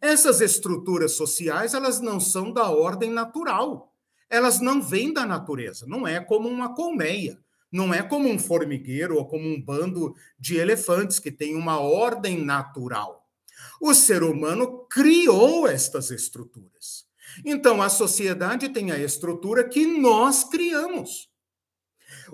Essas 0.01 0.41
estruturas 0.41 1.14
sociais, 1.14 1.74
elas 1.74 1.99
não 1.99 2.20
são 2.20 2.51
da 2.51 2.70
ordem 2.70 3.12
natural. 3.12 3.93
Elas 4.30 4.60
não 4.60 4.82
vêm 4.82 5.14
da 5.14 5.26
natureza, 5.26 5.86
não 5.88 6.08
é 6.08 6.20
como 6.20 6.49
uma 6.49 6.74
colmeia, 6.74 7.39
não 7.72 7.93
é 7.93 8.01
como 8.01 8.28
um 8.28 8.39
formigueiro 8.39 9.16
ou 9.16 9.28
como 9.28 9.47
um 9.47 9.62
bando 9.62 10.16
de 10.39 10.58
elefantes 10.58 11.20
que 11.20 11.32
tem 11.32 11.56
uma 11.56 11.80
ordem 11.80 12.43
natural. 12.43 13.22
O 13.82 13.93
ser 13.93 14.24
humano 14.24 14.86
criou 14.89 15.68
estas 15.68 16.11
estruturas. 16.11 17.05
Então, 17.45 17.82
a 17.82 17.89
sociedade 17.89 18.70
tem 18.70 18.91
a 18.91 18.97
estrutura 18.97 19.68
que 19.68 19.86
nós 19.86 20.43
criamos. 20.43 21.32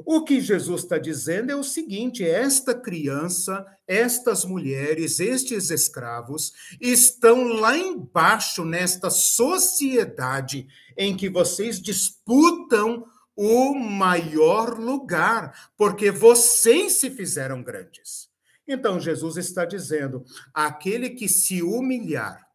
O 0.05 0.23
que 0.23 0.39
Jesus 0.39 0.83
está 0.83 0.97
dizendo 0.97 1.51
é 1.51 1.55
o 1.55 1.63
seguinte: 1.63 2.23
esta 2.23 2.73
criança, 2.73 3.65
estas 3.87 4.45
mulheres, 4.45 5.19
estes 5.19 5.69
escravos 5.69 6.53
estão 6.79 7.47
lá 7.47 7.77
embaixo 7.77 8.63
nesta 8.63 9.09
sociedade 9.09 10.67
em 10.97 11.15
que 11.15 11.29
vocês 11.29 11.81
disputam 11.81 13.05
o 13.35 13.73
maior 13.73 14.77
lugar, 14.77 15.71
porque 15.77 16.11
vocês 16.11 16.93
se 16.93 17.09
fizeram 17.09 17.63
grandes. 17.63 18.28
Então, 18.71 18.99
Jesus 18.99 19.35
está 19.35 19.65
dizendo: 19.65 20.23
aquele 20.53 21.09
que 21.09 21.27
se 21.27 21.63
humilhar, 21.63 22.47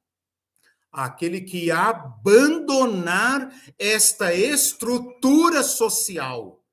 aquele 0.93 1.41
que 1.41 1.73
abandonar 1.73 3.53
esta 3.77 4.33
estrutura 4.33 5.65
social, 5.65 6.65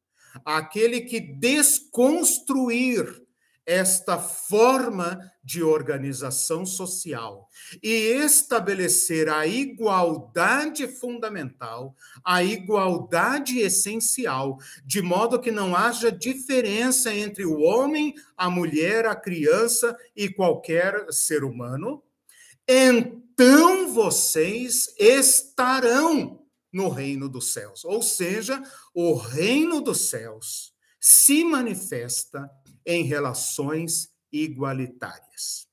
aquele 0.46 1.02
que 1.02 1.20
desconstruir 1.20 3.26
esta 3.72 4.18
forma 4.18 5.32
de 5.42 5.64
organização 5.64 6.66
social 6.66 7.48
e 7.82 7.90
estabelecer 7.90 9.30
a 9.30 9.48
igualdade 9.48 10.90
fundamental, 10.90 11.96
a 12.24 12.44
igualdade 12.44 13.60
essencial, 13.60 14.58
de 14.86 15.02
modo 15.02 15.40
que 15.40 15.52
não 15.52 15.74
haja 15.74 16.12
diferença 16.12 17.14
entre 17.14 17.46
o 17.46 17.62
homem, 17.62 18.14
a 18.36 18.50
mulher, 18.50 19.06
a 19.06 19.16
criança 19.16 19.98
e 20.14 20.28
qualquer 20.28 21.06
ser 21.10 21.46
humano, 21.46 22.04
então 22.68 23.94
vocês 23.94 24.94
estarão 25.00 26.46
no 26.74 26.90
reino 26.90 27.30
dos 27.30 27.54
céus. 27.54 27.86
Ou 27.86 28.02
seja, 28.02 28.62
o 28.94 29.14
reino 29.16 29.80
dos 29.80 30.10
céus 30.10 30.74
se 31.00 31.44
manifesta 31.44 32.50
em 32.86 33.04
relações 33.04 34.10
igualitárias. 34.32 35.72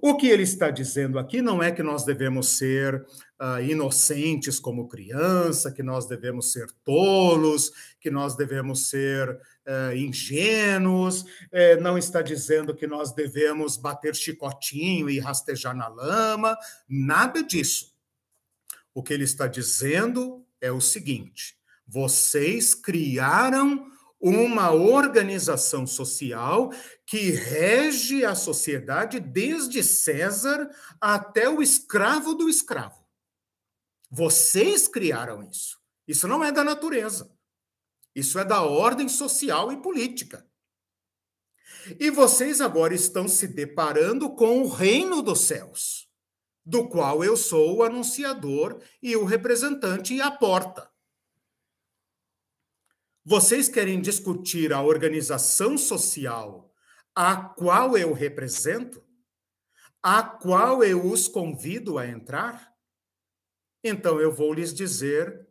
O 0.00 0.16
que 0.16 0.26
ele 0.28 0.42
está 0.42 0.70
dizendo 0.70 1.18
aqui 1.18 1.42
não 1.42 1.62
é 1.62 1.70
que 1.70 1.82
nós 1.82 2.04
devemos 2.04 2.56
ser 2.56 2.94
uh, 3.40 3.62
inocentes 3.62 4.58
como 4.58 4.88
criança, 4.88 5.72
que 5.72 5.82
nós 5.82 6.06
devemos 6.06 6.52
ser 6.52 6.70
tolos, 6.84 7.72
que 8.00 8.10
nós 8.10 8.36
devemos 8.36 8.88
ser 8.88 9.28
uh, 9.30 9.94
ingênuos, 9.94 11.22
uh, 11.22 11.80
não 11.80 11.98
está 11.98 12.22
dizendo 12.22 12.74
que 12.74 12.86
nós 12.86 13.12
devemos 13.12 13.76
bater 13.76 14.14
chicotinho 14.14 15.08
e 15.10 15.18
rastejar 15.18 15.76
na 15.76 15.88
lama, 15.88 16.56
nada 16.88 17.42
disso. 17.42 17.94
O 18.94 19.02
que 19.02 19.12
ele 19.12 19.24
está 19.24 19.46
dizendo 19.46 20.44
é 20.60 20.72
o 20.72 20.80
seguinte: 20.80 21.56
vocês 21.86 22.74
criaram 22.74 23.86
uma 24.20 24.72
organização 24.72 25.86
social 25.86 26.72
que 27.06 27.30
rege 27.30 28.24
a 28.24 28.34
sociedade 28.34 29.20
desde 29.20 29.82
César 29.82 30.68
até 31.00 31.48
o 31.48 31.62
escravo 31.62 32.34
do 32.34 32.48
escravo. 32.48 33.06
Vocês 34.10 34.88
criaram 34.88 35.42
isso. 35.42 35.78
Isso 36.06 36.26
não 36.26 36.44
é 36.44 36.50
da 36.50 36.64
natureza. 36.64 37.30
Isso 38.14 38.38
é 38.38 38.44
da 38.44 38.62
ordem 38.62 39.08
social 39.08 39.70
e 39.72 39.80
política. 39.80 40.44
E 42.00 42.10
vocês 42.10 42.60
agora 42.60 42.94
estão 42.94 43.28
se 43.28 43.46
deparando 43.46 44.30
com 44.30 44.62
o 44.62 44.68
reino 44.68 45.22
dos 45.22 45.40
céus 45.40 46.08
do 46.68 46.86
qual 46.86 47.24
eu 47.24 47.34
sou 47.34 47.76
o 47.76 47.82
anunciador 47.82 48.78
e 49.02 49.16
o 49.16 49.24
representante 49.24 50.12
e 50.12 50.20
a 50.20 50.30
porta. 50.30 50.90
Vocês 53.30 53.68
querem 53.68 54.00
discutir 54.00 54.72
a 54.72 54.80
organização 54.80 55.76
social 55.76 56.72
a 57.14 57.36
qual 57.36 57.94
eu 57.94 58.14
represento? 58.14 59.04
A 60.02 60.22
qual 60.22 60.82
eu 60.82 61.04
os 61.04 61.28
convido 61.28 61.98
a 61.98 62.06
entrar? 62.06 62.72
Então 63.84 64.18
eu 64.18 64.32
vou 64.32 64.54
lhes 64.54 64.72
dizer 64.72 65.46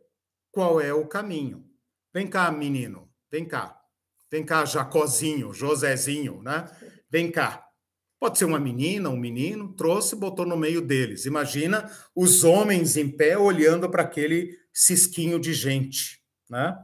qual 0.50 0.80
é 0.80 0.92
o 0.92 1.06
caminho. 1.06 1.70
Vem 2.12 2.26
cá, 2.26 2.50
menino, 2.50 3.08
vem 3.30 3.46
cá. 3.46 3.80
Vem 4.28 4.44
cá, 4.44 4.64
Jacozinho, 4.64 5.54
Josézinho, 5.54 6.42
né? 6.42 6.64
Vem 7.08 7.30
cá. 7.30 7.64
Pode 8.18 8.38
ser 8.38 8.46
uma 8.46 8.58
menina, 8.58 9.08
um 9.08 9.16
menino, 9.16 9.72
trouxe 9.76 10.16
botou 10.16 10.44
no 10.44 10.56
meio 10.56 10.82
deles. 10.82 11.26
Imagina 11.26 11.88
os 12.12 12.42
homens 12.42 12.96
em 12.96 13.08
pé 13.08 13.38
olhando 13.38 13.88
para 13.88 14.02
aquele 14.02 14.58
cisquinho 14.72 15.38
de 15.38 15.54
gente. 15.54 16.20
né? 16.50 16.76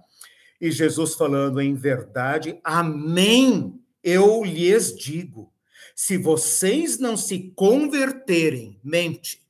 E 0.60 0.70
Jesus 0.70 1.14
falando 1.14 1.60
em 1.60 1.74
verdade, 1.74 2.58
amém, 2.62 3.80
eu 4.02 4.44
lhes 4.44 4.94
digo, 4.96 5.52
se 5.94 6.16
vocês 6.16 6.98
não 6.98 7.16
se 7.16 7.52
converterem, 7.54 8.80
mente, 8.82 9.40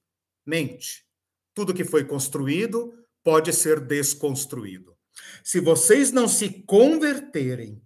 mente, 0.45 1.05
tudo 1.55 1.75
que 1.75 1.85
foi 1.85 2.05
construído 2.05 2.93
pode 3.23 3.53
ser 3.53 3.81
desconstruído. 3.81 4.95
Se 5.43 5.61
vocês 5.61 6.13
não 6.13 6.29
se 6.29 6.49
converterem 6.67 7.81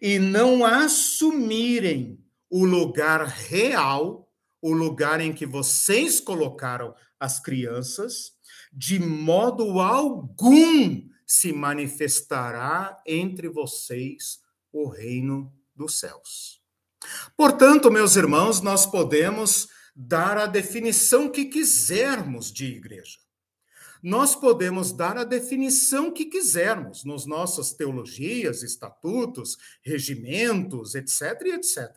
e 0.00 0.18
não 0.18 0.64
assumirem 0.64 2.18
o 2.48 2.64
lugar 2.64 3.26
real, 3.26 4.30
o 4.60 4.72
lugar 4.72 5.20
em 5.20 5.32
que 5.32 5.46
vocês 5.46 6.20
colocaram 6.20 6.94
as 7.18 7.40
crianças, 7.40 8.32
de 8.72 8.98
modo 8.98 9.80
algum 9.80 11.02
se 11.34 11.52
manifestará 11.52 13.02
entre 13.06 13.48
vocês 13.48 14.40
o 14.72 14.88
reino 14.88 15.52
dos 15.74 15.98
céus. 15.98 16.62
Portanto, 17.36 17.90
meus 17.90 18.16
irmãos, 18.16 18.60
nós 18.60 18.86
podemos 18.86 19.68
dar 19.94 20.38
a 20.38 20.46
definição 20.46 21.28
que 21.28 21.46
quisermos 21.46 22.52
de 22.52 22.66
igreja. 22.66 23.18
Nós 24.02 24.34
podemos 24.34 24.92
dar 24.92 25.16
a 25.16 25.24
definição 25.24 26.12
que 26.12 26.26
quisermos 26.26 27.04
nos 27.04 27.26
nossas 27.26 27.72
teologias, 27.72 28.62
estatutos, 28.62 29.56
regimentos, 29.82 30.94
etc, 30.94 31.40
etc. 31.46 31.90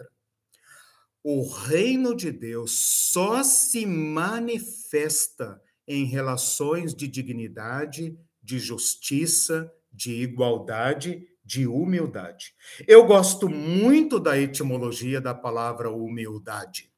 O 1.21 1.47
reino 1.47 2.15
de 2.15 2.31
Deus 2.31 2.71
só 3.11 3.43
se 3.43 3.85
manifesta 3.85 5.61
em 5.87 6.05
relações 6.05 6.93
de 6.93 7.07
dignidade, 7.07 8.17
de 8.47 8.59
justiça, 8.59 9.69
de 9.91 10.21
igualdade, 10.23 11.27
de 11.43 11.67
humildade. 11.67 12.55
Eu 12.87 13.05
gosto 13.05 13.49
muito 13.49 14.21
da 14.21 14.39
etimologia 14.39 15.19
da 15.19 15.33
palavra 15.33 15.91
humildade. 15.91 16.89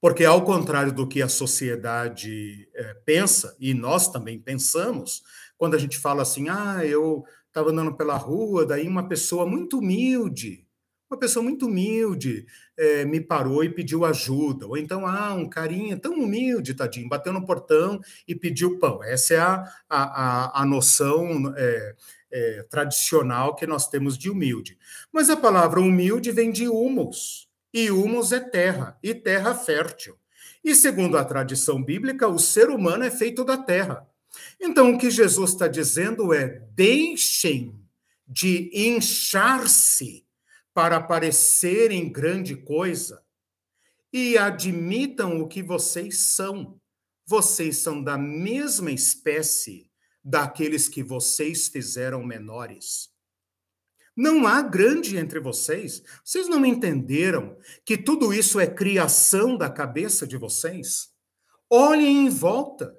Porque, 0.00 0.24
ao 0.24 0.44
contrário 0.44 0.92
do 0.92 1.06
que 1.06 1.22
a 1.22 1.28
sociedade 1.28 2.68
é, 2.74 2.94
pensa, 3.04 3.56
e 3.60 3.72
nós 3.72 4.08
também 4.10 4.40
pensamos, 4.40 5.22
quando 5.56 5.76
a 5.76 5.78
gente 5.78 5.96
fala 5.96 6.22
assim, 6.22 6.48
ah, 6.48 6.84
eu 6.84 7.24
estava 7.46 7.70
andando 7.70 7.96
pela 7.96 8.16
rua, 8.16 8.66
daí 8.66 8.88
uma 8.88 9.08
pessoa 9.08 9.46
muito 9.46 9.78
humilde, 9.78 10.65
uma 11.10 11.18
pessoa 11.18 11.42
muito 11.42 11.66
humilde 11.66 12.46
é, 12.76 13.04
me 13.04 13.20
parou 13.20 13.62
e 13.62 13.70
pediu 13.70 14.04
ajuda. 14.04 14.66
Ou 14.66 14.76
então, 14.76 15.06
ah, 15.06 15.34
um 15.34 15.48
carinha 15.48 15.96
tão 15.96 16.14
humilde, 16.14 16.74
tadinho, 16.74 17.08
bateu 17.08 17.32
no 17.32 17.46
portão 17.46 18.00
e 18.26 18.34
pediu 18.34 18.78
pão. 18.78 19.02
Essa 19.04 19.34
é 19.34 19.38
a, 19.38 19.64
a, 19.88 20.62
a 20.62 20.66
noção 20.66 21.54
é, 21.56 21.94
é, 22.30 22.62
tradicional 22.68 23.54
que 23.54 23.66
nós 23.66 23.88
temos 23.88 24.18
de 24.18 24.28
humilde. 24.28 24.76
Mas 25.12 25.30
a 25.30 25.36
palavra 25.36 25.80
humilde 25.80 26.32
vem 26.32 26.50
de 26.50 26.68
humus, 26.68 27.48
e 27.72 27.90
humus 27.90 28.32
é 28.32 28.40
terra, 28.40 28.98
e 29.02 29.14
terra 29.14 29.54
fértil. 29.54 30.16
E 30.64 30.74
segundo 30.74 31.16
a 31.16 31.24
tradição 31.24 31.82
bíblica, 31.82 32.26
o 32.26 32.38
ser 32.38 32.68
humano 32.68 33.04
é 33.04 33.10
feito 33.10 33.44
da 33.44 33.56
terra. 33.56 34.06
Então, 34.60 34.92
o 34.92 34.98
que 34.98 35.10
Jesus 35.10 35.52
está 35.52 35.68
dizendo 35.68 36.34
é: 36.34 36.62
deixem 36.74 37.80
de 38.26 38.70
inchar-se 38.74 40.25
para 40.76 41.00
parecerem 41.00 42.12
grande 42.12 42.54
coisa 42.54 43.24
e 44.12 44.36
admitam 44.36 45.40
o 45.40 45.48
que 45.48 45.62
vocês 45.62 46.18
são. 46.18 46.78
Vocês 47.26 47.78
são 47.78 48.04
da 48.04 48.18
mesma 48.18 48.90
espécie 48.90 49.90
daqueles 50.22 50.86
que 50.86 51.02
vocês 51.02 51.68
fizeram 51.68 52.22
menores. 52.22 53.08
Não 54.14 54.46
há 54.46 54.60
grande 54.60 55.16
entre 55.16 55.40
vocês. 55.40 56.02
Vocês 56.22 56.46
não 56.46 56.62
entenderam 56.62 57.56
que 57.82 57.96
tudo 57.96 58.34
isso 58.34 58.60
é 58.60 58.66
criação 58.66 59.56
da 59.56 59.70
cabeça 59.70 60.26
de 60.26 60.36
vocês? 60.36 61.08
Olhem 61.70 62.26
em 62.26 62.28
volta. 62.28 62.94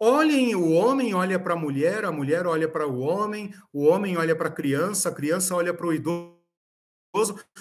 Olhem, 0.00 0.54
o 0.54 0.70
homem 0.72 1.12
olha 1.12 1.40
para 1.40 1.54
a 1.54 1.56
mulher, 1.56 2.04
a 2.04 2.12
mulher 2.12 2.46
olha 2.46 2.68
para 2.68 2.86
o 2.86 3.00
homem, 3.00 3.52
o 3.72 3.84
homem 3.84 4.16
olha 4.16 4.36
para 4.36 4.48
a 4.48 4.52
criança, 4.52 5.08
a 5.08 5.14
criança 5.14 5.56
olha 5.56 5.74
para 5.74 5.86
o 5.86 5.92
idoso. 5.92 6.38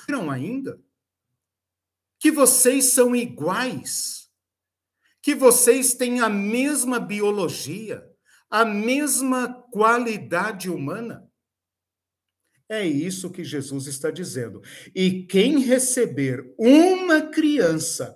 Não 0.08 0.30
ainda? 0.30 0.80
Que 2.20 2.32
vocês 2.32 2.86
são 2.86 3.16
iguais, 3.16 4.30
que 5.22 5.34
vocês 5.34 5.96
têm 5.96 6.20
a 6.20 6.30
mesma 6.30 7.00
biologia, 7.00 8.08
a 8.50 8.64
mesma 8.64 9.52
qualidade 9.72 10.70
humana. 10.70 11.28
É 12.70 12.86
isso 12.86 13.32
que 13.32 13.44
Jesus 13.44 13.88
está 13.88 14.12
dizendo. 14.12 14.62
E 14.94 15.24
quem 15.26 15.60
receber 15.60 16.54
uma 16.58 17.22
criança 17.22 18.16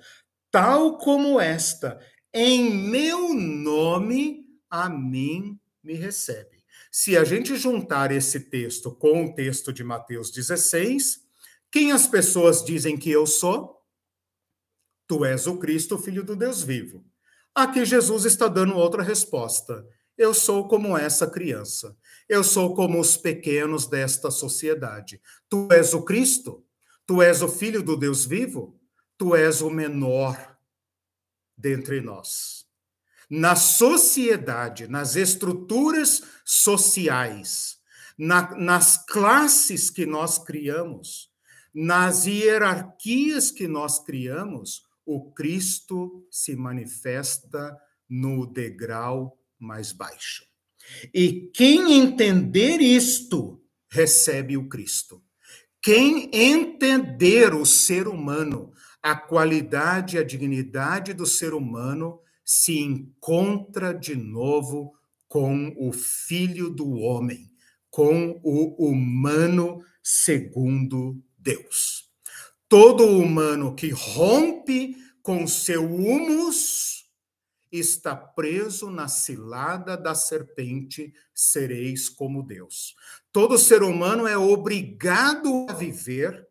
tal 0.52 0.98
como 0.98 1.40
esta 1.40 2.00
em 2.34 2.72
meu 2.72 3.34
nome, 3.34 4.46
a 4.70 4.90
mim 4.90 5.60
me 5.84 5.94
recebe. 5.94 6.64
Se 6.92 7.18
a 7.18 7.24
gente 7.24 7.56
juntar 7.56 8.12
esse 8.12 8.40
texto 8.40 8.92
com 8.92 9.26
o 9.26 9.34
texto 9.34 9.72
de 9.72 9.84
Mateus 9.84 10.32
16, 10.32 11.22
quem 11.72 11.92
as 11.92 12.08
pessoas 12.08 12.64
dizem 12.64 12.98
que 12.98 13.10
eu 13.10 13.26
sou? 13.26 13.82
Tu 15.08 15.26
és 15.26 15.48
o 15.48 15.58
Cristo, 15.58 15.98
filho 15.98 16.24
do 16.24 16.36
Deus 16.36 16.64
vivo. 16.64 17.04
Aqui 17.54 17.84
Jesus 17.86 18.26
está 18.26 18.48
dando 18.48 18.76
outra 18.76 19.04
resposta. 19.04 19.86
Eu 20.18 20.34
sou 20.34 20.68
como 20.68 20.98
essa 20.98 21.28
criança. 21.28 21.98
Eu 22.30 22.44
sou 22.44 22.74
como 22.76 23.00
os 23.00 23.18
pequenos 23.18 23.88
desta 23.88 24.32
sociedade. 24.32 25.22
Tu 25.50 25.68
és 25.72 25.94
o 25.94 26.04
Cristo? 26.04 26.64
Tu 27.06 27.22
és 27.22 27.42
o 27.42 27.48
filho 27.50 27.82
do 27.84 27.98
Deus 27.98 28.26
vivo? 28.26 28.80
Tu 29.18 29.36
és 29.36 29.62
o 29.62 29.70
menor 29.70 30.51
dentre 31.62 32.01
nós. 32.01 32.66
Na 33.30 33.55
sociedade, 33.55 34.88
nas 34.88 35.16
estruturas 35.16 36.24
sociais, 36.43 37.78
na, 38.18 38.55
nas 38.57 38.97
classes 39.05 39.89
que 39.89 40.05
nós 40.05 40.38
criamos, 40.38 41.30
nas 41.74 42.26
hierarquias 42.26 43.51
que 43.51 43.68
nós 43.68 44.03
criamos, 44.03 44.84
o 45.05 45.32
Cristo 45.32 46.28
se 46.30 46.55
manifesta 46.55 47.78
no 48.09 48.45
degrau 48.45 49.39
mais 49.57 49.93
baixo. 49.93 50.45
E 51.14 51.49
quem 51.53 51.93
entender 51.93 52.82
isto, 52.82 53.64
recebe 53.89 54.57
o 54.57 54.68
Cristo. 54.68 55.24
Quem 55.82 56.30
entender 56.34 57.53
o 57.53 57.66
ser 57.66 58.07
humano, 58.07 58.72
a 59.02 59.16
qualidade 59.16 60.16
e 60.16 60.20
a 60.20 60.24
dignidade 60.24 61.14
do 61.14 61.26
ser 61.26 61.54
humano 61.54 62.20
se 62.43 62.80
encontra 62.80 63.93
de 63.93 64.16
novo 64.16 64.93
com 65.28 65.74
o 65.78 65.91
Filho 65.91 66.70
do 66.70 66.91
Homem, 66.91 67.52
com 67.89 68.39
o 68.43 68.89
humano 68.89 69.84
segundo 70.04 71.22
Deus. 71.38 72.10
Todo 72.68 73.06
humano 73.06 73.76
que 73.76 73.89
rompe 73.89 74.95
com 75.22 75.47
seu 75.47 75.86
humus 75.86 77.06
está 77.72 78.16
preso 78.16 78.89
na 78.89 79.08
cilada 79.08 79.95
da 79.95 80.14
serpente, 80.14 81.14
sereis 81.34 82.10
como 82.10 82.43
Deus. 82.43 82.95
Todo 83.32 83.58
ser 83.58 83.82
humano 83.82 84.28
é 84.28 84.38
obrigado 84.38 85.66
a 85.70 85.74
viver 85.74 86.51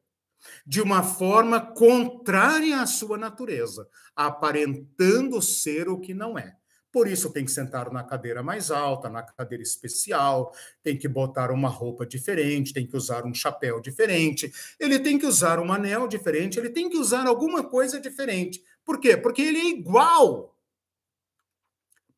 de 0.66 0.80
uma 0.80 1.03
forma 1.03 1.61
contrária 1.61 2.80
à 2.80 2.86
sua 2.86 3.18
natureza, 3.18 3.88
aparentando 4.14 5.40
ser 5.40 5.88
o 5.88 5.98
que 5.98 6.14
não 6.14 6.38
é. 6.38 6.57
Por 6.92 7.07
isso 7.07 7.32
tem 7.32 7.44
que 7.44 7.53
sentar 7.53 7.90
na 7.92 8.03
cadeira 8.03 8.42
mais 8.42 8.70
alta, 8.70 9.09
na 9.09 9.22
cadeira 9.22 9.62
especial, 9.62 10.53
tem 10.82 10.98
que 10.98 11.07
botar 11.07 11.53
uma 11.53 11.68
roupa 11.68 12.05
diferente, 12.05 12.72
tem 12.72 12.86
que 12.86 12.96
usar 12.96 13.24
um 13.24 13.32
chapéu 13.32 13.80
diferente, 13.80 14.53
ele 14.78 14.98
tem 14.98 15.16
que 15.16 15.26
usar 15.26 15.61
um 15.61 15.72
anel 15.72 16.09
diferente, 16.09 16.59
ele 16.59 16.70
tem 16.70 16.90
que 16.90 16.98
usar 16.98 17.26
alguma 17.26 17.62
coisa 17.62 18.01
diferente. 18.01 18.62
Por 18.84 18.98
quê? 18.98 19.16
Porque 19.16 19.42
ele 19.42 19.59
é 19.59 19.68
igual. 19.68 20.57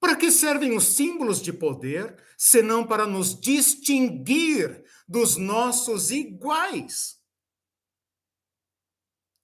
Para 0.01 0.17
que 0.17 0.33
servem 0.33 0.75
os 0.75 0.97
símbolos 0.97 1.41
de 1.41 1.53
poder, 1.53 2.17
senão 2.37 2.85
para 2.85 3.07
nos 3.07 3.39
distinguir 3.39 4.83
dos 5.07 5.37
nossos 5.37 6.11
iguais? 6.11 7.22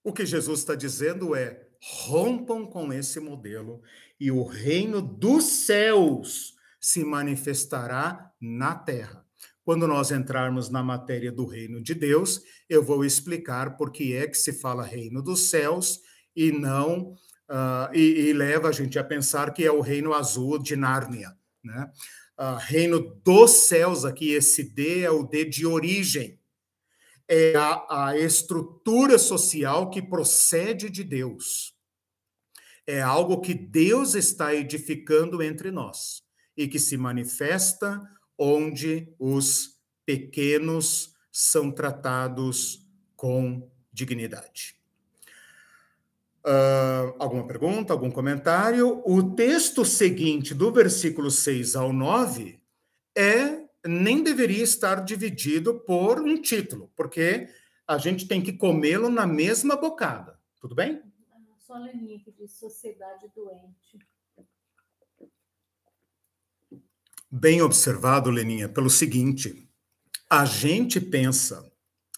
O 0.03 0.13
que 0.13 0.25
Jesus 0.25 0.61
está 0.61 0.75
dizendo 0.75 1.35
é: 1.35 1.67
rompam 1.81 2.67
com 2.67 2.93
esse 2.93 3.21
modelo 3.21 3.83
e 4.21 4.31
o 4.31 4.45
reino 4.45 5.01
dos 5.01 5.45
céus 5.45 6.55
se 6.81 7.05
manifestará 7.05 8.33
na 8.41 8.75
terra. 8.75 9.25
Quando 9.65 9.87
nós 9.87 10.11
entrarmos 10.11 10.71
na 10.71 10.83
matéria 10.83 11.31
do 11.31 11.45
reino 11.45 11.83
de 11.83 11.95
Deus, 11.95 12.41
eu 12.69 12.83
vou 12.83 13.05
explicar 13.05 13.77
por 13.77 13.93
que 13.93 14.15
é 14.15 14.27
que 14.27 14.37
se 14.37 14.53
fala 14.53 14.83
reino 14.83 15.23
dos 15.23 15.51
céus 15.51 16.01
e 16.35 16.51
não 16.51 17.13
uh, 17.51 17.93
e, 17.93 18.29
e, 18.29 18.33
leva 18.33 18.69
a 18.69 18.73
gente 18.73 18.99
a 18.99 19.05
pensar 19.05 19.53
que 19.53 19.65
é 19.65 19.71
o 19.71 19.81
reino 19.81 20.15
azul 20.15 20.59
de 20.59 20.77
Nárnia, 20.77 21.37
né? 21.63 21.91
uh, 22.39 22.57
reino 22.59 23.01
dos 23.25 23.51
céus 23.51 24.05
aqui, 24.05 24.33
esse 24.33 24.63
D 24.63 25.01
é 25.01 25.11
o 25.11 25.25
D 25.25 25.45
de 25.45 25.67
origem. 25.67 26.38
É 27.29 27.55
a, 27.57 28.07
a 28.09 28.19
estrutura 28.19 29.19
social 29.19 29.91
que 29.91 30.01
procede 30.01 30.89
de 30.89 31.05
Deus. 31.05 31.75
É 32.87 33.03
algo 33.03 33.41
que 33.41 33.53
Deus 33.53 34.15
está 34.15 34.55
edificando 34.55 35.43
entre 35.43 35.71
nós 35.71 36.23
e 36.57 36.67
que 36.67 36.79
se 36.79 36.97
manifesta 36.97 38.03
onde 38.39 39.13
os 39.19 39.79
pequenos 40.07 41.15
são 41.31 41.71
tratados 41.71 42.81
com 43.15 43.71
dignidade. 43.93 44.79
Uh, 46.47 47.15
alguma 47.19 47.47
pergunta, 47.47 47.93
algum 47.93 48.11
comentário? 48.11 49.03
O 49.05 49.35
texto 49.35 49.85
seguinte, 49.85 50.55
do 50.55 50.73
versículo 50.73 51.31
6 51.31 51.77
ao 51.77 51.93
9, 51.93 52.59
é 53.17 53.58
nem 53.87 54.23
deveria 54.23 54.63
estar 54.63 55.05
dividido 55.05 55.81
por 55.81 56.21
um 56.21 56.41
título, 56.41 56.91
porque 56.97 57.49
a 57.87 57.97
gente 57.99 58.27
tem 58.27 58.43
que 58.43 58.53
comê-lo 58.53 59.09
na 59.09 59.27
mesma 59.27 59.77
bocada. 59.77 60.39
Tudo 60.61 60.75
bem? 60.75 61.03
Só 61.59 61.75
a 61.75 61.79
Leninha 61.81 62.19
que 62.21 62.33
diz 62.33 62.53
sociedade 62.53 63.31
doente. 63.35 63.99
Bem 67.31 67.61
observado, 67.61 68.31
Leninha, 68.31 68.71
pelo 68.71 68.89
seguinte: 68.89 69.71
a 70.31 70.47
gente 70.47 70.99
pensa, 70.99 71.71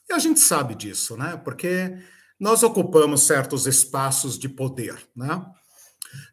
e 0.08 0.12
a 0.12 0.18
gente 0.20 0.38
sabe 0.38 0.76
disso, 0.76 1.16
né? 1.16 1.36
Porque 1.36 1.98
nós 2.38 2.62
ocupamos 2.62 3.22
certos 3.22 3.66
espaços 3.66 4.38
de 4.38 4.48
poder, 4.48 5.04
né? 5.16 5.44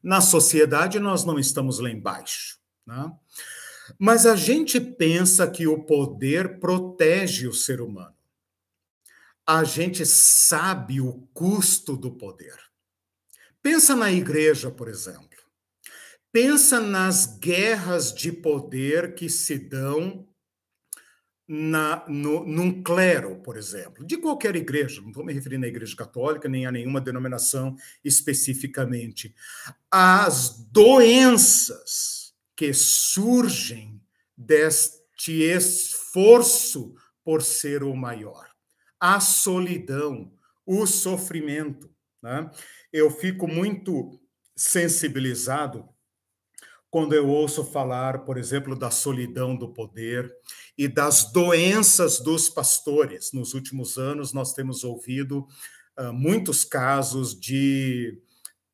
Na 0.04 0.22
sociedade, 0.22 1.00
nós 1.00 1.24
não 1.24 1.40
estamos 1.40 1.80
lá 1.80 1.90
embaixo, 1.90 2.60
né? 2.86 3.12
Mas 3.98 4.26
a 4.26 4.36
gente 4.36 4.80
pensa 4.80 5.50
que 5.50 5.68
o 5.68 5.84
poder 5.84 6.60
protege 6.60 7.48
o 7.48 7.54
ser 7.54 7.82
humano. 7.82 8.16
A 9.46 9.64
gente 9.64 10.06
sabe 10.06 11.00
o 11.00 11.28
custo 11.34 11.96
do 11.96 12.12
poder. 12.12 12.58
Pensa 13.62 13.96
na 13.96 14.12
igreja, 14.12 14.70
por 14.70 14.88
exemplo. 14.88 15.28
Pensa 16.32 16.80
nas 16.80 17.38
guerras 17.40 18.14
de 18.14 18.32
poder 18.32 19.16
que 19.16 19.30
se 19.30 19.58
dão 19.58 20.28
na, 21.48 22.04
no, 22.10 22.46
num 22.46 22.84
clero, 22.84 23.38
por 23.38 23.56
exemplo, 23.56 24.06
de 24.06 24.18
qualquer 24.18 24.56
igreja, 24.58 25.00
não 25.00 25.10
estou 25.10 25.24
me 25.24 25.32
referindo 25.32 25.66
à 25.66 25.70
igreja 25.70 25.96
católica, 25.96 26.50
nem 26.50 26.66
a 26.66 26.72
nenhuma 26.72 27.00
denominação 27.00 27.76
especificamente. 28.04 29.34
As 29.90 30.68
doenças 30.70 32.17
que 32.58 32.74
surgem 32.74 34.02
deste 34.36 35.44
esforço 35.44 36.96
por 37.24 37.44
ser 37.44 37.84
o 37.84 37.96
maior, 37.96 38.50
a 39.00 39.20
solidão, 39.20 40.34
o 40.66 40.88
sofrimento. 40.88 41.90
Né? 42.22 42.50
Eu 42.92 43.12
fico 43.12 43.48
muito 43.48 44.20
sensibilizado 44.56 45.88
quando 46.90 47.14
eu 47.14 47.28
ouço 47.28 47.64
falar, 47.64 48.26
por 48.26 48.38
exemplo, 48.38 48.76
da 48.76 48.90
solidão 48.90 49.56
do 49.56 49.72
poder 49.72 50.34
e 50.76 50.88
das 50.88 51.32
doenças 51.32 52.20
dos 52.20 52.50
pastores. 52.50 53.32
Nos 53.34 53.54
últimos 53.54 53.98
anos, 53.98 54.34
nós 54.34 54.54
temos 54.54 54.84
ouvido 54.84 55.48
uh, 56.00 56.12
muitos 56.14 56.64
casos 56.64 57.40
de 57.40 58.20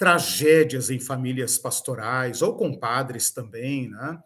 tragédias 0.04 0.89
em 0.89 0.99
famílias 0.99 1.58
pastorais, 1.58 2.41
ou 2.41 2.58
com 2.58 2.78
padres 2.78 3.32
também, 3.32 3.89
né? 3.89 4.20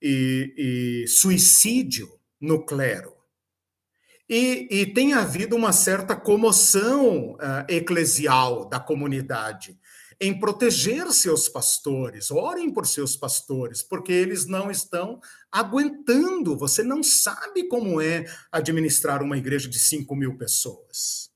e, 0.00 1.04
e 1.04 1.06
suicídio 1.06 2.18
no 2.40 2.64
clero. 2.64 3.14
E, 4.26 4.66
e, 4.70 4.86
tem 4.86 5.12
havido 5.12 5.54
uma 5.54 5.70
certa 5.70 6.16
comoção 6.16 7.32
uh, 7.32 7.66
eclesial 7.68 8.66
da 8.70 8.80
comunidade 8.80 9.78
em 10.18 10.40
proteger 10.40 11.12
seus 11.12 11.46
pastores. 11.46 12.30
Orem 12.30 12.72
por 12.72 12.86
seus 12.86 13.14
pastores, 13.14 13.82
porque 13.82 14.12
eles 14.12 14.46
não 14.46 14.70
estão 14.70 15.20
aguentando. 15.52 16.56
Você 16.56 16.82
não 16.82 17.02
sabe 17.02 17.68
como 17.68 18.00
é 18.00 18.24
administrar 18.50 19.22
uma 19.22 19.36
igreja 19.36 19.68
de 19.68 19.78
5 19.78 20.16
mil 20.16 20.38
pessoas. 20.38 21.30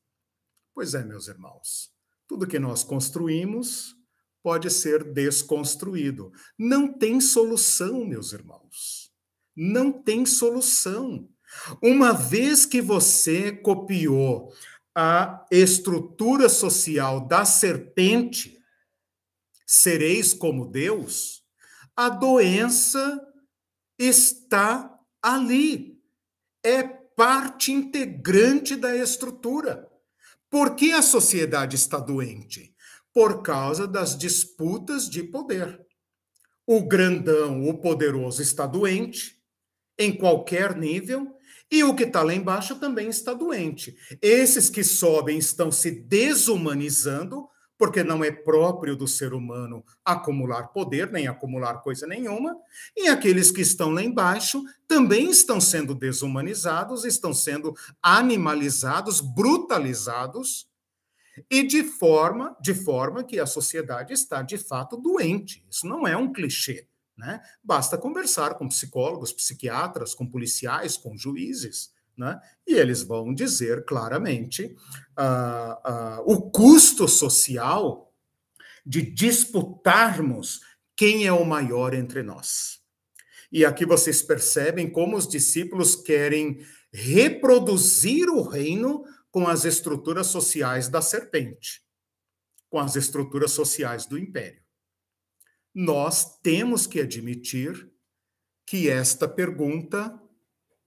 Pois 0.74 0.95
é, 0.95 1.05
meus 1.05 1.28
irmãos, 1.28 1.91
tudo 2.27 2.47
que 2.47 2.59
nós 2.59 2.83
construímos 2.83 3.97
pode 4.43 4.70
ser 4.70 5.05
desconstruído. 5.05 6.33
Não 6.59 6.93
tem 6.93 7.20
solução, 7.20 8.05
meus 8.05 8.33
irmãos. 8.33 9.12
Não 9.57 9.93
tem 9.93 10.27
solução. 10.27 11.29
Uma 11.83 12.12
vez 12.12 12.66
que 12.66 12.81
você 12.81 13.53
copiou 13.53 14.53
a 14.95 15.47
estrutura 15.51 16.49
social 16.49 17.27
da 17.27 17.45
serpente, 17.45 18.59
sereis 19.66 20.35
como 20.35 20.66
Deus, 20.66 21.43
a 21.97 22.09
doença 22.09 23.20
está 23.99 24.99
ali. 25.23 26.01
É 26.64 26.83
parte 26.83 27.73
integrante 27.73 28.77
da 28.77 28.97
estrutura. 28.97 29.91
Por 30.53 30.76
que 30.76 30.92
a 30.92 31.00
sociedade 31.00 31.76
está 31.76 31.98
doente? 31.98 32.74
Por 33.11 33.40
causa 33.40 33.88
das 33.88 34.18
disputas 34.18 35.09
de 35.09 35.22
poder. 35.22 35.80
O 36.66 36.82
grandão, 36.82 37.66
o 37.66 37.78
poderoso, 37.78 38.42
está 38.42 38.66
doente, 38.66 39.42
em 39.98 40.14
qualquer 40.14 40.76
nível, 40.76 41.34
e 41.70 41.82
o 41.82 41.94
que 41.94 42.03
está 42.03 42.22
lá 42.22 42.34
embaixo 42.34 42.78
também 42.78 43.09
está 43.09 43.32
doente. 43.32 43.96
Esses 44.20 44.68
que 44.68 44.84
sobem 44.84 45.38
estão 45.38 45.72
se 45.72 45.90
desumanizando 45.90 47.48
porque 47.83 48.05
não 48.05 48.22
é 48.22 48.30
próprio 48.30 48.95
do 48.95 49.09
ser 49.09 49.35
humano 49.35 49.85
acumular 50.05 50.68
poder, 50.68 51.11
nem 51.11 51.26
acumular 51.26 51.83
coisa 51.83 52.07
nenhuma, 52.07 52.57
e 52.97 53.09
aqueles 53.09 53.51
que 53.51 53.61
estão 53.61 53.91
lá 53.91 54.01
embaixo 54.01 54.62
também 54.87 55.28
estão 55.28 55.61
sendo 55.61 55.93
desumanizados, 55.93 57.05
estão 57.05 57.35
sendo 57.35 57.74
animalizados, 58.01 59.20
brutalizados, 59.20 60.70
e 61.51 61.64
de 61.64 61.83
forma, 61.83 62.57
de 62.61 62.72
forma 62.72 63.24
que 63.24 63.41
a 63.41 63.47
sociedade 63.47 64.12
está 64.12 64.43
de 64.43 64.59
fato 64.59 64.97
doente. 64.97 65.66
Isso 65.68 65.85
não 65.85 66.07
é 66.07 66.16
um 66.16 66.33
clichê. 66.33 66.87
Né? 67.16 67.43
Basta 67.64 67.99
conversar 67.99 68.55
com 68.55 68.68
psicólogos, 68.68 69.33
psiquiatras, 69.33 70.14
com 70.14 70.24
policiais, 70.24 70.97
com 70.97 71.16
juízes 71.16 71.91
né? 72.16 72.40
e 72.66 72.74
eles 72.74 73.02
vão 73.02 73.34
dizer 73.34 73.84
claramente 73.84 74.76
uh, 75.18 76.20
uh, 76.20 76.22
o 76.26 76.50
custo 76.50 77.08
social 77.08 78.12
de 78.84 79.02
disputarmos 79.02 80.60
quem 80.96 81.26
é 81.26 81.32
o 81.32 81.44
maior 81.44 81.94
entre 81.94 82.22
nós. 82.22 82.80
E 83.50 83.64
aqui 83.64 83.84
vocês 83.84 84.22
percebem 84.22 84.90
como 84.90 85.16
os 85.16 85.28
discípulos 85.28 85.94
querem 85.94 86.64
reproduzir 86.92 88.28
o 88.28 88.42
reino 88.42 89.04
com 89.30 89.46
as 89.48 89.64
estruturas 89.64 90.26
sociais 90.26 90.88
da 90.88 91.00
serpente, 91.00 91.82
com 92.68 92.78
as 92.78 92.96
estruturas 92.96 93.50
sociais 93.50 94.06
do 94.06 94.18
império. 94.18 94.62
Nós 95.74 96.38
temos 96.40 96.86
que 96.86 97.00
admitir 97.00 97.90
que 98.66 98.88
esta 98.88 99.26
pergunta 99.26 100.22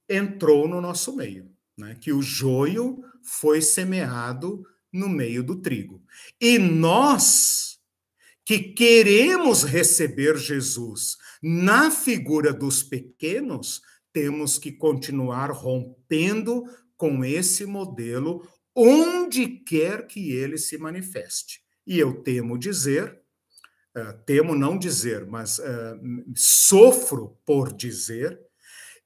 entrou 0.10 0.68
no 0.68 0.80
nosso 0.82 1.16
meio, 1.16 1.52
né? 1.78 1.96
que 2.00 2.12
o 2.12 2.22
joio 2.22 3.04
foi 3.24 3.62
semeado 3.62 4.64
no 4.92 5.10
meio 5.10 5.44
do 5.44 5.62
trigo. 5.62 6.02
E 6.40 6.58
nós 6.58 7.76
que 8.46 8.60
queremos 8.60 9.64
receber 9.64 10.38
Jesus 10.38 11.18
na 11.42 11.90
figura 11.90 12.54
dos 12.54 12.84
pequenos, 12.84 13.82
temos 14.14 14.60
que 14.60 14.72
continuar 14.72 15.52
rompendo 15.52 16.64
com 16.96 17.26
esse 17.26 17.66
modelo 17.66 18.48
onde 18.76 19.48
quer 19.48 20.06
que 20.06 20.32
ele 20.32 20.58
se 20.58 20.78
manifeste. 20.78 21.62
E 21.88 21.98
eu 21.98 22.22
temo 22.22 22.58
dizer, 22.58 23.20
uh, 23.98 24.14
temo 24.26 24.56
não 24.56 24.78
dizer, 24.78 25.26
mas 25.26 25.60
uh, 25.60 26.00
sofro 26.36 27.40
por 27.46 27.74
dizer 27.74 28.40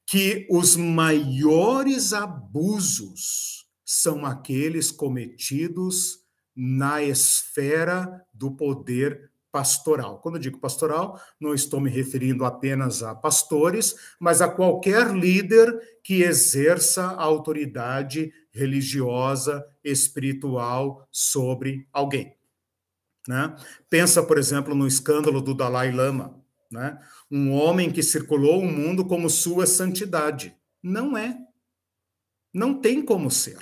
que 0.10 0.47
os 0.49 0.76
maiores 0.76 2.14
abusos 2.14 3.68
são 3.86 4.26
aqueles 4.26 4.91
cometidos 4.91 6.20
na 6.55 7.03
esfera 7.03 8.26
do 8.34 8.51
poder 8.51 9.32
pastoral. 9.51 10.20
Quando 10.20 10.36
eu 10.36 10.41
digo 10.41 10.60
pastoral, 10.60 11.22
não 11.39 11.53
estou 11.53 11.80
me 11.80 11.91
referindo 11.91 12.43
apenas 12.43 13.03
a 13.03 13.14
pastores, 13.14 13.95
mas 14.20 14.41
a 14.41 14.47
qualquer 14.47 15.14
líder 15.14 15.80
que 16.03 16.24
exerça 16.24 17.03
autoridade 17.03 18.34
religiosa, 18.51 19.64
espiritual 19.84 21.07
sobre 21.12 21.88
alguém. 21.93 22.36
Né? 23.28 23.55
Pensa, 23.91 24.24
por 24.24 24.39
exemplo, 24.39 24.74
no 24.74 24.88
escândalo 24.88 25.39
do 25.39 25.53
Dalai 25.53 25.91
Lama. 25.91 26.39
Né? 26.72 26.99
Um 27.30 27.51
homem 27.51 27.91
que 27.91 28.03
circulou 28.03 28.61
o 28.61 28.72
mundo 28.72 29.05
como 29.05 29.30
sua 29.30 29.65
santidade. 29.65 30.55
Não 30.82 31.17
é. 31.17 31.38
Não 32.53 32.80
tem 32.80 33.01
como 33.01 33.30
ser. 33.30 33.57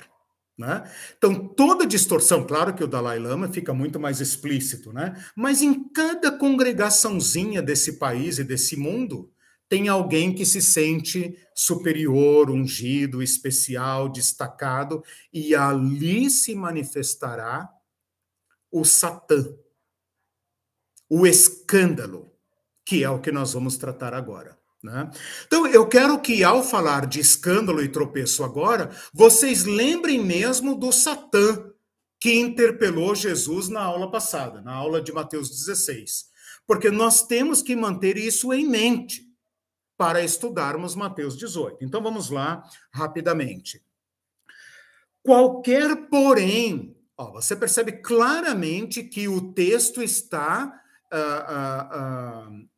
Né? 0.58 0.90
Então, 1.16 1.46
toda 1.46 1.86
distorção, 1.86 2.44
claro 2.44 2.74
que 2.74 2.82
o 2.82 2.88
Dalai 2.88 3.18
Lama 3.18 3.48
fica 3.48 3.72
muito 3.72 4.00
mais 4.00 4.20
explícito, 4.20 4.92
né? 4.92 5.14
mas 5.36 5.62
em 5.62 5.88
cada 5.90 6.32
congregaçãozinha 6.32 7.62
desse 7.62 7.92
país 7.98 8.38
e 8.38 8.44
desse 8.44 8.76
mundo, 8.76 9.32
tem 9.68 9.86
alguém 9.88 10.34
que 10.34 10.44
se 10.44 10.60
sente 10.60 11.38
superior, 11.54 12.50
ungido, 12.50 13.22
especial, 13.22 14.08
destacado, 14.08 15.04
e 15.32 15.54
ali 15.54 16.28
se 16.28 16.54
manifestará 16.56 17.68
o 18.70 18.84
Satã, 18.84 19.54
o 21.08 21.26
escândalo, 21.26 22.32
que 22.88 23.04
é 23.04 23.10
o 23.10 23.20
que 23.20 23.30
nós 23.30 23.52
vamos 23.52 23.76
tratar 23.76 24.14
agora. 24.14 24.58
Né? 24.82 25.10
Então, 25.46 25.66
eu 25.66 25.86
quero 25.86 26.18
que, 26.22 26.42
ao 26.42 26.62
falar 26.62 27.06
de 27.06 27.20
escândalo 27.20 27.82
e 27.82 27.88
tropeço 27.88 28.42
agora, 28.42 28.90
vocês 29.12 29.64
lembrem 29.64 30.24
mesmo 30.24 30.74
do 30.74 30.90
Satã 30.90 31.70
que 32.18 32.32
interpelou 32.32 33.14
Jesus 33.14 33.68
na 33.68 33.82
aula 33.82 34.10
passada, 34.10 34.62
na 34.62 34.72
aula 34.72 35.02
de 35.02 35.12
Mateus 35.12 35.50
16. 35.50 36.30
Porque 36.66 36.90
nós 36.90 37.26
temos 37.26 37.60
que 37.60 37.76
manter 37.76 38.16
isso 38.16 38.54
em 38.54 38.66
mente 38.66 39.22
para 39.94 40.24
estudarmos 40.24 40.94
Mateus 40.94 41.36
18. 41.36 41.84
Então, 41.84 42.02
vamos 42.02 42.30
lá 42.30 42.62
rapidamente. 42.90 43.84
Qualquer, 45.22 46.08
porém, 46.08 46.96
ó, 47.18 47.32
você 47.32 47.54
percebe 47.54 47.92
claramente 48.00 49.02
que 49.02 49.28
o 49.28 49.52
texto 49.52 50.02
está 50.02 50.72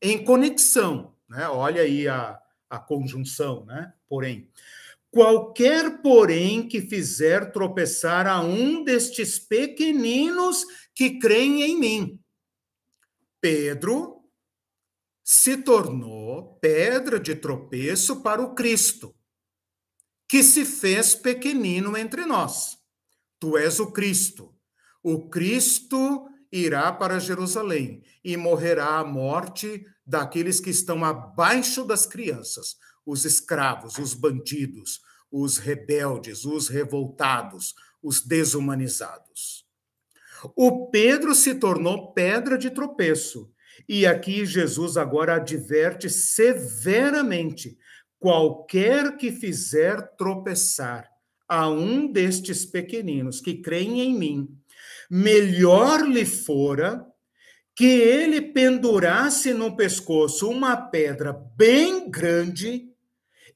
em 0.00 0.24
conexão 0.24 1.14
né? 1.30 1.48
Olha 1.48 1.82
aí 1.82 2.08
a, 2.08 2.38
a 2.68 2.78
conjunção, 2.78 3.64
né? 3.64 3.94
Porém. 4.08 4.50
Qualquer, 5.12 6.02
porém, 6.02 6.68
que 6.68 6.82
fizer 6.82 7.52
tropeçar 7.52 8.26
a 8.26 8.40
um 8.40 8.84
destes 8.84 9.38
pequeninos 9.38 10.64
que 10.94 11.18
creem 11.18 11.62
em 11.62 11.78
mim. 11.78 12.20
Pedro 13.40 14.24
se 15.24 15.56
tornou 15.56 16.58
pedra 16.60 17.18
de 17.18 17.34
tropeço 17.34 18.22
para 18.22 18.42
o 18.42 18.54
Cristo, 18.54 19.14
que 20.28 20.42
se 20.42 20.64
fez 20.64 21.14
pequenino 21.14 21.96
entre 21.96 22.24
nós. 22.24 22.78
Tu 23.38 23.56
és 23.56 23.80
o 23.80 23.90
Cristo. 23.90 24.54
O 25.02 25.28
Cristo 25.28 26.28
irá 26.52 26.92
para 26.92 27.20
Jerusalém 27.20 28.02
e 28.24 28.36
morrerá 28.36 28.98
a 28.98 29.04
morte 29.04 29.86
daqueles 30.04 30.60
que 30.60 30.70
estão 30.70 31.04
abaixo 31.04 31.84
das 31.84 32.06
crianças, 32.06 32.76
os 33.06 33.24
escravos, 33.24 33.98
os 33.98 34.14
bandidos, 34.14 35.00
os 35.30 35.58
rebeldes, 35.58 36.44
os 36.44 36.68
revoltados, 36.68 37.74
os 38.02 38.20
desumanizados. 38.20 39.64
O 40.56 40.86
Pedro 40.90 41.34
se 41.34 41.54
tornou 41.54 42.12
pedra 42.12 42.56
de 42.56 42.70
tropeço. 42.70 43.50
E 43.88 44.06
aqui 44.06 44.44
Jesus 44.44 44.96
agora 44.96 45.36
adverte 45.36 46.08
severamente: 46.08 47.78
qualquer 48.18 49.16
que 49.16 49.30
fizer 49.30 50.16
tropeçar 50.16 51.08
a 51.48 51.68
um 51.68 52.10
destes 52.10 52.64
pequeninos 52.64 53.40
que 53.40 53.54
creem 53.54 54.00
em 54.00 54.14
mim, 54.16 54.60
melhor 55.10 56.06
lhe 56.06 56.24
fora 56.24 57.04
que 57.74 57.86
ele 57.86 58.40
pendurasse 58.40 59.52
no 59.52 59.74
pescoço 59.74 60.48
uma 60.48 60.76
pedra 60.76 61.32
bem 61.32 62.08
grande 62.08 62.88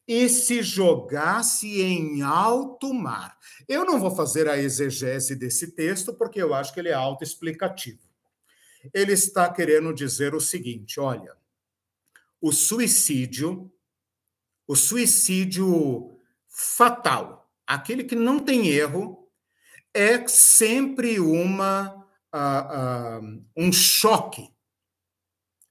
e 0.06 0.28
se 0.28 0.62
jogasse 0.62 1.80
em 1.80 2.22
alto 2.22 2.92
mar. 2.92 3.38
Eu 3.68 3.84
não 3.84 4.00
vou 4.00 4.10
fazer 4.10 4.48
a 4.48 4.58
exegese 4.58 5.36
desse 5.36 5.72
texto 5.72 6.12
porque 6.12 6.42
eu 6.42 6.52
acho 6.52 6.72
que 6.72 6.80
ele 6.80 6.88
é 6.88 6.94
autoexplicativo. 6.94 8.00
Ele 8.92 9.12
está 9.12 9.50
querendo 9.50 9.94
dizer 9.94 10.34
o 10.34 10.40
seguinte, 10.40 11.00
olha, 11.00 11.34
o 12.40 12.52
suicídio, 12.52 13.72
o 14.66 14.76
suicídio 14.76 16.18
fatal, 16.48 17.50
aquele 17.66 18.04
que 18.04 18.14
não 18.14 18.38
tem 18.38 18.68
erro, 18.68 19.23
é 19.94 20.26
sempre 20.26 21.20
uma 21.20 22.04
uh, 22.34 23.24
uh, 23.24 23.44
um 23.56 23.72
choque. 23.72 24.52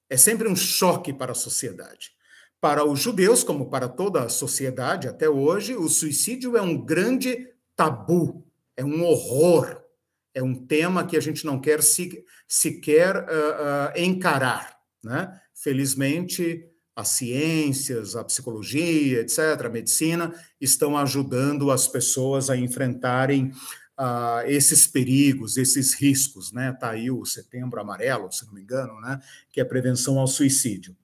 É 0.10 0.16
sempre 0.16 0.48
um 0.48 0.56
choque 0.56 1.12
para 1.12 1.34
a 1.34 1.36
sociedade. 1.36 2.12
Para 2.62 2.86
os 2.86 3.02
judeus, 3.02 3.44
como 3.44 3.70
para 3.70 3.90
toda 3.90 4.24
a 4.24 4.30
sociedade 4.30 5.10
até 5.10 5.30
hoje, 5.30 5.76
o 5.76 5.90
suicídio 5.90 6.56
é 6.56 6.62
um 6.62 6.78
grande 6.78 7.50
tabu, 7.76 8.48
é 8.78 8.86
um 8.86 9.04
horror, 9.04 9.82
é 10.34 10.42
um 10.42 10.56
tema 10.56 11.06
que 11.06 11.18
a 11.18 11.20
gente 11.20 11.46
não 11.46 11.60
quer 11.60 11.84
se, 11.84 12.24
sequer 12.48 13.18
uh, 13.18 14.00
encarar. 14.00 14.78
Né? 15.04 15.38
Felizmente, 15.54 16.66
as 16.96 17.10
ciências, 17.10 18.16
a 18.16 18.24
psicologia, 18.24 19.20
etc., 19.20 19.66
a 19.66 19.70
medicina, 19.70 20.34
estão 20.62 20.98
ajudando 20.98 21.72
as 21.72 21.88
pessoas 21.88 22.50
a 22.50 22.56
enfrentarem 22.56 23.52
uh, 24.00 24.46
esses 24.48 24.88
perigos, 24.88 25.58
esses 25.58 25.94
riscos, 25.94 26.52
né? 26.52 26.72
Está 26.72 26.92
aí 26.92 27.10
o 27.12 27.26
setembro 27.26 27.80
amarelo, 27.80 28.32
se 28.32 28.46
não 28.46 28.54
me 28.54 28.62
engano, 28.62 29.00
né? 29.02 29.20
Que 29.52 29.62
é 29.62 29.66
prevenção 29.66 30.20
ao 30.20 30.28
suicídio. 30.28 30.96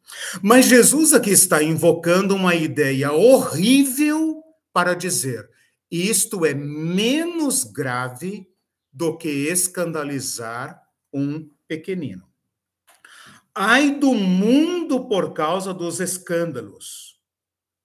Mas 0.42 0.66
Jesus 0.66 1.14
aqui 1.14 1.32
está 1.32 1.64
invocando 1.64 2.36
uma 2.36 2.56
ideia 2.56 3.12
horrível 3.12 4.44
para 4.74 4.94
dizer: 4.94 5.50
isto 5.90 6.46
é 6.46 6.54
menos 6.54 7.64
grave 7.64 8.48
do 8.92 9.18
que 9.18 9.30
escandalizar 9.30 10.82
um 11.14 11.50
pequenino. 11.68 12.28
Ai 13.54 13.92
do 14.00 14.14
mundo 14.14 15.08
por 15.08 15.34
causa 15.34 15.74
dos 15.74 16.00
escândalos. 16.00 17.20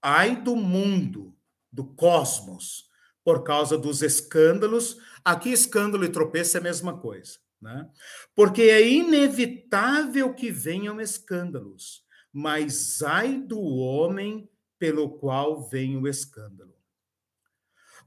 Ai 0.01 0.37
do 0.37 0.55
mundo, 0.55 1.35
do 1.73 1.85
cosmos, 1.85 2.84
por 3.25 3.43
causa 3.43 3.79
dos 3.79 4.03
escândalos. 4.03 4.99
Aqui, 5.25 5.51
escândalo 5.51 6.05
e 6.05 6.11
tropeço 6.11 6.57
é 6.57 6.61
a 6.61 6.63
mesma 6.63 6.99
coisa, 6.99 7.39
né? 7.61 7.89
Porque 8.35 8.63
é 8.63 8.87
inevitável 8.87 10.35
que 10.35 10.51
venham 10.51 11.01
escândalos, 11.01 12.05
mas 12.33 13.03
ai 13.03 13.39
do 13.39 13.59
homem 13.59 14.49
pelo 14.79 15.19
qual 15.19 15.67
vem 15.69 15.97
o 15.97 16.07
escândalo. 16.07 16.75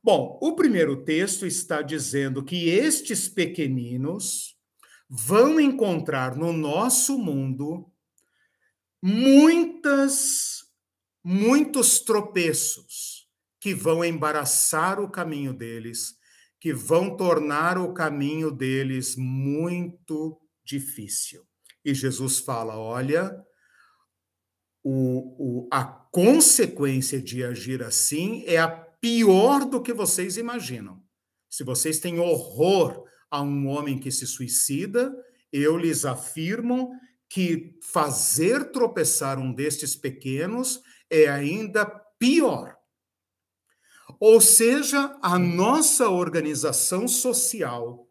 Bom, 0.03 0.38
o 0.41 0.55
primeiro 0.55 1.03
texto 1.03 1.45
está 1.45 1.82
dizendo 1.82 2.43
que 2.43 2.70
estes 2.70 3.28
pequeninos 3.28 4.55
vão 5.09 5.59
encontrar 5.59 6.36
no 6.36 6.53
nosso 6.53 7.18
mundo 7.18 7.91
muitas 9.01 10.65
muitos 11.24 11.99
tropeços 11.99 13.16
que 13.68 13.74
vão 13.74 14.01
embaraçar 14.01 14.97
o 14.97 15.11
caminho 15.11 15.51
deles, 15.53 16.15
que 16.57 16.72
vão 16.72 17.18
tornar 17.18 17.78
o 17.78 17.93
caminho 17.93 18.49
deles 18.49 19.18
muito 19.18 20.39
difícil. 20.63 21.45
E 21.84 21.93
Jesus 21.93 22.39
fala: 22.39 22.80
olha, 22.80 23.30
o, 24.82 25.65
o, 25.65 25.70
a 25.70 25.84
consequência 25.84 27.22
de 27.22 27.43
agir 27.43 27.84
assim 27.84 28.45
é 28.45 28.57
a 28.57 28.70
pior 28.70 29.65
do 29.65 29.82
que 29.82 29.91
vocês 29.91 30.38
imaginam. 30.38 31.03
Se 31.49 31.65
vocês 31.65 31.99
têm 31.99 32.20
horror 32.20 33.03
a 33.30 33.41
um 33.41 33.68
homem 33.68 33.99
que 33.99 34.11
se 34.11 34.26
suicida, 34.26 35.13
eu 35.51 35.76
lhes 35.76 36.05
afirmo 36.05 36.93
que 37.30 37.78
fazer 37.84 38.72
tropeçar 38.72 39.38
um 39.38 39.53
destes 39.53 39.93
pequenos 39.93 40.82
é 41.09 41.28
ainda 41.28 41.86
pior. 42.18 42.76
Ou 44.20 44.41
seja, 44.41 45.18
a 45.22 45.38
nossa 45.38 46.09
organização 46.09 47.07
social, 47.07 48.07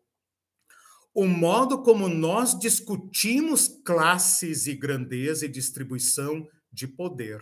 o 1.15 1.27
modo 1.27 1.83
como 1.83 2.09
nós 2.09 2.59
discutimos 2.59 3.69
classes 3.85 4.67
e 4.67 4.75
grandeza 4.75 5.47
e 5.47 5.49
distribuição 5.49 6.47
de 6.73 6.87
poder, 6.87 7.41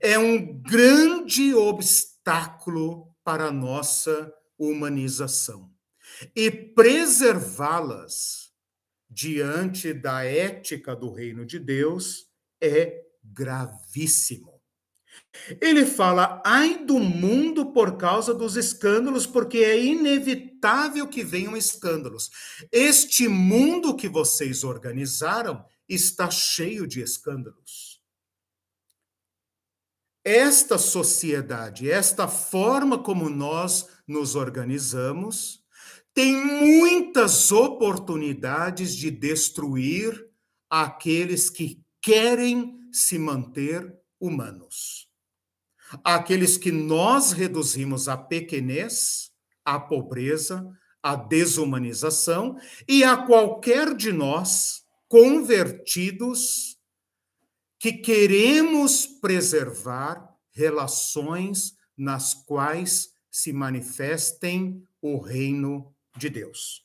é 0.00 0.18
um 0.18 0.60
grande 0.62 1.54
obstáculo 1.54 3.14
para 3.22 3.46
a 3.46 3.52
nossa 3.52 4.32
humanização. 4.58 5.70
E 6.34 6.50
preservá-las 6.50 8.52
diante 9.10 9.92
da 9.92 10.24
ética 10.24 10.94
do 10.94 11.12
reino 11.12 11.44
de 11.44 11.58
Deus 11.58 12.28
é 12.60 13.04
gravíssimo. 13.22 14.53
Ele 15.60 15.84
fala: 15.84 16.42
ai 16.44 16.84
do 16.84 16.98
mundo 16.98 17.72
por 17.72 17.96
causa 17.96 18.32
dos 18.32 18.56
escândalos, 18.56 19.26
porque 19.26 19.58
é 19.58 19.82
inevitável 19.82 21.06
que 21.08 21.22
venham 21.22 21.56
escândalos. 21.56 22.30
Este 22.70 23.28
mundo 23.28 23.96
que 23.96 24.08
vocês 24.08 24.64
organizaram 24.64 25.64
está 25.88 26.30
cheio 26.30 26.86
de 26.86 27.00
escândalos. 27.00 28.00
Esta 30.24 30.78
sociedade, 30.78 31.90
esta 31.90 32.26
forma 32.26 32.98
como 33.02 33.28
nós 33.28 33.86
nos 34.06 34.34
organizamos, 34.34 35.62
tem 36.14 36.34
muitas 36.34 37.52
oportunidades 37.52 38.96
de 38.96 39.10
destruir 39.10 40.30
aqueles 40.70 41.50
que 41.50 41.84
querem 42.00 42.78
se 42.90 43.18
manter 43.18 43.94
humanos. 44.26 45.08
Aqueles 46.02 46.56
que 46.56 46.72
nós 46.72 47.32
reduzimos 47.32 48.08
à 48.08 48.16
pequenez, 48.16 49.30
à 49.64 49.78
pobreza, 49.78 50.66
à 51.02 51.14
desumanização 51.14 52.56
e 52.88 53.04
a 53.04 53.16
qualquer 53.16 53.94
de 53.94 54.10
nós 54.10 54.82
convertidos 55.08 56.78
que 57.78 57.92
queremos 57.92 59.06
preservar 59.06 60.34
relações 60.52 61.74
nas 61.96 62.32
quais 62.32 63.10
se 63.30 63.52
manifestem 63.52 64.82
o 65.02 65.18
reino 65.18 65.94
de 66.16 66.30
Deus. 66.30 66.82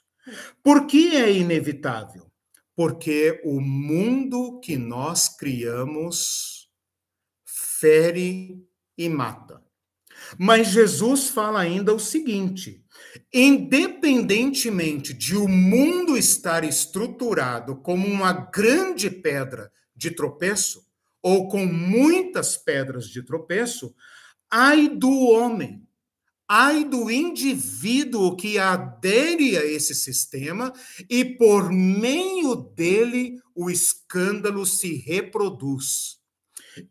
Por 0.62 0.86
que 0.86 1.16
é 1.16 1.32
inevitável? 1.32 2.30
Porque 2.76 3.42
o 3.46 3.62
mundo 3.62 4.60
que 4.60 4.78
nós 4.78 5.30
criamos 5.30 6.59
fere 7.80 8.64
e 8.98 9.08
mata. 9.08 9.64
Mas 10.38 10.68
Jesus 10.68 11.30
fala 11.30 11.62
ainda 11.62 11.94
o 11.94 12.00
seguinte: 12.00 12.84
independentemente 13.34 15.14
de 15.14 15.36
o 15.36 15.48
mundo 15.48 16.18
estar 16.18 16.64
estruturado 16.64 17.78
como 17.78 18.08
uma 18.08 18.34
grande 18.34 19.10
pedra 19.10 19.72
de 19.96 20.12
tropeço, 20.12 20.86
ou 21.22 21.48
com 21.48 21.66
muitas 21.66 22.58
pedras 22.58 23.08
de 23.08 23.24
tropeço, 23.24 23.94
ai 24.50 24.88
do 24.88 25.12
homem, 25.12 25.86
ai 26.48 26.84
do 26.84 27.12
indivíduo 27.12 28.36
que 28.36 28.58
adere 28.58 29.58
a 29.58 29.66
esse 29.66 29.94
sistema 29.94 30.74
e 31.10 31.24
por 31.24 31.72
meio 31.72 32.56
dele 32.56 33.40
o 33.54 33.70
escândalo 33.70 34.66
se 34.66 34.96
reproduz. 34.96 36.19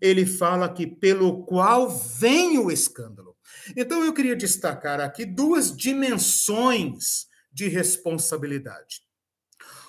Ele 0.01 0.27
fala 0.27 0.69
que 0.69 0.87
pelo 0.87 1.45
qual 1.45 1.89
vem 1.89 2.59
o 2.59 2.71
escândalo. 2.71 3.37
Então 3.77 4.05
eu 4.05 4.13
queria 4.13 4.37
destacar 4.37 5.01
aqui 5.01 5.25
duas 5.25 5.75
dimensões 5.77 7.27
de 7.53 7.69
responsabilidade. 7.69 9.03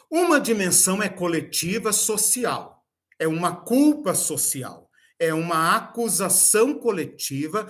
Uma 0.10 0.40
dimensão 0.40 1.04
é 1.04 1.10
coletiva 1.10 1.94
social, 1.94 2.84
é 3.20 3.28
uma 3.28 3.56
culpa 3.56 4.16
social, 4.16 4.90
é 5.20 5.34
uma 5.34 5.76
acusação 5.76 6.74
coletiva 6.80 7.70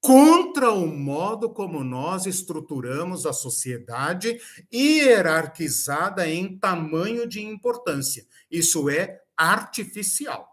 contra 0.00 0.70
o 0.70 0.86
modo 0.86 1.50
como 1.50 1.84
nós 1.84 2.26
estruturamos 2.26 3.26
a 3.26 3.32
sociedade 3.32 4.40
hierarquizada 4.72 6.28
em 6.28 6.56
tamanho 6.58 7.26
de 7.26 7.44
importância. 7.44 8.24
Isso 8.50 8.88
é 8.88 9.20
artificial. 9.36 10.48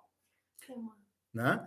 Né? 1.38 1.63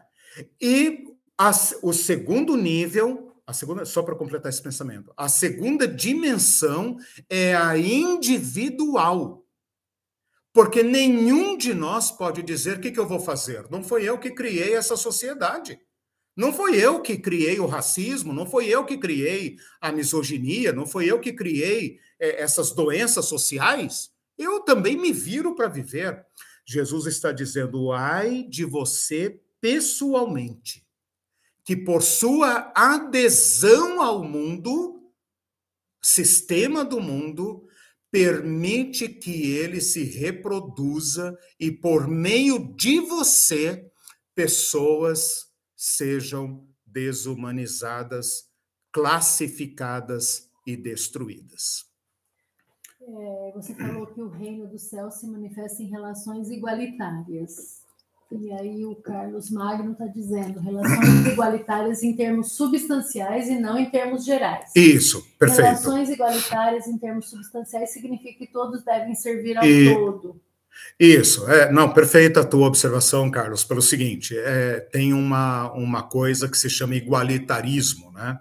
E 0.60 1.04
a, 1.38 1.52
o 1.82 1.92
segundo 1.92 2.56
nível 2.56 3.28
a 3.46 3.52
segunda, 3.52 3.84
só 3.84 4.00
para 4.02 4.14
completar 4.14 4.48
esse 4.48 4.62
pensamento, 4.62 5.12
a 5.16 5.28
segunda 5.28 5.88
dimensão 5.88 6.96
é 7.28 7.52
a 7.52 7.76
individual. 7.76 9.44
Porque 10.52 10.84
nenhum 10.84 11.56
de 11.56 11.74
nós 11.74 12.12
pode 12.12 12.42
dizer 12.42 12.76
o 12.76 12.80
que, 12.80 12.92
que 12.92 13.00
eu 13.00 13.08
vou 13.08 13.18
fazer. 13.18 13.68
Não 13.68 13.82
foi 13.82 14.04
eu 14.04 14.18
que 14.18 14.30
criei 14.30 14.74
essa 14.74 14.96
sociedade. 14.96 15.80
Não 16.36 16.52
foi 16.52 16.76
eu 16.76 17.02
que 17.02 17.18
criei 17.18 17.58
o 17.58 17.66
racismo, 17.66 18.32
não 18.32 18.46
foi 18.46 18.68
eu 18.68 18.84
que 18.84 18.96
criei 18.96 19.56
a 19.80 19.90
misoginia, 19.90 20.72
não 20.72 20.86
foi 20.86 21.06
eu 21.06 21.18
que 21.18 21.32
criei 21.32 21.98
é, 22.20 22.40
essas 22.42 22.70
doenças 22.70 23.26
sociais. 23.26 24.10
Eu 24.38 24.60
também 24.60 24.96
me 24.96 25.12
viro 25.12 25.56
para 25.56 25.66
viver. 25.66 26.24
Jesus 26.64 27.06
está 27.06 27.32
dizendo: 27.32 27.90
ai 27.90 28.44
de 28.48 28.64
você 28.64 29.40
pessoalmente 29.60 30.86
que 31.64 31.76
por 31.76 32.02
sua 32.02 32.72
adesão 32.74 34.02
ao 34.02 34.24
mundo, 34.24 35.12
sistema 36.02 36.84
do 36.84 37.00
mundo, 37.00 37.66
permite 38.10 39.08
que 39.08 39.52
ele 39.52 39.80
se 39.80 40.02
reproduza 40.02 41.38
e 41.58 41.70
por 41.70 42.08
meio 42.08 42.74
de 42.74 42.98
você 43.00 43.88
pessoas 44.34 45.48
sejam 45.76 46.66
desumanizadas, 46.84 48.48
classificadas 48.92 50.50
e 50.66 50.76
destruídas. 50.76 51.84
É, 53.00 53.52
você 53.54 53.74
falou 53.74 54.06
que 54.08 54.20
o 54.20 54.28
reino 54.28 54.66
do 54.66 54.78
céu 54.78 55.10
se 55.10 55.26
manifesta 55.26 55.82
em 55.82 55.86
relações 55.88 56.50
igualitárias. 56.50 57.79
E 58.30 58.52
aí 58.52 58.84
o 58.84 58.94
Carlos 58.94 59.50
Magno 59.50 59.92
está 59.92 60.06
dizendo 60.06 60.60
relações 60.60 61.26
igualitárias 61.32 62.02
em 62.02 62.14
termos 62.14 62.52
substanciais 62.52 63.48
e 63.48 63.58
não 63.58 63.76
em 63.76 63.90
termos 63.90 64.24
gerais. 64.24 64.70
Isso, 64.74 65.26
perfeito. 65.36 65.62
Relações 65.62 66.10
igualitárias 66.10 66.86
em 66.86 66.96
termos 66.96 67.28
substanciais 67.28 67.92
significa 67.92 68.38
que 68.38 68.46
todos 68.46 68.84
devem 68.84 69.16
servir 69.16 69.58
ao 69.58 69.64
e... 69.64 69.92
todo. 69.92 70.40
Isso, 70.98 71.50
é, 71.50 71.70
não, 71.72 71.92
perfeita 71.92 72.40
a 72.40 72.44
tua 72.44 72.66
observação, 72.66 73.30
Carlos, 73.30 73.64
pelo 73.64 73.82
seguinte, 73.82 74.36
é, 74.38 74.80
tem 74.80 75.12
uma, 75.12 75.72
uma 75.72 76.02
coisa 76.02 76.48
que 76.48 76.56
se 76.56 76.70
chama 76.70 76.94
igualitarismo, 76.94 78.12
né? 78.12 78.38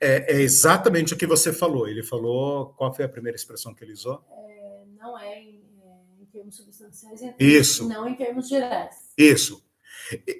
É, 0.00 0.36
é, 0.36 0.40
exatamente 0.40 1.14
o 1.14 1.16
que 1.16 1.26
você 1.26 1.52
falou. 1.52 1.88
Ele 1.88 2.02
falou, 2.02 2.74
qual 2.76 2.94
foi 2.94 3.04
a 3.04 3.08
primeira 3.08 3.36
expressão 3.36 3.74
que 3.74 3.84
ele 3.84 3.92
usou? 3.92 4.22
É, 4.30 4.82
não 4.98 5.18
é 5.18 5.40
em, 5.40 5.62
é, 5.82 6.22
em 6.22 6.24
termos 6.26 6.56
substanciais, 6.56 7.20
Isso. 7.38 7.88
não 7.88 8.06
em 8.06 8.14
termos 8.14 8.48
gerais. 8.48 9.01
Isso. 9.22 9.62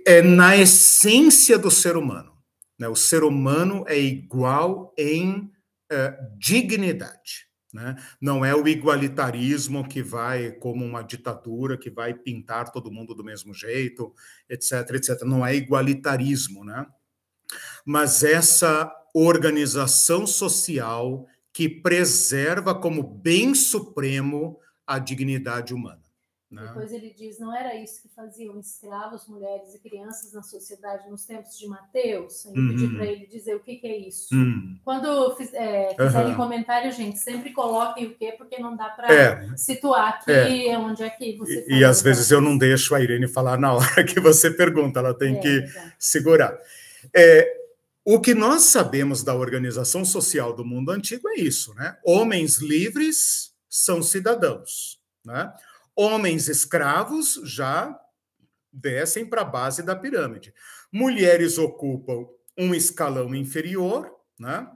É 0.06 0.20
na 0.20 0.56
essência 0.56 1.58
do 1.58 1.70
ser 1.70 1.96
humano. 1.96 2.32
Né? 2.78 2.88
O 2.88 2.96
ser 2.96 3.22
humano 3.22 3.84
é 3.86 3.98
igual 3.98 4.94
em 4.98 5.50
é, 5.90 6.18
dignidade. 6.38 7.46
Né? 7.72 7.96
Não 8.20 8.44
é 8.44 8.54
o 8.54 8.68
igualitarismo 8.68 9.88
que 9.88 10.02
vai, 10.02 10.52
como 10.52 10.84
uma 10.84 11.02
ditadura, 11.02 11.78
que 11.78 11.90
vai 11.90 12.12
pintar 12.12 12.70
todo 12.70 12.90
mundo 12.90 13.14
do 13.14 13.24
mesmo 13.24 13.54
jeito, 13.54 14.12
etc, 14.48 14.90
etc. 14.94 15.22
Não 15.22 15.44
é 15.46 15.54
igualitarismo, 15.54 16.64
né? 16.64 16.86
Mas 17.84 18.22
essa 18.22 18.92
organização 19.14 20.26
social 20.26 21.26
que 21.52 21.68
preserva 21.68 22.74
como 22.74 23.02
bem 23.02 23.54
supremo 23.54 24.58
a 24.86 24.98
dignidade 24.98 25.72
humana. 25.72 26.01
Né? 26.52 26.66
Depois 26.66 26.92
ele 26.92 27.14
diz: 27.16 27.38
não 27.38 27.56
era 27.56 27.74
isso 27.74 28.02
que 28.02 28.08
faziam 28.14 28.60
escravos, 28.60 29.26
mulheres 29.26 29.74
e 29.74 29.78
crianças 29.78 30.34
na 30.34 30.42
sociedade 30.42 31.08
nos 31.08 31.24
tempos 31.24 31.58
de 31.58 31.66
Mateus? 31.66 32.44
Eu 32.44 32.52
pedi 32.52 32.84
uhum. 32.84 32.96
para 32.96 33.06
ele 33.06 33.26
dizer 33.26 33.56
o 33.56 33.60
que, 33.60 33.76
que 33.76 33.86
é 33.86 33.96
isso. 33.96 34.34
Uhum. 34.34 34.78
Quando 34.84 35.34
fiz, 35.36 35.52
é, 35.54 35.94
fizerem 35.96 36.32
uhum. 36.32 36.36
comentário, 36.36 36.92
gente, 36.92 37.18
sempre 37.18 37.52
coloquem 37.54 38.06
o 38.06 38.14
quê, 38.14 38.34
porque 38.36 38.60
não 38.60 38.76
dá 38.76 38.90
para 38.90 39.12
é. 39.12 39.56
situar 39.56 40.20
aqui 40.20 40.68
é. 40.68 40.78
onde 40.78 41.02
é 41.02 41.08
que 41.08 41.38
você. 41.38 41.64
E, 41.66 41.78
e 41.78 41.84
às 41.84 42.02
vezes 42.02 42.30
eu 42.30 42.40
não 42.40 42.58
deixo 42.58 42.94
a 42.94 43.00
Irene 43.00 43.26
falar 43.26 43.58
na 43.58 43.72
hora 43.74 44.04
que 44.04 44.20
você 44.20 44.50
pergunta, 44.50 45.00
ela 45.00 45.14
tem 45.14 45.36
é, 45.36 45.40
que 45.40 45.64
segurar. 45.98 46.54
É, 47.16 47.62
o 48.04 48.20
que 48.20 48.34
nós 48.34 48.64
sabemos 48.64 49.22
da 49.22 49.34
organização 49.34 50.04
social 50.04 50.52
do 50.52 50.64
mundo 50.66 50.90
antigo 50.90 51.28
é 51.30 51.36
isso, 51.36 51.72
né? 51.74 51.96
Homens 52.04 52.58
livres 52.58 53.54
são 53.70 54.02
cidadãos, 54.02 55.00
né? 55.24 55.50
Homens 55.96 56.48
escravos 56.48 57.40
já 57.44 57.98
descem 58.72 59.26
para 59.26 59.42
a 59.42 59.44
base 59.44 59.82
da 59.82 59.94
pirâmide. 59.94 60.54
Mulheres 60.90 61.58
ocupam 61.58 62.26
um 62.58 62.74
escalão 62.74 63.34
inferior, 63.34 64.10
né? 64.38 64.66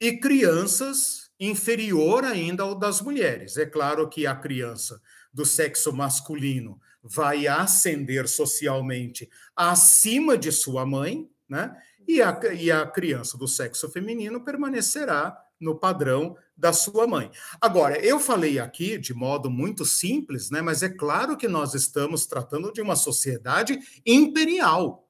E 0.00 0.18
crianças 0.18 1.30
inferior 1.38 2.24
ainda 2.24 2.62
ao 2.62 2.74
das 2.74 3.00
mulheres. 3.00 3.56
É 3.56 3.66
claro 3.66 4.08
que 4.08 4.26
a 4.26 4.34
criança 4.34 5.00
do 5.32 5.44
sexo 5.44 5.92
masculino 5.92 6.80
vai 7.02 7.46
ascender 7.46 8.28
socialmente 8.28 9.28
acima 9.54 10.38
de 10.38 10.50
sua 10.50 10.86
mãe, 10.86 11.28
né? 11.48 11.76
E 12.06 12.20
a, 12.22 12.38
e 12.54 12.70
a 12.70 12.86
criança 12.86 13.36
do 13.36 13.48
sexo 13.48 13.90
feminino 13.90 14.44
permanecerá 14.44 15.36
no 15.64 15.74
padrão 15.74 16.36
da 16.56 16.72
sua 16.72 17.06
mãe. 17.06 17.30
Agora, 17.60 17.98
eu 17.98 18.20
falei 18.20 18.58
aqui 18.60 18.98
de 18.98 19.12
modo 19.14 19.50
muito 19.50 19.84
simples, 19.84 20.50
né, 20.50 20.60
mas 20.62 20.82
é 20.82 20.88
claro 20.88 21.36
que 21.36 21.48
nós 21.48 21.74
estamos 21.74 22.26
tratando 22.26 22.72
de 22.72 22.80
uma 22.82 22.94
sociedade 22.94 23.78
imperial. 24.06 25.08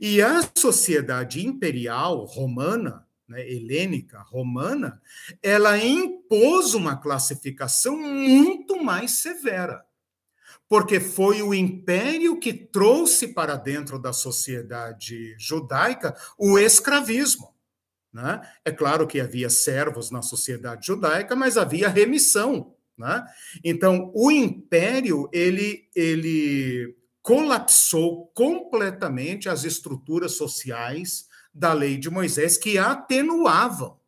E 0.00 0.20
a 0.20 0.40
sociedade 0.56 1.46
imperial 1.46 2.24
romana, 2.24 3.06
né, 3.28 3.48
helênica, 3.48 4.20
romana, 4.20 5.00
ela 5.42 5.78
impôs 5.78 6.74
uma 6.74 6.96
classificação 6.96 7.96
muito 7.96 8.82
mais 8.82 9.12
severa. 9.12 9.84
porque 10.68 10.98
foi 10.98 11.42
o 11.42 11.54
império 11.54 12.38
que 12.38 12.52
trouxe 12.52 13.28
para 13.28 13.56
dentro 13.56 13.98
da 13.98 14.12
sociedade 14.12 15.36
judaica 15.38 16.16
o 16.38 16.58
escravismo. 16.58 17.53
Né? 18.14 18.40
É 18.64 18.70
claro 18.70 19.08
que 19.08 19.20
havia 19.20 19.50
servos 19.50 20.12
na 20.12 20.22
sociedade 20.22 20.86
judaica, 20.86 21.34
mas 21.34 21.58
havia 21.58 21.88
remissão. 21.88 22.72
Né? 22.96 23.26
Então, 23.64 24.12
o 24.14 24.30
império 24.30 25.28
ele, 25.32 25.88
ele 25.96 26.96
colapsou 27.20 28.28
completamente 28.28 29.48
as 29.48 29.64
estruturas 29.64 30.36
sociais 30.36 31.26
da 31.52 31.72
lei 31.72 31.96
de 31.96 32.08
Moisés 32.08 32.56
que 32.56 32.78
atenuavam 32.78 33.98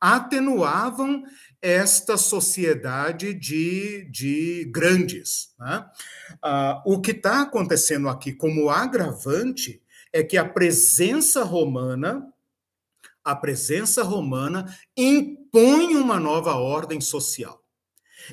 atenuavam 0.00 1.22
esta 1.60 2.16
sociedade 2.16 3.34
de, 3.34 4.08
de 4.10 4.64
grandes. 4.72 5.52
Né? 5.58 5.84
Ah, 6.42 6.82
o 6.86 7.00
que 7.00 7.10
está 7.10 7.42
acontecendo 7.42 8.08
aqui 8.08 8.32
como 8.32 8.70
agravante 8.70 9.82
é 10.10 10.22
que 10.22 10.38
a 10.38 10.44
presença 10.44 11.44
romana, 11.44 12.26
a 13.24 13.34
presença 13.34 14.02
romana 14.02 14.76
impõe 14.96 15.96
uma 15.96 16.18
nova 16.18 16.54
ordem 16.54 17.00
social. 17.00 17.60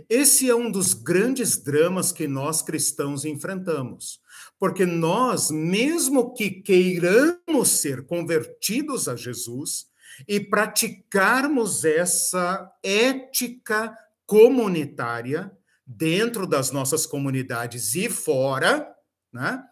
Esse 0.09 0.49
é 0.49 0.55
um 0.55 0.69
dos 0.69 0.93
grandes 0.93 1.57
dramas 1.57 2.11
que 2.11 2.27
nós 2.27 2.61
cristãos 2.61 3.25
enfrentamos, 3.25 4.19
porque 4.59 4.85
nós, 4.85 5.49
mesmo 5.49 6.33
que 6.33 6.49
queiramos 6.49 7.69
ser 7.69 8.05
convertidos 8.05 9.07
a 9.07 9.15
Jesus, 9.15 9.87
e 10.27 10.39
praticarmos 10.39 11.83
essa 11.83 12.71
ética 12.81 13.95
comunitária 14.25 15.51
dentro 15.85 16.47
das 16.47 16.71
nossas 16.71 17.05
comunidades 17.05 17.95
e 17.95 18.09
fora, 18.09 18.87
né, 19.31 19.63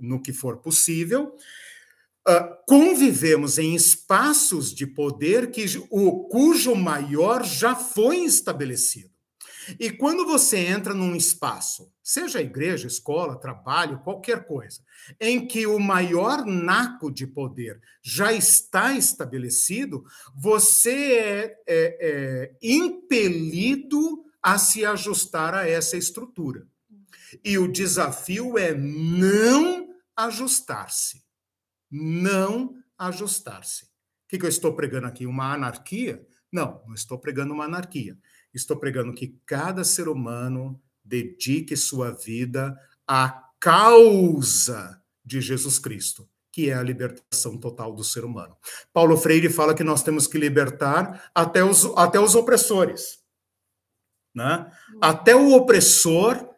no 0.00 0.20
que 0.20 0.32
for 0.32 0.58
possível, 0.58 1.36
uh, 2.28 2.56
convivemos 2.66 3.58
em 3.58 3.74
espaços 3.74 4.74
de 4.74 4.86
poder 4.86 5.50
que 5.50 5.64
o 5.90 6.28
cujo 6.28 6.74
maior 6.74 7.44
já 7.44 7.74
foi 7.74 8.18
estabelecido. 8.18 9.12
E 9.78 9.90
quando 9.90 10.26
você 10.26 10.58
entra 10.58 10.92
num 10.92 11.14
espaço, 11.14 11.92
seja 12.02 12.40
igreja, 12.40 12.86
escola, 12.86 13.38
trabalho, 13.38 14.00
qualquer 14.02 14.44
coisa, 14.44 14.80
em 15.20 15.46
que 15.46 15.66
o 15.66 15.78
maior 15.78 16.44
naco 16.44 17.12
de 17.12 17.26
poder 17.26 17.80
já 18.02 18.32
está 18.32 18.92
estabelecido, 18.92 20.04
você 20.34 21.14
é, 21.14 21.56
é, 21.66 21.98
é 22.00 22.56
impelido 22.60 24.24
a 24.42 24.58
se 24.58 24.84
ajustar 24.84 25.54
a 25.54 25.68
essa 25.68 25.96
estrutura. 25.96 26.66
E 27.44 27.56
o 27.56 27.70
desafio 27.70 28.58
é 28.58 28.74
não 28.74 29.94
ajustar-se. 30.16 31.22
Não 31.92 32.74
ajustar-se. 32.98 33.84
O 33.84 33.88
que, 34.28 34.38
que 34.38 34.46
eu 34.46 34.50
estou 34.50 34.74
pregando 34.74 35.06
aqui? 35.06 35.26
Uma 35.26 35.52
anarquia? 35.52 36.26
Não, 36.50 36.82
não 36.86 36.94
estou 36.94 37.18
pregando 37.18 37.52
uma 37.52 37.66
anarquia 37.66 38.18
estou 38.54 38.76
pregando 38.76 39.14
que 39.14 39.38
cada 39.46 39.84
ser 39.84 40.08
humano 40.08 40.80
dedique 41.04 41.76
sua 41.76 42.10
vida 42.10 42.78
à 43.06 43.48
causa 43.58 45.00
de 45.24 45.40
Jesus 45.40 45.78
Cristo, 45.78 46.28
que 46.50 46.70
é 46.70 46.74
a 46.74 46.82
libertação 46.82 47.56
total 47.56 47.94
do 47.94 48.04
ser 48.04 48.24
humano. 48.24 48.56
Paulo 48.92 49.16
Freire 49.16 49.48
fala 49.48 49.74
que 49.74 49.84
nós 49.84 50.02
temos 50.02 50.26
que 50.26 50.38
libertar 50.38 51.30
até 51.34 51.64
os, 51.64 51.84
até 51.96 52.20
os 52.20 52.34
opressores. 52.34 53.22
Né? 54.34 54.70
Até 55.00 55.34
o 55.34 55.52
opressor 55.52 56.51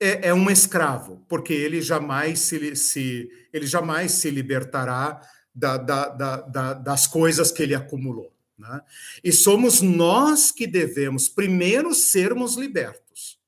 é, 0.00 0.28
é 0.28 0.34
um 0.34 0.50
escravo, 0.50 1.24
porque 1.28 1.52
ele 1.52 1.80
jamais 1.80 2.40
se, 2.40 2.76
se, 2.76 3.30
ele 3.52 3.66
jamais 3.66 4.12
se 4.12 4.30
libertará 4.30 5.20
da, 5.54 5.76
da, 5.78 6.08
da, 6.08 6.74
das 6.74 7.06
coisas 7.06 7.50
que 7.50 7.62
ele 7.62 7.74
acumulou. 7.74 8.32
Né? 8.58 8.80
E 9.24 9.32
somos 9.32 9.80
nós 9.80 10.50
que 10.50 10.66
devemos 10.66 11.28
primeiro 11.28 11.94
sermos 11.94 12.56
libertos 12.56 13.38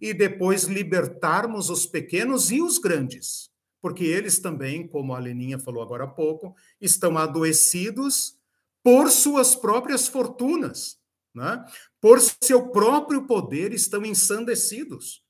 e 0.00 0.12
depois 0.12 0.64
libertarmos 0.64 1.70
os 1.70 1.86
pequenos 1.86 2.50
e 2.50 2.60
os 2.60 2.78
grandes, 2.78 3.50
porque 3.80 4.04
eles 4.04 4.38
também, 4.38 4.86
como 4.86 5.14
a 5.14 5.18
Leninha 5.18 5.58
falou 5.58 5.82
agora 5.82 6.04
há 6.04 6.08
pouco, 6.08 6.54
estão 6.80 7.16
adoecidos 7.16 8.36
por 8.82 9.10
suas 9.10 9.54
próprias 9.54 10.08
fortunas, 10.08 10.98
né? 11.34 11.64
por 12.00 12.20
seu 12.20 12.68
próprio 12.68 13.26
poder, 13.26 13.72
estão 13.72 14.04
ensandecidos. 14.04 15.22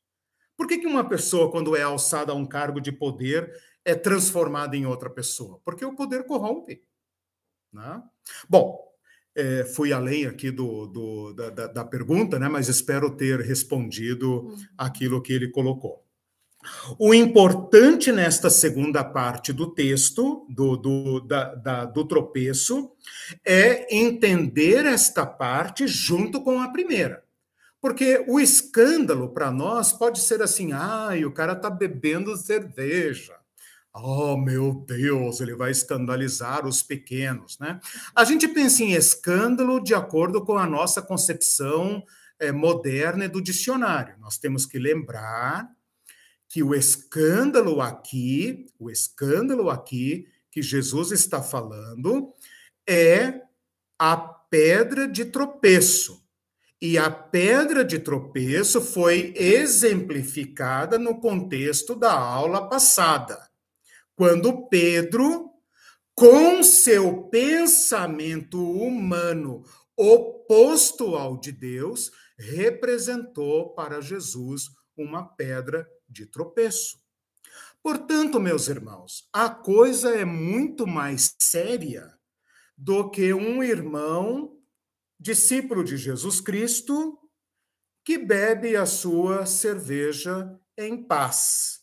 Por 0.59 0.67
que, 0.67 0.79
que 0.79 0.89
uma 0.89 1.09
pessoa, 1.09 1.53
quando 1.53 1.77
é 1.77 1.83
alçada 1.83 2.33
a 2.33 2.35
um 2.35 2.45
cargo 2.45 2.81
de 2.81 2.91
poder, 2.91 3.49
é 3.85 3.95
transformada 3.95 4.77
em 4.77 4.85
outra 4.85 5.09
pessoa? 5.09 5.61
Porque 5.65 5.85
o 5.85 5.95
poder 5.95 6.25
corrompe. 6.25 6.83
Né? 7.73 8.03
Bom, 8.49 8.77
é, 9.37 9.65
fui 9.65 9.93
além 9.93 10.27
aqui 10.27 10.51
do, 10.51 10.89
do 10.89 11.33
da, 11.33 11.69
da, 11.69 11.85
pergunta, 11.85 12.41
né, 12.41 12.49
mas 12.49 12.69
espero 12.69 13.17
ter 13.17 13.39
respondido 13.39 14.47
uhum. 14.47 14.57
aquilo 14.77 15.23
que 15.23 15.33
ele 15.33 15.49
colocou. 15.49 16.05
O 16.99 17.15
importante 17.15 18.11
nesta 18.11 18.51
segunda 18.51 19.05
parte 19.05 19.53
do 19.53 19.73
texto, 19.73 20.45
do, 20.51 20.77
do, 20.77 21.21
da, 21.21 21.55
da, 21.55 21.85
do 21.85 22.05
tropeço, 22.05 22.91
é 23.45 23.97
entender 23.97 24.85
esta 24.85 25.25
parte 25.25 25.87
junto 25.87 26.43
com 26.43 26.61
a 26.61 26.69
primeira. 26.69 27.23
Porque 27.81 28.25
o 28.27 28.41
escândalo 28.41 29.29
para 29.33 29.51
nós 29.51 29.93
pode 29.93 30.21
ser 30.21 30.43
assim: 30.43 30.73
ai, 30.73 31.25
o 31.25 31.33
cara 31.33 31.53
está 31.53 31.71
bebendo 31.71 32.37
cerveja. 32.37 33.37
Oh, 33.95 34.37
meu 34.37 34.85
Deus, 34.87 35.41
ele 35.41 35.57
vai 35.57 35.71
escandalizar 35.71 36.67
os 36.67 36.83
pequenos, 36.83 37.59
né? 37.59 37.81
A 38.15 38.25
gente 38.25 38.47
pensa 38.47 38.83
em 38.83 38.93
escândalo 38.93 39.83
de 39.83 39.95
acordo 39.95 40.45
com 40.45 40.57
a 40.57 40.67
nossa 40.67 41.03
concepção 41.03 42.05
é, 42.39 42.53
moderna 42.53 43.29
do 43.29 43.43
dicionário. 43.43 44.17
Nós 44.21 44.39
temos 44.39 44.67
que 44.67 44.79
lembrar 44.79 45.69
que 46.49 46.63
o 46.63 46.75
escândalo 46.75 47.81
aqui, 47.81 48.67
o 48.79 48.91
escândalo 48.91 49.69
aqui 49.69 50.27
que 50.51 50.63
Jesus 50.63 51.11
está 51.11 51.43
falando 51.43 52.33
é 52.89 53.43
a 53.99 54.17
pedra 54.17 55.07
de 55.07 55.25
tropeço. 55.25 56.25
E 56.81 56.97
a 56.97 57.11
pedra 57.11 57.85
de 57.85 57.99
tropeço 57.99 58.81
foi 58.81 59.35
exemplificada 59.37 60.99
no 60.99 61.21
contexto 61.21 61.97
da 61.97 62.13
aula 62.13 62.69
passada 62.69 63.49
quando 64.19 64.69
Pedro, 64.69 65.49
com 66.13 66.61
seu 66.61 67.29
pensamento 67.29 68.61
humano 68.61 69.63
oposto 69.97 71.15
ao 71.15 71.39
de 71.39 71.53
Deus, 71.53 72.11
representou 72.37 73.75
para 73.75 74.01
Jesus 74.01 74.65
uma 74.97 75.23
pedra 75.23 75.89
de 76.09 76.27
tropeço. 76.27 76.99
Portanto, 77.81 78.41
meus 78.41 78.67
irmãos, 78.67 79.29
a 79.33 79.49
coisa 79.49 80.11
é 80.11 80.25
muito 80.25 80.85
mais 80.85 81.37
séria 81.41 82.13
do 82.77 83.09
que 83.09 83.33
um 83.33 83.63
irmão, 83.63 84.58
discípulo 85.19 85.83
de 85.83 85.97
Jesus 85.97 86.41
Cristo, 86.41 87.19
que 88.05 88.19
bebe 88.19 88.77
a 88.77 88.87
sua 88.87 89.47
cerveja 89.47 90.59
em 90.77 91.03
paz 91.03 91.79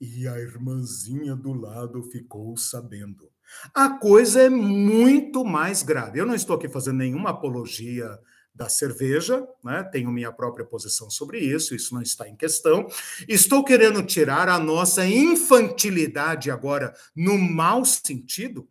e 0.00 0.28
a 0.28 0.38
irmãzinha 0.38 1.34
do 1.34 1.52
lado 1.52 2.02
ficou 2.02 2.56
sabendo. 2.56 3.30
A 3.74 3.90
coisa 3.90 4.42
é 4.42 4.50
muito 4.50 5.44
mais 5.44 5.82
grave. 5.82 6.18
Eu 6.18 6.26
não 6.26 6.34
estou 6.34 6.56
aqui 6.56 6.68
fazendo 6.68 6.98
nenhuma 6.98 7.30
apologia 7.30 8.18
da 8.54 8.68
cerveja, 8.68 9.46
né? 9.62 9.82
tenho 9.84 10.10
minha 10.10 10.32
própria 10.32 10.64
posição 10.64 11.10
sobre 11.10 11.38
isso, 11.38 11.74
isso 11.74 11.94
não 11.94 12.00
está 12.00 12.26
em 12.26 12.34
questão. 12.34 12.86
Estou 13.28 13.62
querendo 13.62 14.02
tirar 14.02 14.48
a 14.48 14.58
nossa 14.58 15.06
infantilidade 15.06 16.50
agora 16.50 16.94
no 17.14 17.36
mau 17.36 17.84
sentido, 17.84 18.66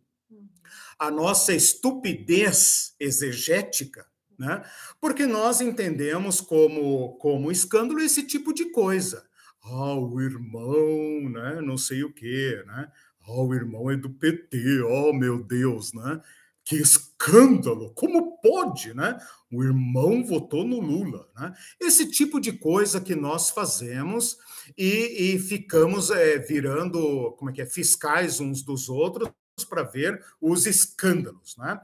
a 0.98 1.10
nossa 1.10 1.52
estupidez 1.54 2.94
exegética, 2.98 4.06
né? 4.38 4.62
porque 5.00 5.26
nós 5.26 5.60
entendemos 5.60 6.40
como, 6.40 7.16
como 7.18 7.50
escândalo 7.50 8.00
esse 8.00 8.22
tipo 8.22 8.52
de 8.52 8.70
coisa 8.70 9.26
ah, 9.68 9.94
o 9.94 10.20
irmão, 10.20 11.28
né? 11.28 11.60
Não 11.60 11.76
sei 11.76 12.04
o 12.04 12.12
quê, 12.12 12.62
né? 12.66 12.90
Ah, 13.22 13.42
o 13.42 13.52
irmão 13.54 13.90
é 13.90 13.96
do 13.96 14.10
PT, 14.10 14.80
oh 14.82 15.12
meu 15.12 15.42
Deus, 15.42 15.92
né? 15.92 16.20
Que 16.64 16.76
escândalo! 16.76 17.92
Como 17.94 18.40
pode, 18.40 18.94
né? 18.94 19.18
O 19.52 19.64
irmão 19.64 20.24
votou 20.24 20.64
no 20.64 20.80
Lula, 20.80 21.28
né? 21.36 21.52
Esse 21.80 22.08
tipo 22.08 22.40
de 22.40 22.52
coisa 22.52 23.00
que 23.00 23.14
nós 23.14 23.50
fazemos 23.50 24.36
e, 24.78 25.34
e 25.34 25.38
ficamos 25.38 26.10
é, 26.10 26.38
virando, 26.38 27.32
como 27.32 27.50
é 27.50 27.54
que 27.54 27.62
é, 27.62 27.66
fiscais 27.66 28.40
uns 28.40 28.62
dos 28.62 28.88
outros 28.88 29.28
para 29.64 29.82
ver 29.82 30.22
os 30.40 30.66
escândalos, 30.66 31.56
né? 31.56 31.80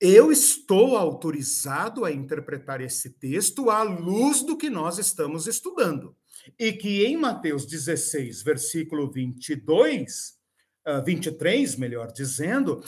Eu 0.00 0.32
estou 0.32 0.96
autorizado 0.96 2.04
a 2.04 2.10
interpretar 2.10 2.80
esse 2.80 3.10
texto 3.10 3.70
à 3.70 3.82
luz 3.82 4.42
do 4.42 4.56
que 4.56 4.70
nós 4.70 4.98
estamos 4.98 5.46
estudando. 5.46 6.16
e 6.58 6.72
que 6.72 7.04
em 7.04 7.18
Mateus 7.18 7.66
16, 7.66 8.42
versículo 8.42 9.10
22, 9.10 10.34
23, 11.04 11.76
melhor 11.76 12.10
dizendo, 12.10 12.82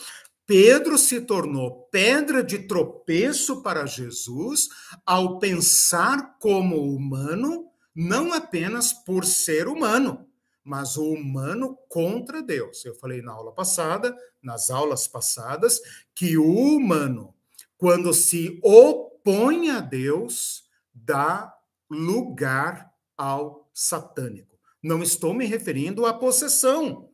Pedro 0.46 0.96
se 0.96 1.20
tornou 1.20 1.82
pedra 1.90 2.42
de 2.42 2.60
tropeço 2.60 3.62
para 3.62 3.84
Jesus 3.86 4.68
ao 5.04 5.38
pensar 5.38 6.38
como 6.38 6.94
humano, 6.94 7.66
não 7.94 8.32
apenas 8.32 8.92
por 8.92 9.26
ser 9.26 9.68
humano, 9.68 10.26
mas 10.64 10.96
o 10.96 11.12
humano 11.12 11.76
contra 11.88 12.42
Deus. 12.42 12.84
Eu 12.84 12.94
falei 12.94 13.20
na 13.20 13.32
aula 13.32 13.52
passada, 13.52 14.16
nas 14.42 14.70
aulas 14.70 15.08
passadas, 15.08 15.80
que 16.14 16.36
o 16.38 16.50
humano, 16.50 17.34
quando 17.76 18.12
se 18.14 18.60
opõe 18.62 19.70
a 19.70 19.80
Deus, 19.80 20.64
dá 20.94 21.52
lugar 21.90 22.92
ao 23.16 23.70
satânico. 23.74 24.58
Não 24.82 25.02
estou 25.02 25.32
me 25.32 25.46
referindo 25.46 26.06
à 26.06 26.14
possessão. 26.14 27.10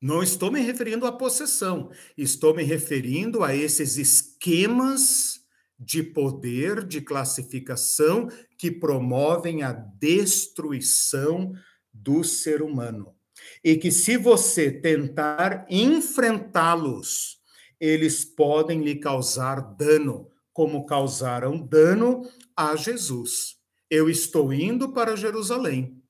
Não 0.00 0.22
estou 0.22 0.50
me 0.50 0.60
referindo 0.60 1.06
à 1.06 1.12
possessão. 1.12 1.90
Estou 2.16 2.54
me 2.54 2.62
referindo 2.62 3.42
a 3.42 3.54
esses 3.54 3.96
esquemas 3.96 5.45
de 5.78 6.02
poder, 6.02 6.84
de 6.84 7.00
classificação 7.00 8.28
que 8.56 8.70
promovem 8.70 9.62
a 9.62 9.72
destruição 9.72 11.52
do 11.92 12.24
ser 12.24 12.62
humano. 12.62 13.14
E 13.62 13.76
que, 13.76 13.90
se 13.90 14.16
você 14.16 14.70
tentar 14.70 15.66
enfrentá-los, 15.68 17.38
eles 17.78 18.24
podem 18.24 18.82
lhe 18.82 18.96
causar 18.96 19.60
dano, 19.76 20.30
como 20.52 20.86
causaram 20.86 21.58
dano 21.58 22.22
a 22.56 22.74
Jesus. 22.74 23.56
Eu 23.90 24.08
estou 24.08 24.52
indo 24.52 24.92
para 24.92 25.16
Jerusalém. 25.16 26.02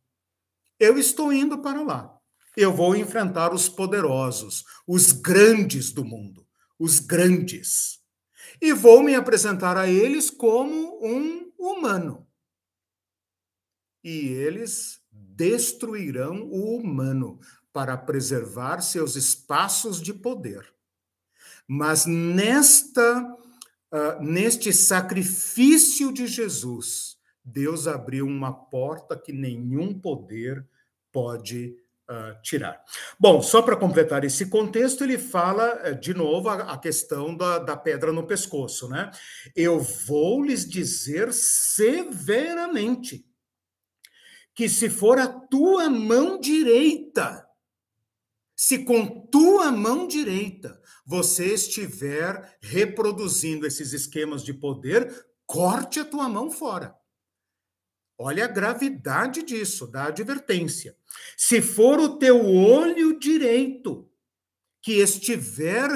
Eu 0.79 0.99
estou 0.99 1.33
indo 1.33 1.59
para 1.59 1.83
lá. 1.83 2.17
Eu 2.57 2.73
vou 2.73 2.97
enfrentar 2.97 3.53
os 3.53 3.69
poderosos, 3.69 4.65
os 4.87 5.13
grandes 5.13 5.91
do 5.91 6.05
mundo, 6.05 6.47
os 6.79 7.01
grandes 7.01 8.01
e 8.61 8.73
vou 8.73 9.03
me 9.03 9.15
apresentar 9.15 9.77
a 9.77 9.89
eles 9.89 10.31
como 10.31 10.99
um 11.05 11.53
humano. 11.59 12.27
E 14.03 14.29
eles 14.29 15.01
destruirão 15.11 16.49
o 16.51 16.77
humano 16.77 17.41
para 17.73 17.97
preservar 17.97 18.81
seus 18.81 19.17
espaços 19.17 20.01
de 20.01 20.15
poder. 20.15 20.73
Mas 21.69 22.07
nesta 22.07 23.37
uh, 23.93 24.23
neste 24.23 24.73
sacrifício 24.73 26.13
de 26.13 26.27
Jesus, 26.27 27.17
Deus 27.45 27.87
abriu 27.87 28.27
uma 28.27 28.53
porta 28.53 29.17
que 29.17 29.33
nenhum 29.33 29.99
poder 29.99 30.67
pode 31.13 31.77
uh, 32.11 32.41
tirar. 32.43 32.83
Bom, 33.19 33.43
só 33.43 33.63
para 33.63 33.77
completar 33.77 34.25
esse 34.25 34.47
contexto, 34.47 35.05
ele 35.05 35.19
fala 35.19 35.91
uh, 35.91 36.01
de 36.01 36.15
novo 36.15 36.49
a, 36.49 36.73
a 36.73 36.79
questão 36.79 37.37
da, 37.37 37.59
da, 37.59 37.77
pedra 37.77 38.13
no 38.13 38.27
pescoço, 38.27 38.89
né? 38.89 39.11
Eu 39.55 39.81
vou 39.81 40.43
lhes 40.43 40.69
dizer 40.69 41.33
severamente 41.33 43.27
que 44.55 44.69
se 44.69 44.89
for 44.89 45.19
a 45.19 45.29
tua 45.29 45.91
mão 45.91 46.41
direita, 46.41 47.47
se 48.55 48.85
com 48.85 49.27
tua 49.27 49.71
mão 49.71 50.09
direita 50.09 50.81
você 51.05 51.53
estiver 51.53 52.57
reproduzindo 52.61 53.67
esses 53.67 53.93
esquemas 53.93 54.43
de 54.43 54.55
poder, 54.55 55.27
corte 55.47 56.01
a 56.01 56.05
tua 56.05 56.29
mão 56.29 56.51
fora. 56.51 56.97
Olha 58.19 58.47
a 58.47 58.49
gravidade 58.49 59.43
disso, 59.43 59.87
da 59.87 60.05
advertência. 60.07 60.97
Se 61.37 61.61
for 61.61 61.99
o 61.99 62.19
teu 62.19 62.45
olho 62.47 63.19
direito 63.19 64.09
que 64.83 65.01
estiver 65.01 65.91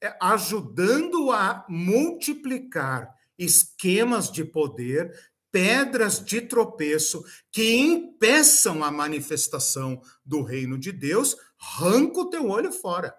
é, 0.00 0.16
ajudando 0.20 1.30
a 1.30 1.64
multiplicar 1.68 3.14
esquemas 3.38 4.30
de 4.30 4.44
poder, 4.44 5.12
pedras 5.52 6.24
de 6.24 6.40
tropeço 6.40 7.22
que 7.52 7.76
impeçam 7.76 8.82
a 8.82 8.90
manifestação 8.90 10.00
do 10.24 10.42
reino 10.42 10.78
de 10.78 10.90
Deus, 10.90 11.36
arranca 11.60 12.20
o 12.20 12.30
teu 12.30 12.48
olho 12.48 12.72
fora. 12.72 13.14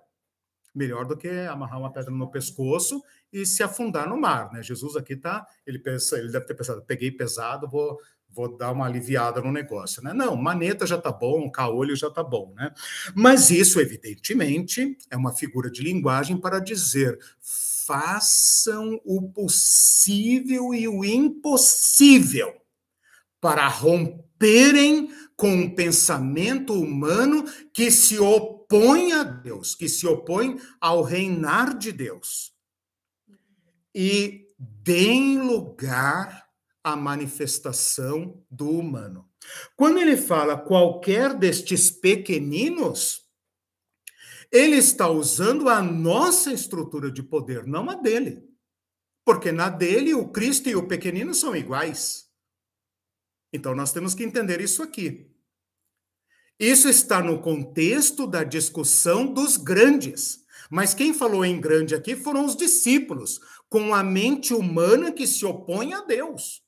Melhor 0.73 1.06
do 1.06 1.15
que 1.15 1.30
amarrar 1.30 1.80
uma 1.80 1.93
pedra 1.93 2.11
no 2.11 2.30
pescoço 2.30 3.02
e 3.31 3.45
se 3.45 3.64
afundar 3.64 4.10
no 4.10 4.19
mar, 4.19 4.52
né? 4.52 4.61
Jesus 4.61 4.97
aqui 4.97 5.15
tá, 5.15 5.47
ele 5.65 5.80
pensa, 5.80 6.18
ele 6.18 6.31
deve 6.31 6.45
ter 6.45 6.56
pensado, 6.56 6.81
peguei 6.84 7.11
pesado, 7.11 7.69
vou 7.69 7.97
vou 8.36 8.56
dar 8.57 8.72
uma 8.72 8.86
aliviada 8.86 9.41
no 9.41 9.52
negócio, 9.52 10.03
né? 10.03 10.14
Não, 10.14 10.36
maneta 10.36 10.86
já 10.86 10.98
tá 10.98 11.12
bom, 11.12 11.49
caolho 11.49 11.95
já 11.95 12.10
tá 12.10 12.22
bom, 12.22 12.53
né? 12.56 12.72
Mas 13.16 13.49
isso, 13.49 13.80
evidentemente, 13.80 14.98
é 15.10 15.16
uma 15.16 15.34
figura 15.34 15.72
de 15.72 15.82
linguagem 15.82 16.38
para 16.38 16.60
dizer 16.60 17.18
façam 17.86 18.99
o 19.06 19.30
possível 19.30 20.74
e 20.74 20.88
o 20.88 21.06
impossível 21.06 22.53
para 23.40 23.68
romperem 23.68 25.10
com 25.36 25.62
o 25.62 25.76
pensamento 25.76 26.74
humano 26.74 27.45
que 27.72 27.91
se 27.91 28.18
opõe 28.18 29.14
a 29.14 29.24
Deus, 29.24 29.76
que 29.76 29.88
se 29.88 30.07
opõe 30.07 30.60
ao 30.82 31.03
reinar 31.03 31.78
de 31.78 31.91
Deus. 31.91 32.53
E 33.94 34.48
deem 34.57 35.40
lugar 35.40 36.45
a 36.86 36.95
manifestação 36.95 38.45
do 38.48 38.70
humano. 38.70 39.28
Quando 39.76 39.98
ele 39.98 40.16
fala 40.16 40.56
qualquer 40.56 41.34
destes 41.34 41.90
pequeninos, 41.90 43.26
ele 44.52 44.76
está 44.76 45.10
usando 45.10 45.68
a 45.68 45.82
nossa 45.82 46.53
estrutura 46.53 47.12
de 47.12 47.24
poder, 47.24 47.66
não 47.66 47.90
a 47.90 47.95
dele. 47.95 48.48
Porque 49.26 49.52
na 49.52 49.68
dele 49.68 50.14
o 50.14 50.30
Cristo 50.30 50.70
e 50.70 50.76
o 50.76 50.88
pequenino 50.88 51.34
são 51.34 51.56
iguais. 51.56 52.26
Então 53.52 53.74
nós 53.74 53.91
temos 53.91 54.14
que 54.14 54.24
entender 54.24 54.62
isso 54.62 54.84
aqui. 54.84 55.28
Isso 56.60 56.88
está 56.88 57.20
no 57.20 57.41
contexto 57.41 58.28
da 58.28 58.44
discussão 58.44 59.26
dos 59.26 59.57
grandes. 59.57 60.45
Mas 60.70 60.94
quem 60.94 61.16
falou 61.16 61.44
em 61.44 61.60
grande 61.60 61.95
aqui 61.95 62.16
foram 62.16 62.45
os 62.45 62.56
discípulos, 62.56 63.40
com 63.68 63.91
a 63.91 64.03
mente 64.03 64.53
humana 64.53 65.12
que 65.12 65.26
se 65.26 65.44
opõe 65.45 65.91
a 65.91 66.02
Deus. 66.02 66.65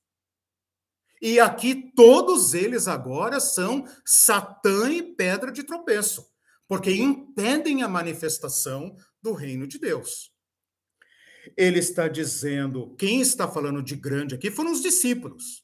E 1.22 1.40
aqui 1.40 1.92
todos 1.96 2.54
eles 2.54 2.88
agora 2.88 3.40
são 3.40 3.86
Satã 4.06 4.92
e 4.92 5.02
pedra 5.02 5.52
de 5.52 5.64
tropeço, 5.64 6.26
porque 6.68 6.92
impedem 6.92 7.82
a 7.82 7.88
manifestação 7.88 8.96
do 9.22 9.34
reino 9.34 9.68
de 9.68 9.80
Deus. 9.80 10.32
Ele 11.56 11.80
está 11.80 12.08
dizendo, 12.08 12.96
quem 12.96 13.22
está 13.22 13.48
falando 13.48 13.82
de 13.82 13.96
grande 13.96 14.36
aqui 14.36 14.52
foram 14.52 14.72
os 14.72 14.82
discípulos. 14.82 15.64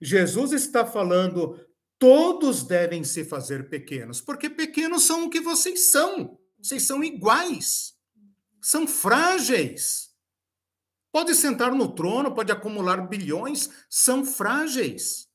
Jesus 0.00 0.52
está 0.52 0.86
falando, 0.86 1.58
todos 1.98 2.62
devem 2.62 3.02
se 3.04 3.24
fazer 3.24 3.68
pequenos, 3.68 4.20
porque 4.20 4.48
pequenos 4.48 5.02
são 5.04 5.26
o 5.26 5.30
que 5.30 5.40
vocês 5.40 5.90
são. 5.90 6.38
Vocês 6.58 6.82
são 6.84 7.02
iguais. 7.02 7.94
São 8.62 8.86
frágeis. 8.86 10.05
Pode 11.16 11.34
sentar 11.34 11.74
no 11.74 11.94
trono, 11.94 12.34
pode 12.34 12.52
acumular 12.52 13.08
bilhões, 13.08 13.70
são 13.88 14.22
frágeis. 14.22 15.26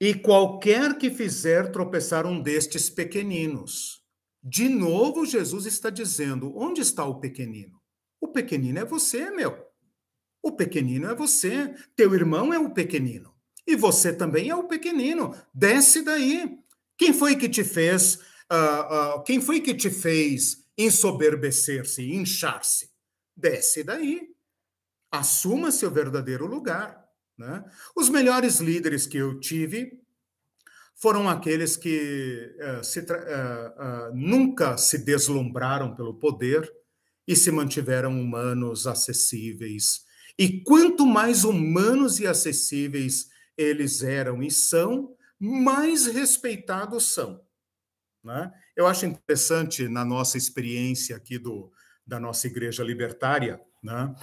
E 0.00 0.14
qualquer 0.14 0.96
que 0.96 1.10
fizer 1.10 1.70
tropeçar 1.70 2.24
um 2.24 2.40
destes 2.40 2.88
pequeninos. 2.88 4.02
De 4.42 4.66
novo, 4.66 5.26
Jesus 5.26 5.66
está 5.66 5.90
dizendo: 5.90 6.56
onde 6.56 6.80
está 6.80 7.04
o 7.04 7.20
pequenino? 7.20 7.78
O 8.18 8.28
pequenino 8.28 8.78
é 8.78 8.84
você, 8.86 9.30
meu. 9.30 9.62
O 10.42 10.52
pequenino 10.52 11.10
é 11.10 11.14
você. 11.14 11.74
Teu 11.94 12.14
irmão 12.14 12.50
é 12.50 12.58
o 12.58 12.72
pequenino. 12.72 13.34
E 13.66 13.76
você 13.76 14.10
também 14.10 14.48
é 14.48 14.56
o 14.56 14.66
pequenino. 14.66 15.36
Desce 15.52 16.00
daí. 16.00 16.58
Quem 16.96 17.12
foi 17.12 17.36
que 17.36 17.46
te 17.46 17.62
fez? 17.62 18.14
Uh, 18.50 19.18
uh, 19.18 19.22
quem 19.24 19.38
foi 19.38 19.60
que 19.60 19.74
te 19.74 19.90
fez 19.90 20.64
ensoberbecer-se, 20.78 22.10
inchar-se? 22.10 22.91
Desce 23.36 23.82
daí. 23.82 24.28
Assuma 25.10 25.70
seu 25.70 25.90
verdadeiro 25.90 26.46
lugar. 26.46 27.02
Né? 27.36 27.64
Os 27.96 28.08
melhores 28.08 28.60
líderes 28.60 29.06
que 29.06 29.18
eu 29.18 29.38
tive 29.40 30.00
foram 30.96 31.28
aqueles 31.28 31.76
que 31.76 32.54
uh, 32.60 32.84
se, 32.84 33.00
uh, 33.00 33.02
uh, 33.02 34.14
nunca 34.14 34.76
se 34.76 34.98
deslumbraram 34.98 35.94
pelo 35.94 36.14
poder 36.14 36.70
e 37.26 37.34
se 37.34 37.50
mantiveram 37.50 38.20
humanos, 38.20 38.86
acessíveis. 38.86 40.04
E 40.38 40.62
quanto 40.62 41.04
mais 41.04 41.44
humanos 41.44 42.20
e 42.20 42.26
acessíveis 42.26 43.28
eles 43.56 44.02
eram 44.02 44.42
e 44.42 44.50
são, 44.50 45.14
mais 45.38 46.06
respeitados 46.06 47.12
são. 47.12 47.44
Né? 48.22 48.52
Eu 48.76 48.86
acho 48.86 49.06
interessante, 49.06 49.88
na 49.88 50.04
nossa 50.04 50.38
experiência 50.38 51.16
aqui 51.16 51.38
do, 51.38 51.72
da 52.06 52.18
nossa 52.18 52.46
igreja 52.46 52.82
libertária, 52.82 53.60
né? 53.82 54.14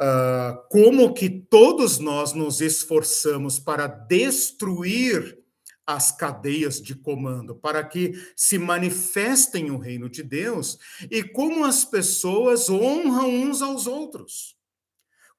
uh, 0.00 0.68
como 0.68 1.12
que 1.12 1.28
todos 1.28 1.98
nós 1.98 2.32
nos 2.32 2.60
esforçamos 2.60 3.58
para 3.58 3.86
destruir 3.86 5.38
as 5.86 6.10
cadeias 6.10 6.80
de 6.80 6.96
comando, 6.96 7.54
para 7.54 7.84
que 7.84 8.12
se 8.34 8.58
manifestem 8.58 9.70
o 9.70 9.78
reino 9.78 10.08
de 10.08 10.22
Deus, 10.22 10.78
e 11.10 11.22
como 11.22 11.64
as 11.64 11.84
pessoas 11.84 12.68
honram 12.68 13.30
uns 13.30 13.62
aos 13.62 13.86
outros. 13.86 14.56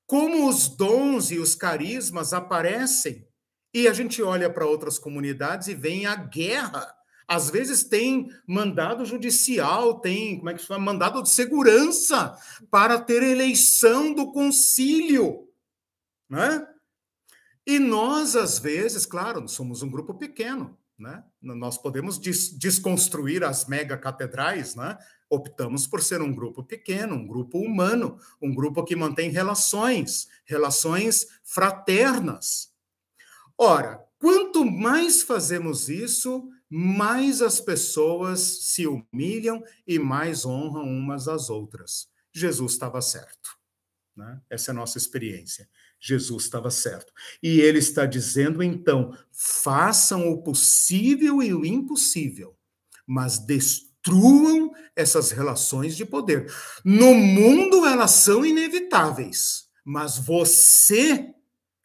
Como 0.06 0.48
os 0.48 0.70
dons 0.70 1.32
e 1.32 1.38
os 1.38 1.54
carismas 1.54 2.32
aparecem, 2.32 3.28
e 3.74 3.90
a 3.90 3.94
gente 3.94 4.24
olha 4.24 4.50
para 4.50 4.66
outras 4.66 4.98
comunidades 4.98 5.68
e 5.68 5.76
vem 5.76 6.06
a 6.06 6.16
guerra. 6.16 6.97
Às 7.28 7.50
vezes 7.50 7.84
tem 7.84 8.30
mandado 8.48 9.04
judicial, 9.04 10.00
tem, 10.00 10.38
como 10.38 10.50
é 10.50 10.54
que 10.54 10.62
se 10.62 10.68
chama? 10.68 10.86
Mandado 10.86 11.22
de 11.22 11.30
segurança 11.30 12.38
para 12.72 13.00
ter 13.02 13.22
eleição 13.22 14.14
do 14.14 14.32
concílio, 14.32 15.50
né? 16.30 16.66
E 17.66 17.80
nós, 17.80 18.38
às 18.38 18.60
vezes, 18.60 19.06
claro, 19.06 19.46
somos 19.50 19.82
um 19.82 19.90
grupo 19.90 20.14
pequeno, 20.14 20.78
né? 20.98 21.22
Nós 21.42 21.78
podemos 21.78 22.18
des 22.18 22.58
desconstruir 22.58 23.44
as 23.44 23.68
mega 23.68 23.98
catedrais, 23.98 24.74
né? 24.74 24.98
Optamos 25.30 25.86
por 25.86 26.02
ser 26.02 26.22
um 26.22 26.34
grupo 26.34 26.64
pequeno, 26.64 27.16
um 27.16 27.28
grupo 27.28 27.60
humano, 27.60 28.18
um 28.42 28.56
grupo 28.56 28.86
que 28.86 28.96
mantém 28.96 29.30
relações, 29.30 30.30
relações 30.46 31.28
fraternas. 31.44 32.72
Ora, 33.58 34.02
quanto 34.18 34.64
mais 34.64 35.22
fazemos 35.22 35.90
isso, 35.90 36.50
mais 36.70 37.42
as 37.42 37.60
pessoas 37.60 38.40
se 38.66 38.86
humilham 38.86 39.64
e 39.86 39.98
mais 39.98 40.46
honram 40.46 40.84
umas 40.84 41.28
às 41.28 41.50
outras. 41.50 42.08
Jesus 42.34 42.74
estava 42.74 43.02
certo. 43.02 43.58
Né? 44.16 44.42
Essa 44.50 44.72
é 44.72 44.74
a 44.74 44.76
nossa 44.76 44.98
experiência. 44.98 45.70
Jesus 46.00 46.44
estava 46.44 46.70
certo. 46.70 47.12
E 47.42 47.60
ele 47.60 47.80
está 47.80 48.06
dizendo, 48.06 48.62
então, 48.62 49.16
façam 49.32 50.30
o 50.30 50.42
possível 50.42 51.42
e 51.42 51.54
o 51.54 51.66
impossível, 51.66 52.56
mas 53.06 53.40
destruam 53.40 54.74
essas 54.96 55.32
relações 55.32 55.96
de 55.96 56.06
poder. 56.06 56.52
No 56.84 57.14
mundo 57.14 57.86
elas 57.86 58.12
são 58.12 58.46
inevitáveis, 58.46 59.70
mas 59.84 60.18
você, 60.18 61.34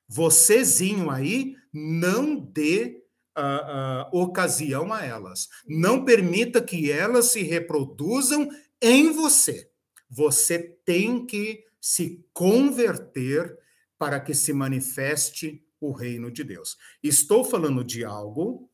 vocêzinho 0.09 1.11
aí, 1.11 1.57
não 1.73 2.37
dê 2.37 3.02
uh, 3.37 4.17
ocasião 4.17 4.93
a 4.93 5.05
elas. 5.05 5.49
Não 5.67 6.05
permita 6.05 6.61
que 6.61 6.91
elas 6.91 7.33
se 7.33 7.43
reproduzam 7.43 8.49
em 8.81 9.13
você. 9.13 9.71
Você 10.09 10.59
tem 10.85 11.25
que 11.25 11.65
se 11.81 12.25
converter 12.33 13.59
para 13.99 14.21
que 14.21 14.35
se 14.35 14.53
manifeste 14.53 15.65
o 15.81 15.93
reino 15.93 16.31
de 16.31 16.45
Deus. 16.45 16.77
Estou 17.03 17.45
falando 17.45 17.83
de 17.83 18.05
algo 18.05 18.71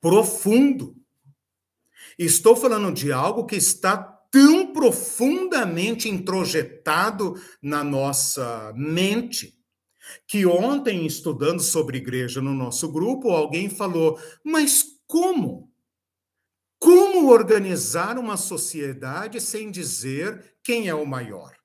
profundo. 0.00 0.96
Estou 2.18 2.54
falando 2.56 2.92
de 2.92 3.12
algo 3.12 3.46
que 3.46 3.56
está 3.56 3.96
tão 3.96 4.72
profundamente 4.72 6.08
introjetado 6.08 7.34
na 7.60 7.84
nossa 7.84 8.72
mente 8.74 9.61
que 10.26 10.46
ontem, 10.46 11.06
estudando 11.06 11.60
sobre 11.60 11.98
igreja 11.98 12.40
no 12.40 12.54
nosso 12.54 12.90
grupo, 12.90 13.30
alguém 13.30 13.68
falou: 13.68 14.18
mas 14.44 14.84
como? 15.06 15.70
Como 16.78 17.30
organizar 17.30 18.18
uma 18.18 18.36
sociedade 18.36 19.40
sem 19.40 19.70
dizer 19.70 20.56
quem 20.64 20.88
é 20.88 20.94
o 20.94 21.06
maior? 21.06 21.56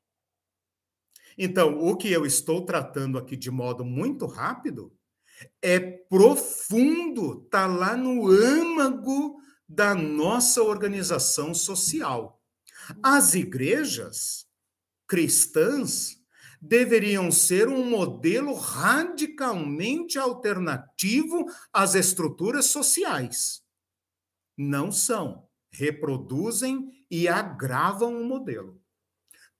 Então, 1.37 1.79
o 1.79 1.95
que 1.95 2.11
eu 2.11 2.25
estou 2.25 2.65
tratando 2.65 3.17
aqui 3.17 3.35
de 3.35 3.51
modo 3.51 3.85
muito 3.85 4.25
rápido 4.25 4.91
é 5.61 5.79
profundo, 5.79 7.43
está 7.43 7.67
lá 7.67 7.95
no 7.95 8.27
âmago 8.27 9.39
da 9.67 9.93
nossa 9.93 10.63
organização 10.63 11.53
social. 11.53 12.41
As 13.03 13.33
igrejas 13.33 14.47
cristãs 15.07 16.16
deveriam 16.67 17.31
ser 17.31 17.67
um 17.69 17.89
modelo 17.89 18.53
radicalmente 18.53 20.17
alternativo 20.19 21.45
às 21.71 21.95
estruturas 21.95 22.65
sociais. 22.65 23.63
Não 24.57 24.91
são, 24.91 25.47
reproduzem 25.71 27.05
e 27.09 27.27
agravam 27.27 28.21
o 28.21 28.25
modelo. 28.25 28.81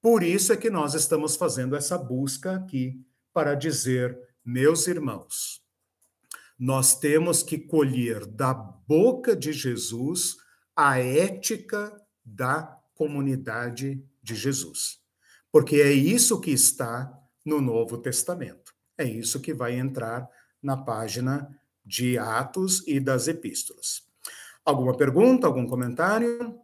Por 0.01 0.23
isso 0.23 0.53
é 0.53 0.57
que 0.57 0.69
nós 0.69 0.93
estamos 0.93 1.35
fazendo 1.35 1.75
essa 1.75 1.97
busca 1.97 2.55
aqui 2.55 3.01
para 3.34 3.55
dizer, 3.55 4.17
meus 4.43 4.88
irmãos, 4.88 5.61
nós 6.57 6.99
temos 6.99 7.43
que 7.43 7.57
colher 7.57 8.25
da 8.25 8.53
boca 8.53 9.35
de 9.35 9.53
Jesus 9.53 10.38
a 10.75 10.99
ética 10.99 11.95
da 12.25 12.79
comunidade 12.95 14.03
de 14.23 14.35
Jesus. 14.35 14.97
Porque 15.57 15.77
é 15.77 15.91
isso 15.91 16.39
que 16.39 16.51
está 16.51 17.11
no 17.43 17.59
Novo 17.59 17.97
Testamento. 17.97 18.75
É 18.95 19.03
isso 19.03 19.39
que 19.39 19.55
vai 19.55 19.73
entrar 19.73 20.29
na 20.61 20.77
página 20.77 21.49
de 21.84 22.15
Atos 22.15 22.88
e 22.88 22.99
das 22.99 23.27
Epístolas. 23.27 24.03
Alguma 24.63 24.95
pergunta, 24.95 25.47
algum 25.47 25.65
comentário? 25.65 26.59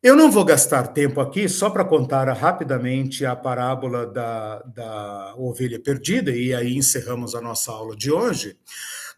Eu 0.00 0.14
não 0.14 0.30
vou 0.30 0.44
gastar 0.44 0.86
tempo 0.92 1.20
aqui 1.20 1.48
só 1.48 1.68
para 1.68 1.84
contar 1.84 2.32
rapidamente 2.32 3.26
a 3.26 3.34
parábola 3.34 4.06
da, 4.06 4.62
da 4.62 5.34
ovelha 5.36 5.80
perdida, 5.80 6.30
e 6.30 6.54
aí 6.54 6.76
encerramos 6.76 7.34
a 7.34 7.40
nossa 7.40 7.72
aula 7.72 7.96
de 7.96 8.12
hoje, 8.12 8.56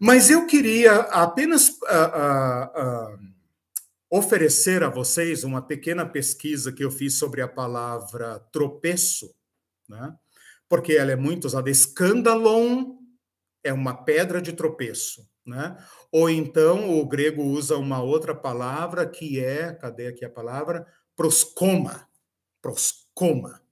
mas 0.00 0.30
eu 0.30 0.46
queria 0.46 0.94
apenas 0.94 1.68
uh, 1.68 1.74
uh, 1.74 3.14
uh, 3.14 3.35
oferecer 4.10 4.82
a 4.82 4.88
vocês 4.88 5.44
uma 5.44 5.60
pequena 5.60 6.06
pesquisa 6.06 6.72
que 6.72 6.84
eu 6.84 6.90
fiz 6.90 7.18
sobre 7.18 7.42
a 7.42 7.48
palavra 7.48 8.38
tropeço, 8.52 9.34
né? 9.88 10.16
porque 10.68 10.94
ela 10.94 11.12
é 11.12 11.16
muito 11.16 11.46
usada. 11.46 11.70
Escandalon 11.70 12.96
é 13.62 13.72
uma 13.72 13.94
pedra 13.94 14.40
de 14.40 14.52
tropeço. 14.52 15.28
Né? 15.46 15.76
Ou 16.10 16.28
então 16.28 16.98
o 16.98 17.06
grego 17.06 17.42
usa 17.42 17.76
uma 17.76 18.02
outra 18.02 18.34
palavra 18.34 19.06
que 19.06 19.38
é, 19.38 19.72
cadê 19.72 20.08
aqui 20.08 20.24
a 20.24 20.30
palavra? 20.30 20.84
Proscoma, 21.14 22.08
proscoma, 22.60 23.62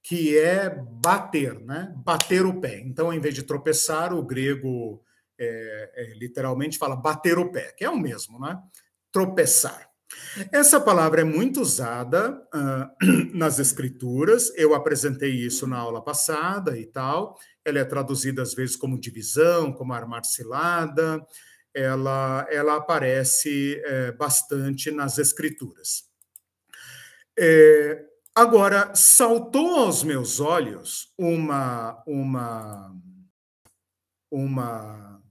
que 0.00 0.38
é 0.38 0.70
bater, 0.70 1.58
né? 1.58 1.92
Bater 1.96 2.46
o 2.46 2.60
pé. 2.60 2.78
Então, 2.80 3.12
em 3.12 3.18
vez 3.18 3.34
de 3.34 3.42
tropeçar, 3.42 4.14
o 4.14 4.22
grego 4.22 5.02
é, 5.36 5.90
é, 5.96 6.14
literalmente 6.14 6.78
fala 6.78 6.94
bater 6.94 7.36
o 7.36 7.50
pé, 7.50 7.72
que 7.72 7.84
é 7.84 7.90
o 7.90 7.98
mesmo, 7.98 8.38
né? 8.38 8.62
Tropeçar. 9.14 9.88
Essa 10.50 10.80
palavra 10.80 11.20
é 11.20 11.24
muito 11.24 11.60
usada 11.60 12.32
uh, 12.52 13.30
nas 13.32 13.60
escrituras, 13.60 14.52
eu 14.56 14.74
apresentei 14.74 15.30
isso 15.30 15.68
na 15.68 15.78
aula 15.78 16.02
passada 16.02 16.76
e 16.76 16.84
tal, 16.84 17.38
ela 17.64 17.78
é 17.78 17.84
traduzida 17.84 18.42
às 18.42 18.54
vezes 18.54 18.74
como 18.74 18.98
divisão, 18.98 19.72
como 19.72 19.92
armar 19.92 20.24
cilada, 20.24 21.24
ela, 21.72 22.44
ela 22.50 22.74
aparece 22.74 23.80
é, 23.84 24.10
bastante 24.10 24.90
nas 24.90 25.16
escrituras. 25.18 26.10
É, 27.38 28.04
agora, 28.34 28.92
saltou 28.96 29.76
aos 29.76 30.02
meus 30.02 30.40
olhos 30.40 31.12
uma, 31.16 32.02
uma, 32.04 32.96
uma 34.28 35.23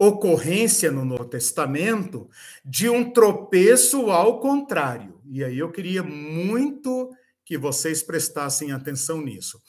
ocorrência 0.00 0.90
no 0.90 1.04
Novo 1.04 1.26
Testamento 1.26 2.30
de 2.64 2.88
um 2.88 3.12
tropeço 3.12 4.10
ao 4.10 4.40
contrário. 4.40 5.20
E 5.30 5.44
aí 5.44 5.58
eu 5.58 5.70
queria 5.70 6.02
muito 6.02 7.14
que 7.44 7.58
vocês 7.58 8.02
prestassem 8.02 8.72
atenção 8.72 9.20
nisso. 9.20 9.60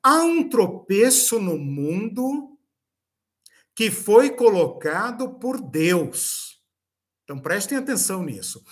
Há 0.00 0.22
um 0.22 0.48
tropeço 0.48 1.40
no 1.40 1.58
mundo 1.58 2.56
que 3.74 3.90
foi 3.90 4.30
colocado 4.30 5.30
por 5.40 5.60
Deus. 5.60 6.62
Então 7.24 7.40
prestem 7.40 7.76
atenção 7.76 8.22
nisso. 8.22 8.62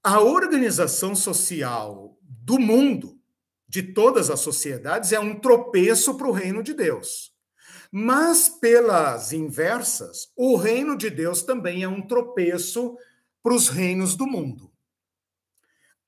A 0.00 0.20
organização 0.20 1.16
social 1.16 2.16
do 2.22 2.60
mundo, 2.60 3.18
de 3.66 3.82
todas 3.82 4.30
as 4.30 4.38
sociedades, 4.38 5.10
é 5.10 5.18
um 5.18 5.40
tropeço 5.40 6.16
para 6.16 6.28
o 6.28 6.32
reino 6.32 6.62
de 6.62 6.72
Deus. 6.72 7.31
Mas, 7.94 8.48
pelas 8.48 9.34
inversas, 9.34 10.32
o 10.34 10.56
reino 10.56 10.96
de 10.96 11.10
Deus 11.10 11.42
também 11.42 11.82
é 11.82 11.88
um 11.88 12.00
tropeço 12.00 12.96
para 13.42 13.52
os 13.52 13.68
reinos 13.68 14.16
do 14.16 14.26
mundo. 14.26 14.72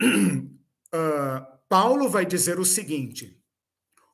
Uh, 0.02 1.44
Paulo 1.68 2.08
vai 2.08 2.24
dizer 2.24 2.58
o 2.58 2.64
seguinte: 2.64 3.38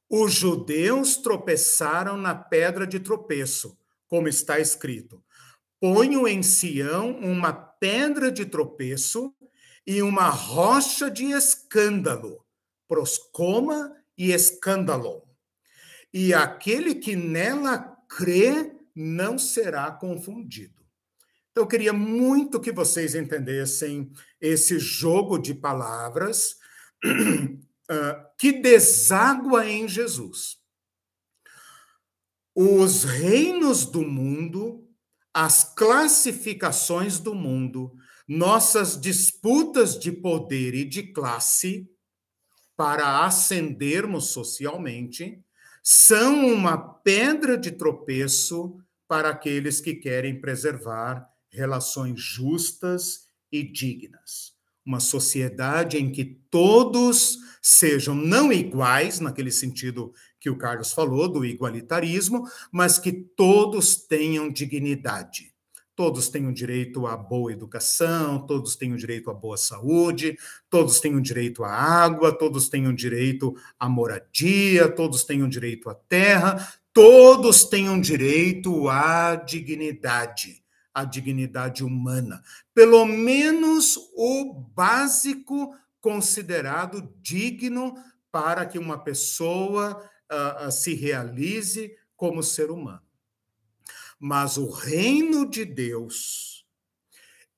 os 0.09 0.33
judeus 0.33 1.17
tropeçaram 1.17 2.17
na 2.17 2.35
pedra 2.35 2.85
de 2.85 2.99
tropeço, 2.99 3.79
como 4.09 4.27
está 4.27 4.59
escrito: 4.59 5.23
ponho 5.79 6.27
em 6.27 6.43
Sião 6.43 7.13
uma 7.21 7.53
pedra 7.53 8.33
de 8.33 8.47
tropeço 8.47 9.33
e 9.87 10.03
uma 10.03 10.29
rocha 10.29 11.09
de 11.09 11.27
escândalo, 11.27 12.45
proscoma 12.89 13.95
e 14.19 14.33
escândalo. 14.33 15.30
E 16.12 16.35
aquele 16.35 16.95
que 16.95 17.15
nela 17.15 17.97
crê 18.09 18.73
não 18.95 19.39
será 19.39 19.91
confundido. 19.91 20.81
Então, 21.51 21.65
eu 21.65 21.69
queria 21.69 21.93
muito 21.93 22.61
que 22.61 22.73
vocês 22.73 23.15
entendessem 23.15 24.11
esse 24.41 24.78
jogo 24.78 25.39
de 25.39 25.55
palavras 25.55 26.57
que 28.39 28.53
deságua 28.53 29.69
em 29.69 29.89
Jesus. 29.89 30.59
Os 32.55 33.05
reinos 33.05 33.85
do 33.85 34.03
mundo, 34.03 34.89
as 35.35 35.65
classificações 35.74 37.19
do 37.19 37.35
mundo, 37.35 37.97
nossas 38.28 39.01
disputas 39.01 39.99
de 39.99 40.12
poder 40.12 40.74
e 40.74 40.85
de 40.85 41.12
classe 41.12 41.91
para 42.77 43.24
ascendermos 43.24 44.31
socialmente 44.31 45.43
são 45.82 46.47
uma 46.47 46.77
pedra 46.77 47.57
de 47.57 47.70
tropeço 47.70 48.77
para 49.09 49.31
aqueles 49.31 49.81
que 49.81 49.94
querem 49.94 50.40
preservar 50.40 51.28
relações 51.51 52.20
justas 52.20 53.27
e 53.51 53.62
dignas 53.62 54.61
uma 54.85 55.01
sociedade 55.01 55.98
em 55.98 56.11
que 56.11 56.24
todos 56.51 57.39
sejam 57.62 58.15
não 58.15 58.52
iguais, 58.52 59.20
naquele 59.20 59.51
sentido 59.51 60.12
que 60.40 60.51
o 60.51 60.57
Carlos 60.57 60.93
falou, 60.93 61.28
do 61.28 61.44
igualitarismo, 61.44 62.44
mas 62.73 62.98
que 62.98 63.12
todos 63.12 63.97
tenham 63.97 64.51
dignidade. 64.51 65.49
Todos 66.01 66.31
têm 66.31 66.47
o 66.47 66.52
direito 66.55 67.06
à 67.06 67.14
boa 67.14 67.52
educação, 67.52 68.47
todos 68.47 68.74
têm 68.74 68.94
o 68.94 68.97
direito 68.97 69.31
à 69.31 69.35
boa 69.35 69.59
saúde, 69.59 70.35
todos 70.70 70.98
têm 70.98 71.14
o 71.14 71.20
direito 71.20 71.62
à 71.62 71.70
água, 71.70 72.32
todos 72.32 72.70
têm 72.70 72.86
o 72.86 72.97
direito 72.97 73.55
à 73.78 73.86
moradia, 73.86 74.89
todos 74.89 75.24
têm 75.24 75.43
o 75.43 75.48
direito 75.48 75.90
à 75.90 75.94
terra, 75.94 76.72
todos 76.90 77.64
têm 77.64 77.90
o 77.90 78.01
direito 78.01 78.89
à 78.89 79.35
dignidade 79.35 80.64
a 80.94 81.05
dignidade 81.05 81.85
humana, 81.85 82.43
pelo 82.72 83.05
menos 83.05 83.98
o 84.16 84.55
básico 84.74 85.77
considerado 86.01 87.12
digno 87.20 87.94
para 88.32 88.64
que 88.64 88.78
uma 88.78 88.97
pessoa 89.05 90.02
uh, 90.32 90.72
se 90.72 90.94
realize 90.94 91.94
como 92.16 92.43
ser 92.43 92.70
humano. 92.70 93.10
Mas 94.21 94.59
o 94.59 94.69
reino 94.69 95.49
de 95.49 95.65
Deus, 95.65 96.67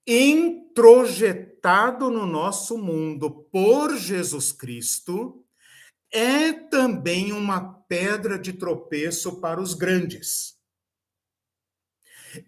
introjetado 0.07 2.09
no 2.09 2.25
nosso 2.25 2.79
mundo 2.79 3.49
por 3.51 3.97
Jesus 3.97 4.53
Cristo, 4.53 5.45
é 6.13 6.53
também 6.53 7.33
uma 7.33 7.75
pedra 7.89 8.39
de 8.39 8.53
tropeço 8.53 9.41
para 9.41 9.61
os 9.61 9.75
grandes. 9.75 10.55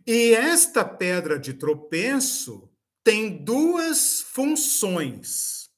E 0.07 0.33
esta 0.33 0.85
pedra 0.85 1.39
de 1.39 1.55
tropeço 1.55 2.71
tem 3.03 3.45
duas 3.45 4.21
funções. 4.21 5.69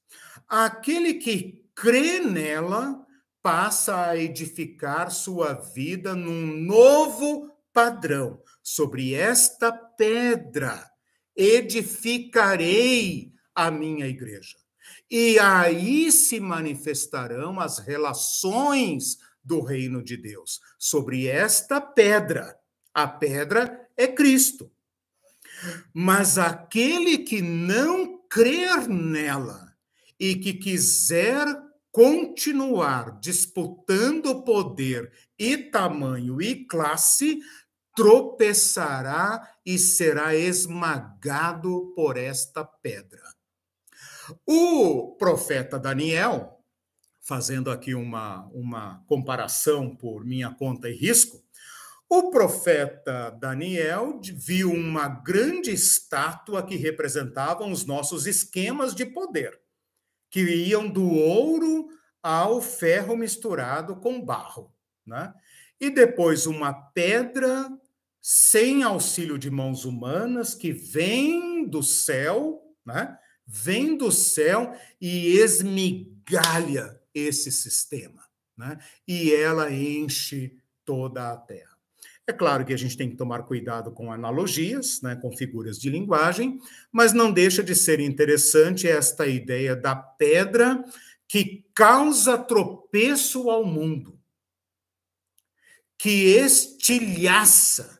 Aquele 0.46 1.14
que 1.14 1.64
crê 1.74 2.20
nela 2.20 3.04
passa 3.42 4.08
a 4.08 4.16
edificar 4.16 5.10
sua 5.10 5.54
vida 5.54 6.14
num 6.14 6.46
novo 6.46 7.55
padrão. 7.76 8.40
Sobre 8.62 9.12
esta 9.12 9.70
pedra 9.70 10.90
edificarei 11.36 13.30
a 13.54 13.70
minha 13.70 14.06
igreja. 14.06 14.56
E 15.10 15.38
aí 15.38 16.10
se 16.10 16.40
manifestarão 16.40 17.60
as 17.60 17.78
relações 17.78 19.18
do 19.44 19.60
reino 19.60 20.02
de 20.02 20.16
Deus. 20.16 20.58
Sobre 20.78 21.26
esta 21.26 21.78
pedra. 21.78 22.56
A 22.94 23.06
pedra 23.06 23.86
é 23.94 24.08
Cristo. 24.08 24.72
Mas 25.92 26.38
aquele 26.38 27.18
que 27.18 27.42
não 27.42 28.26
crer 28.26 28.88
nela 28.88 29.76
e 30.18 30.34
que 30.34 30.54
quiser 30.54 31.46
continuar 31.96 33.18
disputando 33.20 34.42
poder 34.42 35.10
e 35.38 35.56
tamanho 35.56 36.42
e 36.42 36.66
classe, 36.66 37.40
tropeçará 37.96 39.56
e 39.64 39.78
será 39.78 40.34
esmagado 40.36 41.92
por 41.96 42.18
esta 42.18 42.62
pedra. 42.62 43.22
O 44.46 45.16
profeta 45.18 45.78
Daniel, 45.78 46.60
fazendo 47.22 47.70
aqui 47.70 47.94
uma, 47.94 48.46
uma 48.52 49.02
comparação 49.06 49.96
por 49.96 50.24
minha 50.24 50.50
conta 50.54 50.90
e 50.90 50.94
risco, 50.94 51.42
o 52.08 52.30
profeta 52.30 53.30
Daniel 53.30 54.20
viu 54.22 54.70
uma 54.70 55.08
grande 55.08 55.72
estátua 55.72 56.62
que 56.62 56.76
representava 56.76 57.64
os 57.64 57.84
nossos 57.84 58.26
esquemas 58.26 58.94
de 58.94 59.06
poder, 59.06 59.58
que 60.30 60.40
iam 60.40 60.86
do 60.88 61.08
ouro 61.08 61.88
ao 62.22 62.60
ferro 62.60 63.16
misturado 63.16 63.96
com 63.96 64.20
barro. 64.20 64.72
Né? 65.04 65.32
E 65.80 65.90
depois 65.90 66.46
uma 66.46 66.72
pedra 66.72 67.68
sem 68.28 68.82
auxílio 68.82 69.38
de 69.38 69.48
mãos 69.48 69.84
humanas 69.84 70.52
que 70.52 70.72
vem 70.72 71.64
do 71.64 71.80
céu, 71.80 72.60
né? 72.84 73.16
vem 73.46 73.96
do 73.96 74.10
céu 74.10 74.76
e 75.00 75.36
esmigalha 75.36 77.00
esse 77.14 77.52
sistema. 77.52 78.20
Né? 78.56 78.78
E 79.06 79.32
ela 79.32 79.72
enche 79.72 80.58
toda 80.84 81.30
a 81.30 81.36
terra. 81.36 81.78
É 82.26 82.32
claro 82.32 82.64
que 82.64 82.74
a 82.74 82.76
gente 82.76 82.96
tem 82.96 83.08
que 83.08 83.16
tomar 83.16 83.44
cuidado 83.44 83.92
com 83.92 84.10
analogias, 84.10 85.00
né, 85.02 85.14
com 85.14 85.30
figuras 85.30 85.78
de 85.78 85.88
linguagem, 85.88 86.58
mas 86.90 87.12
não 87.12 87.30
deixa 87.30 87.62
de 87.62 87.76
ser 87.76 88.00
interessante 88.00 88.88
esta 88.88 89.28
ideia 89.28 89.76
da 89.76 89.94
pedra 89.94 90.84
que 91.28 91.64
causa 91.72 92.36
tropeço 92.36 93.48
ao 93.48 93.64
mundo, 93.64 94.18
que 95.96 96.36
estilhaça 96.36 97.95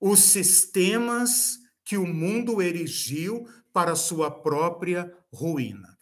os 0.00 0.20
sistemas 0.20 1.58
que 1.84 1.96
o 1.96 2.06
mundo 2.06 2.60
erigiu 2.60 3.48
para 3.72 3.94
sua 3.96 4.30
própria 4.30 5.12
ruína. 5.32 5.96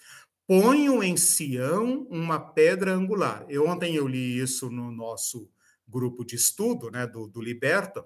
Ponho 0.46 1.02
em 1.02 1.16
Sião 1.16 2.06
uma 2.08 2.38
pedra 2.38 2.94
angular. 2.94 3.44
Eu, 3.48 3.66
ontem 3.66 3.94
eu 3.94 4.06
li 4.06 4.38
isso 4.38 4.70
no 4.70 4.90
nosso 4.92 5.50
grupo 5.86 6.24
de 6.24 6.36
estudo 6.36 6.90
né, 6.90 7.06
do, 7.06 7.26
do 7.26 7.40
Liberta, 7.40 8.04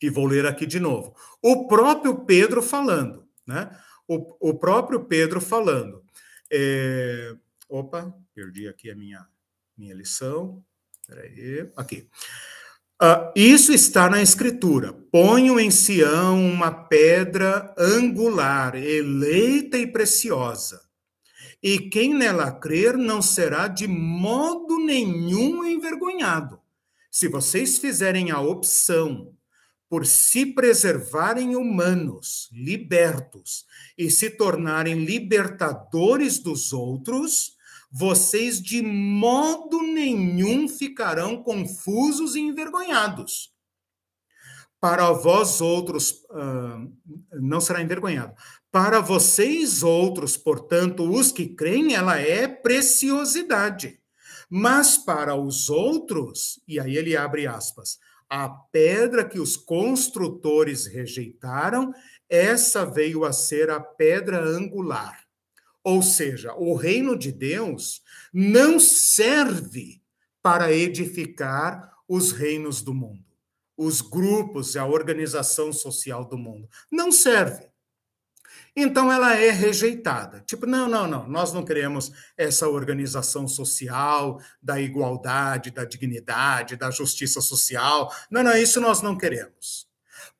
e 0.00 0.10
vou 0.10 0.26
ler 0.26 0.46
aqui 0.46 0.66
de 0.66 0.78
novo. 0.78 1.14
O 1.40 1.66
próprio 1.66 2.24
Pedro 2.24 2.62
falando, 2.62 3.26
né? 3.46 3.70
O, 4.06 4.50
o 4.50 4.54
próprio 4.58 5.04
Pedro 5.04 5.40
falando. 5.40 6.04
É... 6.52 7.34
Opa, 7.68 8.14
perdi 8.34 8.68
aqui 8.68 8.90
a 8.90 8.94
minha, 8.94 9.26
minha 9.76 9.94
lição. 9.94 10.62
Peraí, 11.06 11.70
aqui. 11.76 12.08
Uh, 13.02 13.32
isso 13.34 13.72
está 13.72 14.08
na 14.08 14.22
Escritura. 14.22 14.92
Ponho 14.92 15.58
em 15.58 15.70
Sião 15.70 16.44
uma 16.44 16.70
pedra 16.70 17.74
angular, 17.76 18.76
eleita 18.76 19.76
e 19.76 19.86
preciosa. 19.86 20.80
E 21.62 21.78
quem 21.78 22.14
nela 22.14 22.52
crer 22.52 22.96
não 22.96 23.20
será 23.20 23.68
de 23.68 23.88
modo 23.88 24.78
nenhum 24.78 25.64
envergonhado. 25.64 26.60
Se 27.10 27.26
vocês 27.26 27.78
fizerem 27.78 28.30
a 28.30 28.40
opção 28.40 29.32
por 29.88 30.04
se 30.04 30.46
preservarem 30.46 31.56
humanos, 31.56 32.48
libertos, 32.52 33.64
e 33.96 34.10
se 34.10 34.30
tornarem 34.30 35.04
libertadores 35.04 36.38
dos 36.38 36.72
outros, 36.72 37.53
vocês 37.96 38.60
de 38.60 38.82
modo 38.82 39.80
nenhum 39.82 40.68
ficarão 40.68 41.40
confusos 41.40 42.34
e 42.34 42.40
envergonhados. 42.40 43.54
Para 44.80 45.12
vós 45.12 45.60
outros, 45.60 46.10
uh, 46.30 46.92
não 47.40 47.60
será 47.60 47.80
envergonhado. 47.80 48.34
Para 48.72 49.00
vocês 49.00 49.84
outros, 49.84 50.36
portanto, 50.36 51.08
os 51.08 51.30
que 51.30 51.46
creem, 51.46 51.94
ela 51.94 52.18
é 52.18 52.48
preciosidade 52.48 54.00
mas 54.56 54.96
para 54.96 55.34
os 55.34 55.68
outros, 55.68 56.60
e 56.68 56.78
aí 56.78 56.96
ele 56.96 57.16
abre 57.16 57.44
aspas, 57.44 57.98
a 58.30 58.48
pedra 58.48 59.24
que 59.24 59.40
os 59.40 59.56
construtores 59.56 60.86
rejeitaram, 60.86 61.92
essa 62.28 62.84
veio 62.84 63.24
a 63.24 63.32
ser 63.32 63.70
a 63.70 63.80
pedra 63.80 64.40
angular. 64.40 65.23
Ou 65.84 66.02
seja, 66.02 66.54
o 66.54 66.74
reino 66.74 67.16
de 67.16 67.30
Deus 67.30 68.02
não 68.32 68.80
serve 68.80 70.02
para 70.42 70.72
edificar 70.72 71.92
os 72.08 72.32
reinos 72.32 72.80
do 72.80 72.94
mundo, 72.94 73.24
os 73.76 74.00
grupos 74.00 74.74
e 74.74 74.78
a 74.78 74.86
organização 74.86 75.72
social 75.72 76.24
do 76.24 76.38
mundo. 76.38 76.68
Não 76.90 77.12
serve. 77.12 77.68
Então 78.76 79.12
ela 79.12 79.36
é 79.36 79.50
rejeitada. 79.50 80.40
Tipo, 80.40 80.66
não, 80.66 80.88
não, 80.88 81.06
não, 81.06 81.28
nós 81.28 81.52
não 81.52 81.64
queremos 81.64 82.10
essa 82.36 82.68
organização 82.68 83.46
social 83.46 84.40
da 84.60 84.80
igualdade, 84.80 85.70
da 85.70 85.84
dignidade, 85.84 86.76
da 86.76 86.90
justiça 86.90 87.40
social. 87.40 88.12
Não, 88.30 88.42
não, 88.42 88.56
isso 88.56 88.80
nós 88.80 89.00
não 89.00 89.16
queremos. 89.16 89.86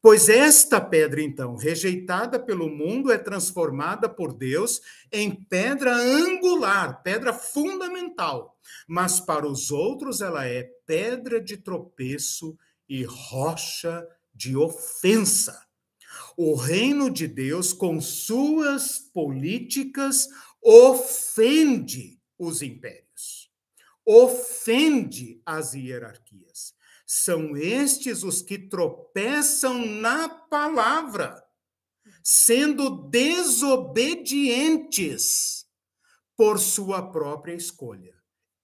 Pois 0.04 0.28
esta 0.28 0.82
pedra, 0.82 1.22
então, 1.22 1.56
rejeitada 1.56 2.38
pelo 2.38 2.68
mundo, 2.68 3.10
é 3.10 3.16
transformada 3.16 4.06
por 4.06 4.34
Deus 4.34 4.82
em 5.10 5.34
pedra 5.34 5.96
angular, 5.96 7.02
pedra 7.02 7.32
fundamental. 7.32 8.54
Mas 8.86 9.18
para 9.18 9.48
os 9.48 9.70
outros 9.70 10.20
ela 10.20 10.44
é 10.44 10.64
pedra 10.84 11.40
de 11.40 11.56
tropeço 11.56 12.54
e 12.86 13.02
rocha 13.04 14.06
de 14.34 14.54
ofensa 14.54 15.64
o 16.36 16.54
reino 16.54 17.10
de 17.10 17.26
Deus, 17.26 17.72
com 17.72 18.00
suas 18.00 18.98
políticas, 18.98 20.28
ofende 20.60 22.20
os 22.38 22.60
impérios, 22.60 23.50
ofende 24.04 25.40
as 25.46 25.74
hierarquias. 25.74 26.74
São 27.16 27.56
estes 27.56 28.24
os 28.24 28.42
que 28.42 28.58
tropeçam 28.58 29.86
na 29.86 30.28
palavra, 30.28 31.40
sendo 32.24 33.08
desobedientes 33.08 35.64
por 36.36 36.58
sua 36.58 37.12
própria 37.12 37.54
escolha. 37.54 38.16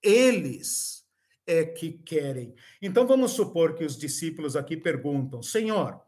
Eles 0.03 1.05
é 1.47 1.63
que 1.63 1.93
querem. 1.93 2.53
Então 2.81 3.07
vamos 3.07 3.31
supor 3.31 3.73
que 3.73 3.85
os 3.85 3.97
discípulos 3.97 4.57
aqui 4.57 4.75
perguntam: 4.75 5.41
Senhor, 5.41 6.01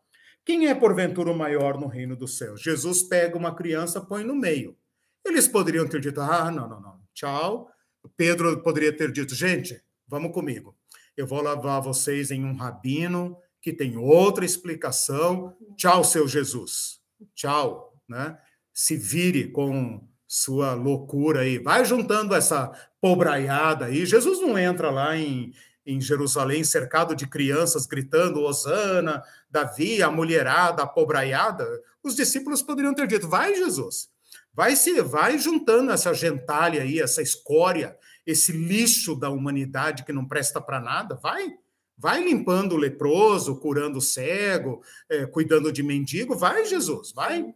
quem 0.44 0.68
é 0.68 0.76
porventura 0.76 1.32
o 1.32 1.38
maior 1.38 1.80
no 1.80 1.88
reino 1.88 2.14
dos 2.14 2.38
céus? 2.38 2.62
Jesus 2.62 3.04
pega 3.04 3.38
uma 3.38 3.56
criança, 3.56 4.02
põe 4.02 4.26
no 4.26 4.36
meio. 4.36 4.78
Eles 5.24 5.48
poderiam 5.48 5.88
ter 5.88 6.02
dito: 6.02 6.20
ah, 6.20 6.52
não, 6.52 6.68
não, 6.68 6.82
não, 6.82 7.00
tchau. 7.14 7.72
Pedro 8.18 8.62
poderia 8.62 8.92
ter 8.92 9.14
dito: 9.14 9.34
gente, 9.34 9.82
vamos 10.06 10.34
comigo. 10.34 10.78
Eu 11.16 11.28
vou 11.28 11.42
levar 11.42 11.80
vocês 11.80 12.32
em 12.32 12.44
um 12.44 12.56
rabino 12.56 13.38
que 13.62 13.72
tem 13.72 13.98
outra 13.98 14.44
explicação. 14.44 15.56
Tchau, 15.78 16.04
seu 16.04 16.28
Jesus. 16.28 17.00
Tchau, 17.36 17.94
né? 18.08 18.38
Se 18.74 18.98
vire 18.98 19.52
com 19.52 20.08
sua 20.28 20.74
loucura 20.74 21.42
aí. 21.42 21.60
Vai 21.60 21.86
juntando 21.86 22.34
essa 22.34 22.72
pobraiada 23.00 23.86
aí. 23.86 24.06
Jesus 24.06 24.42
não 24.42 24.58
entra 24.58 24.90
lá 24.90 25.16
em 25.16 25.54
em 25.86 26.00
Jerusalém, 26.00 26.64
cercado 26.64 27.16
de 27.16 27.28
crianças 27.28 27.86
gritando 27.86 28.42
Osana, 28.42 29.22
Davi, 29.50 30.02
a 30.02 30.10
mulherada, 30.10 30.84
a 30.84 30.88
pobraiada, 30.88 31.68
os 32.02 32.16
discípulos 32.16 32.62
poderiam 32.62 32.94
ter 32.94 33.08
dito: 33.08 33.28
vai, 33.28 33.54
Jesus, 33.56 34.10
vai 34.54 34.76
se 34.76 35.02
vai 35.02 35.38
juntando 35.38 35.92
essa 35.92 36.14
gentalha 36.14 36.82
aí, 36.82 37.00
essa 37.00 37.22
escória, 37.22 37.98
esse 38.26 38.52
lixo 38.52 39.16
da 39.16 39.30
humanidade 39.30 40.04
que 40.04 40.14
não 40.14 40.28
presta 40.28 40.62
para 40.62 40.80
nada, 40.80 41.16
vai. 41.16 41.54
Vai 41.98 42.24
limpando 42.24 42.74
o 42.74 42.78
leproso, 42.78 43.60
curando 43.60 44.00
o 44.00 44.02
cego, 44.02 44.82
é, 45.10 45.26
cuidando 45.26 45.72
de 45.72 45.84
mendigo, 45.84 46.36
vai, 46.36 46.66
Jesus, 46.66 47.12
vai. 47.14 47.54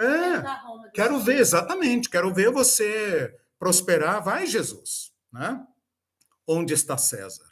É, 0.00 0.90
quero 0.92 1.20
ver, 1.20 1.38
exatamente, 1.38 2.10
quero 2.10 2.32
ver 2.32 2.50
você 2.50 3.34
prosperar, 3.58 4.22
vai, 4.22 4.46
Jesus. 4.46 5.12
Né? 5.32 5.64
Onde 6.46 6.74
está 6.74 6.96
César? 6.96 7.48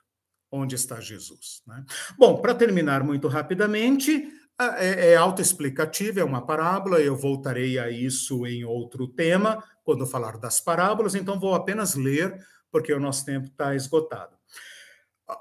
onde 0.50 0.74
está 0.74 1.00
Jesus. 1.00 1.62
Né? 1.66 1.84
Bom, 2.16 2.40
para 2.40 2.54
terminar 2.54 3.02
muito 3.02 3.28
rapidamente, 3.28 4.28
é, 4.58 5.12
é 5.12 5.16
autoexplicativa, 5.16 6.20
é 6.20 6.24
uma 6.24 6.44
parábola, 6.44 7.00
eu 7.00 7.16
voltarei 7.16 7.78
a 7.78 7.90
isso 7.90 8.46
em 8.46 8.64
outro 8.64 9.06
tema, 9.06 9.62
quando 9.84 10.06
falar 10.06 10.38
das 10.38 10.60
parábolas, 10.60 11.14
então 11.14 11.38
vou 11.38 11.54
apenas 11.54 11.94
ler, 11.94 12.36
porque 12.70 12.92
o 12.92 13.00
nosso 13.00 13.24
tempo 13.24 13.46
está 13.46 13.74
esgotado. 13.74 14.36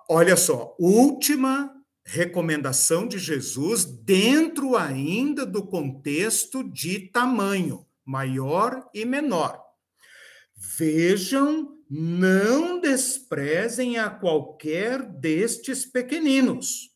Olha 0.10 0.36
só, 0.36 0.76
última 0.80 1.72
recomendação 2.04 3.08
de 3.08 3.18
Jesus 3.18 3.86
dentro 3.86 4.76
ainda 4.76 5.46
do 5.46 5.66
contexto 5.66 6.64
de 6.64 7.00
tamanho, 7.10 7.86
maior 8.06 8.88
e 8.94 9.06
menor. 9.06 9.60
Vejam 10.56 11.76
não 11.90 12.80
desprezem 12.80 13.98
a 13.98 14.10
qualquer 14.10 15.04
destes 15.04 15.86
pequeninos. 15.86 16.95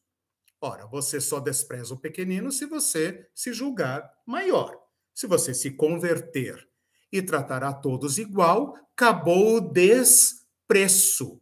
Ora, 0.62 0.86
você 0.88 1.22
só 1.22 1.40
despreza 1.40 1.94
o 1.94 2.00
pequenino 2.00 2.52
se 2.52 2.66
você 2.66 3.30
se 3.34 3.54
julgar 3.54 4.12
maior. 4.26 4.78
Se 5.14 5.26
você 5.26 5.54
se 5.54 5.72
converter 5.72 6.68
e 7.12 7.22
tratar 7.22 7.64
a 7.64 7.74
todos 7.74 8.18
igual, 8.18 8.76
acabou 8.94 9.56
o 9.56 9.62
despreço. 9.62 11.42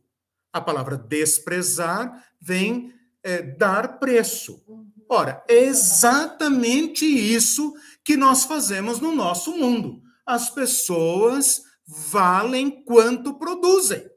A 0.54 0.62
palavra 0.62 0.98
desprezar 0.98 2.26
vem 2.40 2.94
é, 3.24 3.42
dar 3.42 4.00
preço. 4.00 4.64
Ora, 5.10 5.44
é 5.48 5.64
exatamente 5.64 7.06
isso 7.06 7.74
que 8.04 8.16
nós 8.16 8.44
fazemos 8.46 9.00
no 9.00 9.16
nosso 9.16 9.56
mundo. 9.56 10.02
As 10.26 10.50
pessoas 10.50 11.64
valem 11.86 12.84
quanto 12.84 13.38
produzem. 13.40 14.10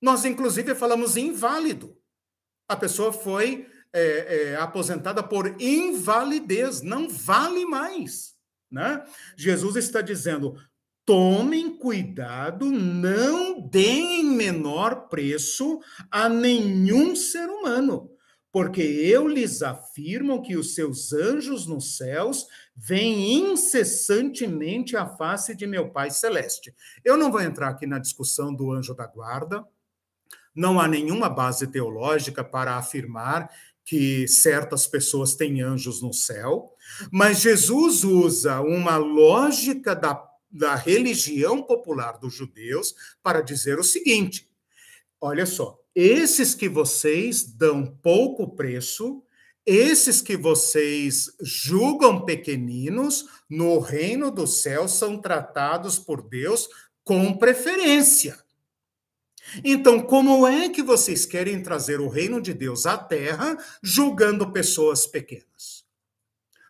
Nós, 0.00 0.24
inclusive, 0.24 0.74
falamos 0.74 1.16
inválido. 1.16 1.96
A 2.68 2.76
pessoa 2.76 3.12
foi 3.12 3.66
é, 3.92 4.52
é, 4.52 4.56
aposentada 4.56 5.22
por 5.22 5.60
invalidez, 5.60 6.82
não 6.82 7.08
vale 7.08 7.64
mais. 7.64 8.34
Né? 8.70 9.04
Jesus 9.36 9.76
está 9.76 10.00
dizendo: 10.00 10.56
tomem 11.04 11.78
cuidado, 11.78 12.70
não 12.70 13.60
deem 13.60 14.24
menor 14.24 15.08
preço 15.08 15.80
a 16.10 16.28
nenhum 16.28 17.14
ser 17.14 17.48
humano 17.48 18.14
porque 18.54 18.82
eu 18.82 19.26
lhes 19.26 19.62
afirmo 19.62 20.40
que 20.40 20.56
os 20.56 20.76
seus 20.76 21.12
anjos 21.12 21.66
nos 21.66 21.96
céus 21.96 22.46
veem 22.76 23.50
incessantemente 23.50 24.96
a 24.96 25.08
face 25.08 25.56
de 25.56 25.66
meu 25.66 25.90
Pai 25.90 26.12
Celeste. 26.12 26.72
Eu 27.04 27.16
não 27.16 27.32
vou 27.32 27.40
entrar 27.40 27.70
aqui 27.70 27.84
na 27.84 27.98
discussão 27.98 28.54
do 28.54 28.70
anjo 28.70 28.94
da 28.94 29.08
guarda, 29.08 29.66
não 30.54 30.78
há 30.78 30.86
nenhuma 30.86 31.28
base 31.28 31.66
teológica 31.66 32.44
para 32.44 32.76
afirmar 32.76 33.50
que 33.84 34.26
certas 34.26 34.86
pessoas 34.86 35.34
têm 35.34 35.60
anjos 35.60 36.00
no 36.00 36.12
céu, 36.12 36.72
mas 37.10 37.40
Jesus 37.40 38.02
usa 38.02 38.60
uma 38.60 38.96
lógica 38.96 39.94
da, 39.94 40.22
da 40.50 40.74
religião 40.74 41.62
popular 41.62 42.18
dos 42.18 42.34
judeus 42.34 42.94
para 43.22 43.42
dizer 43.42 43.78
o 43.78 43.84
seguinte: 43.84 44.48
olha 45.20 45.44
só, 45.44 45.78
esses 45.94 46.54
que 46.54 46.68
vocês 46.68 47.44
dão 47.44 47.86
pouco 47.86 48.54
preço, 48.56 49.22
esses 49.66 50.20
que 50.20 50.36
vocês 50.36 51.30
julgam 51.40 52.24
pequeninos, 52.24 53.26
no 53.48 53.78
reino 53.78 54.30
do 54.30 54.46
céu 54.46 54.88
são 54.88 55.18
tratados 55.18 55.98
por 55.98 56.22
Deus 56.22 56.68
com 57.04 57.36
preferência. 57.36 58.43
Então, 59.62 60.00
como 60.00 60.46
é 60.46 60.68
que 60.68 60.82
vocês 60.82 61.26
querem 61.26 61.62
trazer 61.62 62.00
o 62.00 62.08
reino 62.08 62.40
de 62.40 62.54
Deus 62.54 62.86
à 62.86 62.96
terra 62.96 63.56
julgando 63.82 64.52
pessoas 64.52 65.06
pequenas? 65.06 65.84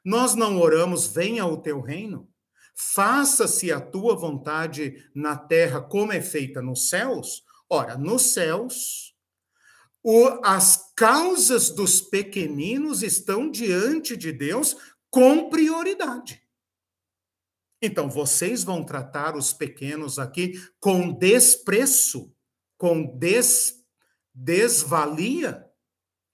Nós 0.05 0.35
não 0.35 0.61
oramos, 0.61 1.06
venha 1.06 1.47
o 1.47 1.56
teu 1.56 1.81
reino? 1.81 2.28
Faça-se 2.74 3.70
a 3.70 3.81
tua 3.81 4.16
vontade 4.16 5.09
na 5.15 5.36
terra 5.36 5.81
como 5.81 6.12
é 6.12 6.20
feita 6.20 6.61
nos 6.61 6.89
céus? 6.89 7.44
Ora, 7.70 7.97
nos 7.97 8.23
céus, 8.32 9.15
o, 10.02 10.40
as 10.44 10.93
causas 10.94 11.70
dos 11.70 12.01
pequeninos 12.01 13.02
estão 13.02 13.51
diante 13.51 14.16
de 14.16 14.32
Deus 14.32 14.77
com 15.09 15.48
prioridade. 15.48 16.43
Então, 17.81 18.09
vocês 18.09 18.65
vão 18.65 18.82
tratar 18.82 19.36
os 19.36 19.52
pequenos 19.52 20.19
aqui 20.19 20.61
com 20.81 21.12
desprezo, 21.12 22.34
com 22.76 23.16
des, 23.16 23.84
desvalia? 24.34 25.64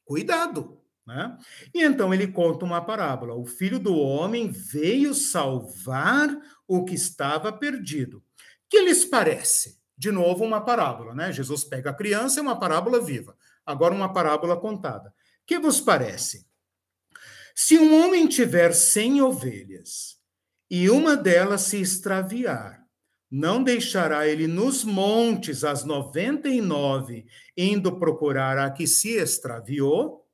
Cuidado. 0.04 0.80
Né? 1.06 1.38
E 1.74 1.82
então 1.82 2.14
ele 2.14 2.28
conta 2.28 2.64
uma 2.64 2.80
parábola: 2.80 3.34
o 3.34 3.44
filho 3.44 3.78
do 3.78 3.96
homem 3.96 4.48
veio 4.48 5.14
salvar 5.14 6.28
o 6.68 6.84
que 6.84 6.94
estava 6.94 7.52
perdido. 7.52 8.22
Que 8.68 8.80
lhes 8.82 9.04
parece? 9.04 9.80
De 9.96 10.10
novo, 10.10 10.44
uma 10.44 10.60
parábola, 10.60 11.14
né? 11.14 11.32
Jesus 11.32 11.64
pega 11.64 11.90
a 11.90 11.94
criança, 11.94 12.40
é 12.40 12.42
uma 12.42 12.58
parábola 12.58 13.04
viva. 13.04 13.36
Agora, 13.66 13.94
uma 13.94 14.12
parábola 14.12 14.56
contada. 14.56 15.12
Que 15.46 15.58
vos 15.58 15.80
parece? 15.80 16.48
Se 17.54 17.78
um 17.78 18.02
homem 18.02 18.26
tiver 18.26 18.72
cem 18.72 19.20
ovelhas 19.20 20.16
e 20.70 20.88
uma 20.88 21.16
delas 21.16 21.62
se 21.62 21.80
extraviar, 21.80 22.79
não 23.30 23.62
deixará 23.62 24.26
ele 24.26 24.46
nos 24.46 24.82
montes 24.82 25.62
as 25.62 25.84
noventa 25.84 26.48
e 26.48 26.60
nove, 26.60 27.26
indo 27.56 27.98
procurar 27.98 28.58
a 28.58 28.70
que 28.70 28.86
se 28.86 29.10
extraviou? 29.10 30.26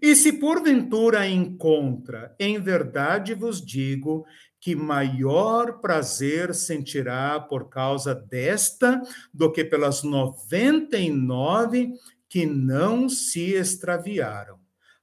E 0.00 0.14
se 0.14 0.34
porventura 0.34 1.26
encontra, 1.26 2.34
em 2.38 2.60
verdade 2.60 3.34
vos 3.34 3.64
digo 3.64 4.26
que 4.60 4.76
maior 4.76 5.80
prazer 5.80 6.54
sentirá 6.54 7.40
por 7.40 7.68
causa 7.68 8.14
desta 8.14 9.02
do 9.34 9.50
que 9.50 9.64
pelas 9.64 10.02
noventa 10.02 10.96
e 10.96 11.10
nove 11.10 11.92
que 12.28 12.46
não 12.46 13.08
se 13.08 13.52
extraviaram. 13.52 14.58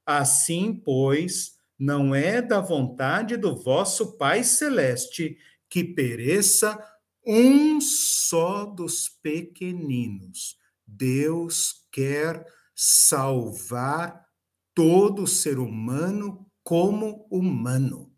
Assim, 0.05 0.73
pois, 0.73 1.57
não 1.77 2.15
é 2.15 2.41
da 2.41 2.59
vontade 2.59 3.37
do 3.37 3.55
vosso 3.55 4.17
Pai 4.17 4.43
Celeste 4.43 5.37
que 5.69 5.83
pereça 5.83 6.77
um 7.25 7.79
só 7.81 8.65
dos 8.65 9.09
pequeninos. 9.09 10.57
Deus 10.85 11.85
quer 11.91 12.45
salvar 12.75 14.25
todo 14.73 15.27
ser 15.27 15.59
humano 15.59 16.49
como 16.63 17.27
humano. 17.29 18.11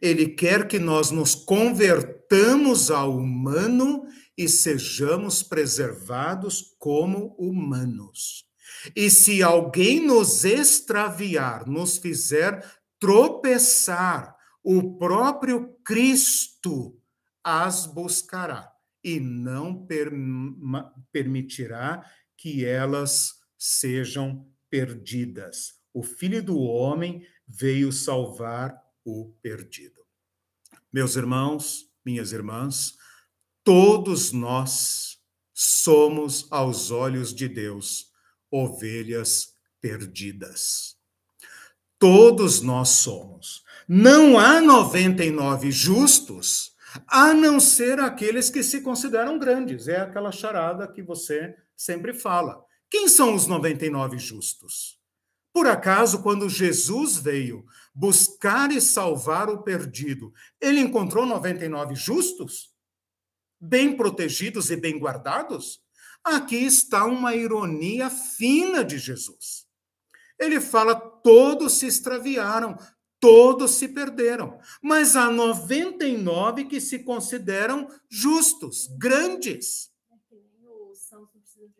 Ele 0.00 0.28
quer 0.28 0.68
que 0.68 0.78
nós 0.78 1.10
nos 1.10 1.34
convertamos 1.34 2.90
ao 2.90 3.18
humano 3.18 4.04
e 4.36 4.48
sejamos 4.48 5.42
preservados 5.42 6.74
como 6.78 7.34
humanos. 7.38 8.44
E 8.94 9.10
se 9.10 9.42
alguém 9.42 10.00
nos 10.00 10.44
extraviar, 10.44 11.66
nos 11.66 11.98
fizer 11.98 12.64
tropeçar, 12.98 14.34
o 14.62 14.96
próprio 14.96 15.76
Cristo 15.84 16.98
as 17.44 17.86
buscará 17.86 18.72
e 19.04 19.20
não 19.20 19.86
per 19.86 20.10
permitirá 21.12 22.10
que 22.36 22.64
elas 22.64 23.34
sejam 23.58 24.48
perdidas. 24.70 25.74
O 25.92 26.02
Filho 26.02 26.42
do 26.42 26.58
Homem 26.58 27.24
veio 27.46 27.92
salvar 27.92 28.82
o 29.04 29.32
perdido. 29.42 30.04
Meus 30.92 31.16
irmãos, 31.16 31.90
minhas 32.04 32.32
irmãs, 32.32 32.96
todos 33.62 34.32
nós 34.32 35.18
somos, 35.52 36.46
aos 36.50 36.90
olhos 36.90 37.34
de 37.34 37.48
Deus, 37.48 38.10
ovelhas 38.50 39.54
perdidas. 39.80 40.96
Todos 41.98 42.60
nós 42.60 42.88
somos. 42.90 43.62
Não 43.86 44.38
há 44.38 44.60
99 44.60 45.70
justos, 45.70 46.73
a 47.06 47.34
não 47.34 47.58
ser 47.58 48.00
aqueles 48.00 48.50
que 48.50 48.62
se 48.62 48.80
consideram 48.80 49.38
grandes. 49.38 49.88
É 49.88 50.00
aquela 50.00 50.32
charada 50.32 50.86
que 50.86 51.02
você 51.02 51.54
sempre 51.76 52.14
fala. 52.14 52.64
Quem 52.90 53.08
são 53.08 53.34
os 53.34 53.46
99 53.46 54.18
justos? 54.18 54.98
Por 55.52 55.66
acaso, 55.66 56.22
quando 56.22 56.48
Jesus 56.48 57.16
veio 57.16 57.64
buscar 57.94 58.72
e 58.72 58.80
salvar 58.80 59.48
o 59.48 59.62
perdido, 59.62 60.32
ele 60.60 60.80
encontrou 60.80 61.24
99 61.24 61.94
justos? 61.94 62.74
Bem 63.60 63.96
protegidos 63.96 64.70
e 64.70 64.76
bem 64.76 64.98
guardados? 64.98 65.80
Aqui 66.24 66.56
está 66.56 67.04
uma 67.04 67.34
ironia 67.34 68.10
fina 68.10 68.84
de 68.84 68.98
Jesus. 68.98 69.64
Ele 70.38 70.60
fala: 70.60 70.94
todos 70.94 71.74
se 71.74 71.86
extraviaram, 71.86 72.76
todos 73.24 73.70
se 73.70 73.88
perderam, 73.88 74.58
mas 74.82 75.16
há 75.16 75.30
99 75.30 76.64
que 76.64 76.78
se 76.78 76.98
consideram 76.98 77.88
justos, 78.06 78.86
grandes. 78.98 79.90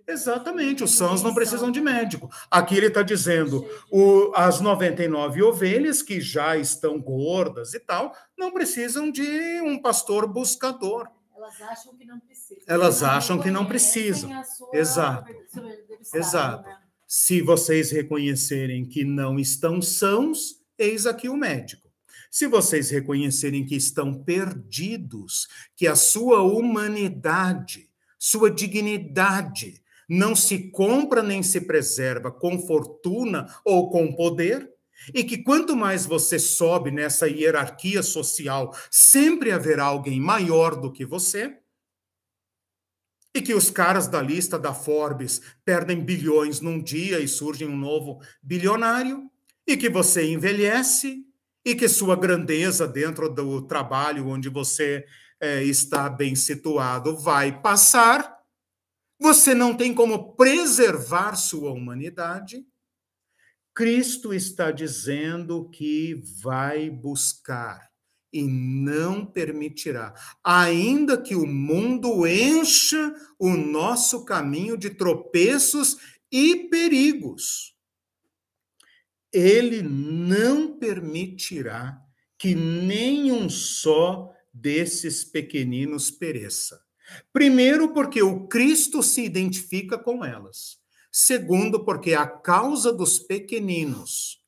Exatamente, 0.08 0.82
os 0.82 0.92
sãos 0.92 1.22
não 1.22 1.34
precisam 1.34 1.70
de 1.70 1.82
médico. 1.82 2.30
Aqui 2.50 2.78
ele 2.78 2.86
está 2.86 3.02
dizendo, 3.02 3.62
o, 3.90 4.32
as 4.34 4.62
99 4.62 5.42
ovelhas 5.42 6.00
que 6.00 6.18
já 6.18 6.56
estão 6.56 6.98
gordas 6.98 7.74
e 7.74 7.80
tal, 7.80 8.14
não 8.38 8.50
precisam 8.50 9.10
de 9.10 9.60
um 9.60 9.78
pastor 9.82 10.26
buscador. 10.26 11.06
Elas 11.36 11.60
acham 11.60 11.94
que 11.94 12.06
não 12.06 12.20
precisam. 12.20 12.64
Elas 12.66 13.02
acham 13.02 13.38
que 13.38 13.50
não 13.50 13.66
precisam. 13.66 14.30
Exato. 14.72 15.30
Exato. 16.14 16.66
Né? 16.66 16.78
Se 17.06 17.42
vocês 17.42 17.90
reconhecerem 17.90 18.88
que 18.88 19.04
não 19.04 19.38
estão 19.38 19.82
sãos, 19.82 20.63
eis 20.78 21.06
aqui 21.06 21.28
o 21.28 21.36
médico. 21.36 21.88
Se 22.30 22.46
vocês 22.46 22.90
reconhecerem 22.90 23.64
que 23.64 23.76
estão 23.76 24.12
perdidos, 24.24 25.46
que 25.76 25.86
a 25.86 25.94
sua 25.94 26.42
humanidade, 26.42 27.88
sua 28.18 28.50
dignidade, 28.50 29.82
não 30.08 30.34
se 30.34 30.70
compra 30.70 31.22
nem 31.22 31.42
se 31.42 31.60
preserva 31.60 32.30
com 32.30 32.58
fortuna 32.58 33.46
ou 33.64 33.90
com 33.90 34.12
poder, 34.14 34.68
e 35.12 35.24
que 35.24 35.42
quanto 35.42 35.76
mais 35.76 36.06
você 36.06 36.38
sobe 36.38 36.90
nessa 36.90 37.28
hierarquia 37.28 38.02
social, 38.02 38.74
sempre 38.90 39.50
haverá 39.52 39.84
alguém 39.84 40.20
maior 40.20 40.80
do 40.80 40.92
que 40.92 41.04
você, 41.04 41.58
e 43.34 43.42
que 43.42 43.52
os 43.52 43.68
caras 43.68 44.06
da 44.06 44.22
lista 44.22 44.58
da 44.58 44.72
Forbes 44.72 45.40
perdem 45.64 46.04
bilhões 46.04 46.60
num 46.60 46.80
dia 46.80 47.18
e 47.18 47.26
surge 47.26 47.64
um 47.64 47.76
novo 47.76 48.20
bilionário, 48.40 49.28
e 49.66 49.76
que 49.76 49.88
você 49.88 50.30
envelhece, 50.30 51.24
e 51.64 51.74
que 51.74 51.88
sua 51.88 52.14
grandeza 52.14 52.86
dentro 52.86 53.28
do 53.28 53.62
trabalho 53.62 54.28
onde 54.28 54.48
você 54.48 55.04
é, 55.40 55.62
está 55.64 56.08
bem 56.10 56.34
situado 56.34 57.16
vai 57.16 57.60
passar 57.60 58.34
você 59.24 59.54
não 59.54 59.74
tem 59.74 59.94
como 59.94 60.34
preservar 60.34 61.34
sua 61.36 61.72
humanidade. 61.72 62.66
Cristo 63.74 64.34
está 64.34 64.70
dizendo 64.70 65.68
que 65.70 66.22
vai 66.42 66.90
buscar 66.90 67.90
e 68.32 68.42
não 68.42 69.24
permitirá, 69.24 70.12
ainda 70.42 71.16
que 71.16 71.36
o 71.36 71.46
mundo 71.46 72.26
encha 72.26 73.14
o 73.38 73.50
nosso 73.50 74.24
caminho 74.24 74.76
de 74.76 74.90
tropeços 74.90 75.96
e 76.30 76.68
perigos. 76.68 77.73
Ele 79.34 79.82
não 79.82 80.78
permitirá 80.78 82.00
que 82.38 82.54
nenhum 82.54 83.50
só 83.50 84.32
desses 84.52 85.24
pequeninos 85.24 86.10
pereça. 86.10 86.80
Primeiro, 87.32 87.92
porque 87.92 88.22
o 88.22 88.46
Cristo 88.46 89.02
se 89.02 89.24
identifica 89.24 89.98
com 89.98 90.24
elas. 90.24 90.78
Segundo, 91.10 91.84
porque 91.84 92.14
a 92.14 92.26
causa 92.26 92.92
dos 92.92 93.18
pequeninos 93.18 94.38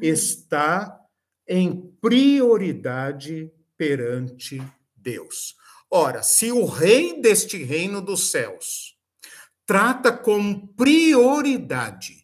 está 0.00 0.98
em 1.46 1.92
prioridade 2.00 3.50
perante 3.76 4.62
Deus. 4.94 5.54
Ora, 5.90 6.22
se 6.22 6.52
o 6.52 6.64
rei 6.64 7.20
deste 7.20 7.62
reino 7.62 8.00
dos 8.00 8.30
céus 8.30 8.96
trata 9.66 10.12
com 10.12 10.66
prioridade 10.68 12.19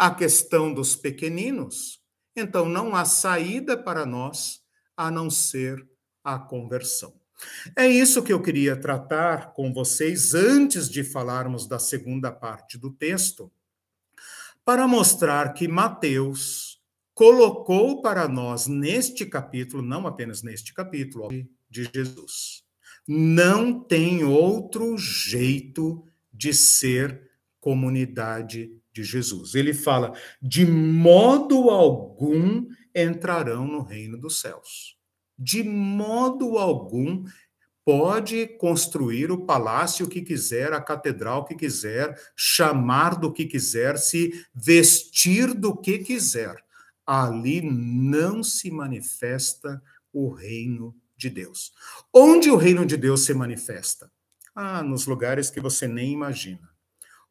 a 0.00 0.10
questão 0.10 0.72
dos 0.72 0.96
pequeninos, 0.96 2.00
então 2.34 2.66
não 2.66 2.96
há 2.96 3.04
saída 3.04 3.76
para 3.76 4.06
nós 4.06 4.62
a 4.96 5.10
não 5.10 5.28
ser 5.28 5.86
a 6.24 6.38
conversão. 6.38 7.12
É 7.76 7.86
isso 7.86 8.22
que 8.22 8.32
eu 8.32 8.40
queria 8.40 8.74
tratar 8.80 9.52
com 9.52 9.74
vocês 9.74 10.32
antes 10.32 10.88
de 10.88 11.04
falarmos 11.04 11.66
da 11.66 11.78
segunda 11.78 12.32
parte 12.32 12.78
do 12.78 12.90
texto, 12.90 13.52
para 14.64 14.88
mostrar 14.88 15.52
que 15.52 15.68
Mateus 15.68 16.80
colocou 17.12 18.00
para 18.00 18.26
nós 18.26 18.66
neste 18.66 19.26
capítulo, 19.26 19.82
não 19.82 20.06
apenas 20.06 20.42
neste 20.42 20.72
capítulo, 20.72 21.28
de 21.68 21.90
Jesus. 21.94 22.64
Não 23.06 23.78
tem 23.78 24.24
outro 24.24 24.96
jeito 24.96 26.02
de 26.32 26.54
ser 26.54 27.30
comunidade 27.60 28.79
de 28.92 29.04
Jesus. 29.04 29.54
Ele 29.54 29.72
fala: 29.72 30.12
de 30.40 30.66
modo 30.66 31.70
algum 31.70 32.66
entrarão 32.94 33.66
no 33.66 33.82
reino 33.82 34.18
dos 34.18 34.40
céus 34.40 35.00
de 35.40 35.62
modo 35.62 36.58
algum 36.58 37.24
pode 37.82 38.46
construir 38.58 39.32
o 39.32 39.46
palácio 39.46 40.06
que 40.06 40.20
quiser, 40.20 40.74
a 40.74 40.80
catedral 40.82 41.46
que 41.46 41.54
quiser, 41.54 42.14
chamar 42.36 43.18
do 43.18 43.32
que 43.32 43.46
quiser, 43.46 43.96
se 43.96 44.44
vestir 44.54 45.54
do 45.54 45.74
que 45.74 45.98
quiser. 45.98 46.54
Ali 47.06 47.62
não 47.62 48.44
se 48.44 48.70
manifesta 48.70 49.82
o 50.12 50.28
reino 50.28 50.94
de 51.16 51.30
Deus. 51.30 51.72
Onde 52.12 52.50
o 52.50 52.56
reino 52.56 52.84
de 52.84 52.98
Deus 52.98 53.24
se 53.24 53.32
manifesta? 53.32 54.12
Ah, 54.54 54.82
nos 54.82 55.06
lugares 55.06 55.48
que 55.48 55.60
você 55.60 55.88
nem 55.88 56.12
imagina. 56.12 56.69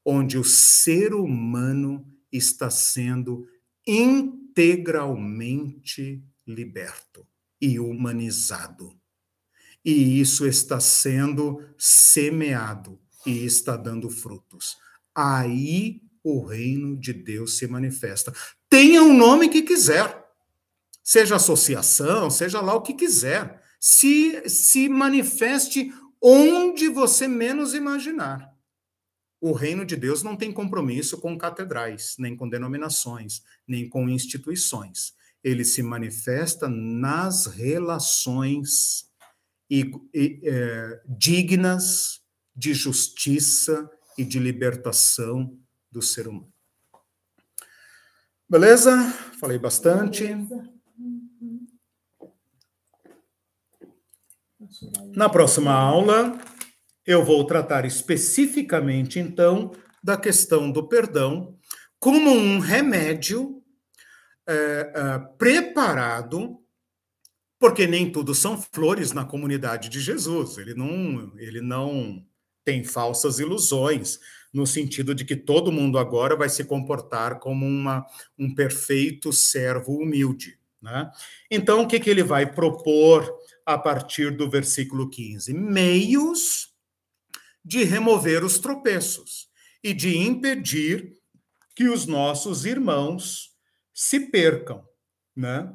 Onde 0.03 0.37
o 0.37 0.43
ser 0.43 1.13
humano 1.13 2.05
está 2.31 2.69
sendo 2.69 3.47
integralmente 3.85 6.23
liberto 6.47 7.27
e 7.61 7.79
humanizado. 7.79 8.97
E 9.83 10.19
isso 10.19 10.45
está 10.45 10.79
sendo 10.79 11.63
semeado 11.77 12.99
e 13.25 13.45
está 13.45 13.75
dando 13.75 14.09
frutos. 14.09 14.77
Aí 15.15 16.01
o 16.23 16.45
reino 16.45 16.99
de 16.99 17.13
Deus 17.13 17.57
se 17.57 17.67
manifesta. 17.67 18.33
Tenha 18.69 19.03
o 19.03 19.13
nome 19.13 19.49
que 19.49 19.61
quiser, 19.61 20.25
seja 21.03 21.37
associação, 21.37 22.29
seja 22.29 22.61
lá 22.61 22.75
o 22.75 22.81
que 22.81 22.93
quiser, 22.93 23.61
se, 23.79 24.47
se 24.47 24.89
manifeste 24.89 25.91
onde 26.21 26.89
você 26.89 27.27
menos 27.27 27.73
imaginar. 27.73 28.53
O 29.41 29.53
reino 29.53 29.85
de 29.85 29.95
Deus 29.95 30.21
não 30.21 30.35
tem 30.35 30.51
compromisso 30.51 31.19
com 31.19 31.37
catedrais, 31.37 32.15
nem 32.19 32.35
com 32.35 32.49
denominações, 32.49 33.41
nem 33.67 33.87
com 33.87 34.09
instituições. 34.09 35.13
Ele 35.43 35.63
se 35.63 35.81
manifesta 35.81 36.67
nas 36.67 37.45
relações 37.45 39.09
e, 39.69 39.91
e, 40.13 40.41
é, 40.43 41.01
dignas 41.07 42.21
de 42.53 42.73
justiça 42.73 43.89
e 44.17 44.25
de 44.25 44.39
libertação 44.39 45.57
do 45.89 46.01
ser 46.01 46.27
humano. 46.27 46.51
Beleza? 48.49 49.11
Falei 49.39 49.57
bastante. 49.57 50.25
Uhum. 50.25 50.79
Na 55.15 55.29
próxima 55.29 55.71
aula, 55.71 56.37
eu 57.09 57.25
vou 57.25 57.43
tratar 57.43 57.85
especificamente, 57.85 59.17
então, 59.17 59.71
da 60.01 60.15
questão 60.15 60.69
do 60.69 60.87
perdão 60.87 61.57
como 61.99 62.29
um 62.29 62.59
remédio 62.59 63.63
é, 64.47 64.53
é, 64.53 65.19
preparado, 65.35 66.59
porque 67.57 67.87
nem 67.87 68.11
tudo 68.11 68.35
são 68.35 68.61
flores 68.61 69.11
na 69.11 69.25
comunidade 69.25 69.89
de 69.89 69.99
Jesus. 69.99 70.59
Ele 70.59 70.75
não, 70.75 71.33
ele 71.39 71.61
não 71.61 72.23
tem 72.63 72.83
falsas 72.83 73.39
ilusões, 73.39 74.19
no 74.53 74.67
sentido 74.67 75.15
de 75.15 75.25
que 75.25 75.35
todo 75.35 75.71
mundo 75.71 75.97
agora 75.97 76.35
vai 76.35 76.47
se 76.47 76.63
comportar 76.63 77.39
como 77.39 77.65
uma, 77.65 78.05
um 78.37 78.53
perfeito 78.53 79.33
servo 79.33 79.97
humilde. 79.97 80.59
Né? 80.79 81.09
Então, 81.49 81.81
o 81.81 81.87
que, 81.87 81.99
que 81.99 82.09
ele 82.11 82.21
vai 82.21 82.53
propor 82.53 83.35
a 83.65 83.79
partir 83.79 84.29
do 84.29 84.47
versículo 84.47 85.09
15? 85.09 85.51
Meios 85.55 86.68
de 87.69 87.83
remover 87.83 88.43
os 88.43 88.57
tropeços 88.57 89.47
e 89.83 89.93
de 89.93 90.17
impedir 90.17 91.13
que 91.75 91.87
os 91.87 92.07
nossos 92.07 92.65
irmãos 92.65 93.51
se 93.93 94.19
percam, 94.31 94.83
né? 95.35 95.71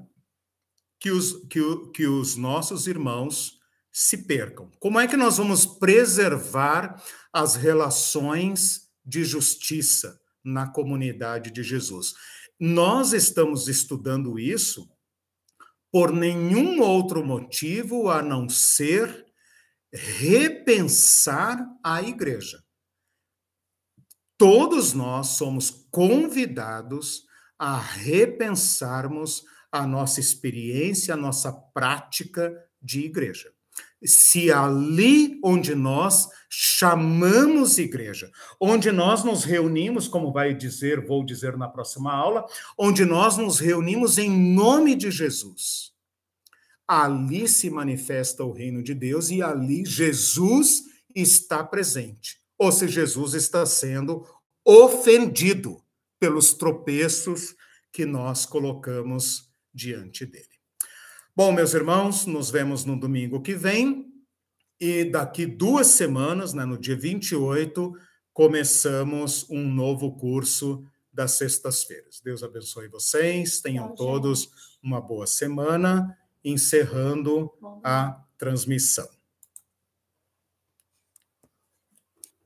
Que 0.99 1.13
os, 1.13 1.47
que, 1.47 1.61
que 1.95 2.07
os 2.09 2.35
nossos 2.35 2.89
irmãos 2.89 3.61
se 3.93 4.27
percam. 4.27 4.73
Como 4.81 4.99
é 4.99 5.07
que 5.07 5.17
nós 5.17 5.37
vamos 5.37 5.65
preservar 5.65 7.01
as 7.33 7.55
relações 7.55 8.89
de 9.07 9.25
justiça 9.25 10.21
na 10.43 10.67
comunidade 10.67 11.53
de 11.53 11.63
Jesus? 11.63 12.13
Nós 12.59 13.13
estamos 13.13 13.69
estudando 13.69 14.37
isso 14.37 14.91
por 15.93 16.13
nenhum 16.13 16.81
outro 16.81 17.25
motivo 17.25 18.11
a 18.11 18.21
não 18.21 18.49
ser 18.49 19.25
repensar 19.95 21.65
a 21.83 22.03
igreja. 22.03 22.63
Todos 24.37 24.93
nós 24.93 25.29
somos 25.29 25.71
convidados 25.91 27.25
a 27.57 27.79
repensarmos 27.79 29.45
a 29.71 29.87
nossa 29.87 30.19
experiência, 30.19 31.15
a 31.15 31.17
nossa 31.17 31.53
prática 31.53 32.53
de 32.83 33.01
igreja. 33.01 33.53
Se 34.05 34.53
ali 34.53 35.41
onde 35.43 35.75
nós 35.75 36.29
chamamos 36.51 37.79
igreja, 37.79 38.31
onde 38.61 38.93
nós 38.93 39.25
nos 39.25 39.45
reunimos, 39.45 40.07
como 40.09 40.33
vai 40.33 40.55
dizer, 40.55 41.07
vou 41.07 41.25
dizer 41.25 41.57
na 41.57 41.69
próxima 41.69 42.13
aula, 42.13 42.45
onde 42.79 43.05
nós 43.05 43.37
nos 43.39 43.59
reunimos 43.59 44.19
em 44.19 44.29
nome 44.29 44.95
de 44.95 45.11
Jesus, 45.11 45.94
ali 46.87 47.49
se 47.49 47.71
manifesta 47.71 48.45
o 48.45 48.53
reino 48.53 48.83
de 48.83 48.95
Deus 48.95 49.31
e 49.31 49.43
ali 49.43 49.85
Jesus 49.85 50.83
está 51.15 51.65
presente. 51.65 52.39
Ou 52.59 52.71
se 52.71 52.89
Jesus 52.89 53.35
está 53.35 53.65
sendo 53.67 54.27
ofendido 54.65 55.83
pelos 56.19 56.55
tropeços 56.55 57.55
que 57.93 58.05
nós 58.05 58.47
colocamos 58.47 59.51
diante 59.73 60.25
dele. 60.25 60.45
Bom, 61.37 61.53
meus 61.53 61.75
irmãos, 61.75 62.27
nos 62.27 62.51
vemos 62.51 62.85
no 62.85 62.99
domingo 62.99 63.43
que 63.43 63.55
vem 63.55 64.13
e 64.81 65.05
daqui 65.05 65.47
duas 65.47 65.89
semanas, 65.89 66.53
né, 66.53 66.65
no 66.65 66.79
dia 66.79 66.97
28, 66.97 67.93
começamos 68.33 69.49
um 69.51 69.69
novo 69.69 70.17
curso 70.17 70.85
das 71.13 71.33
sextas-feiras. 71.33 72.21
Deus 72.21 72.43
abençoe 72.43 72.89
vocês, 72.89 73.61
tenham 73.61 73.95
todos 73.95 74.51
uma 74.83 75.01
boa 75.01 75.27
semana 75.27 76.17
encerrando 76.45 77.51
a 77.83 78.25
transmissão. 78.39 79.09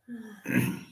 Ah. 0.09 0.89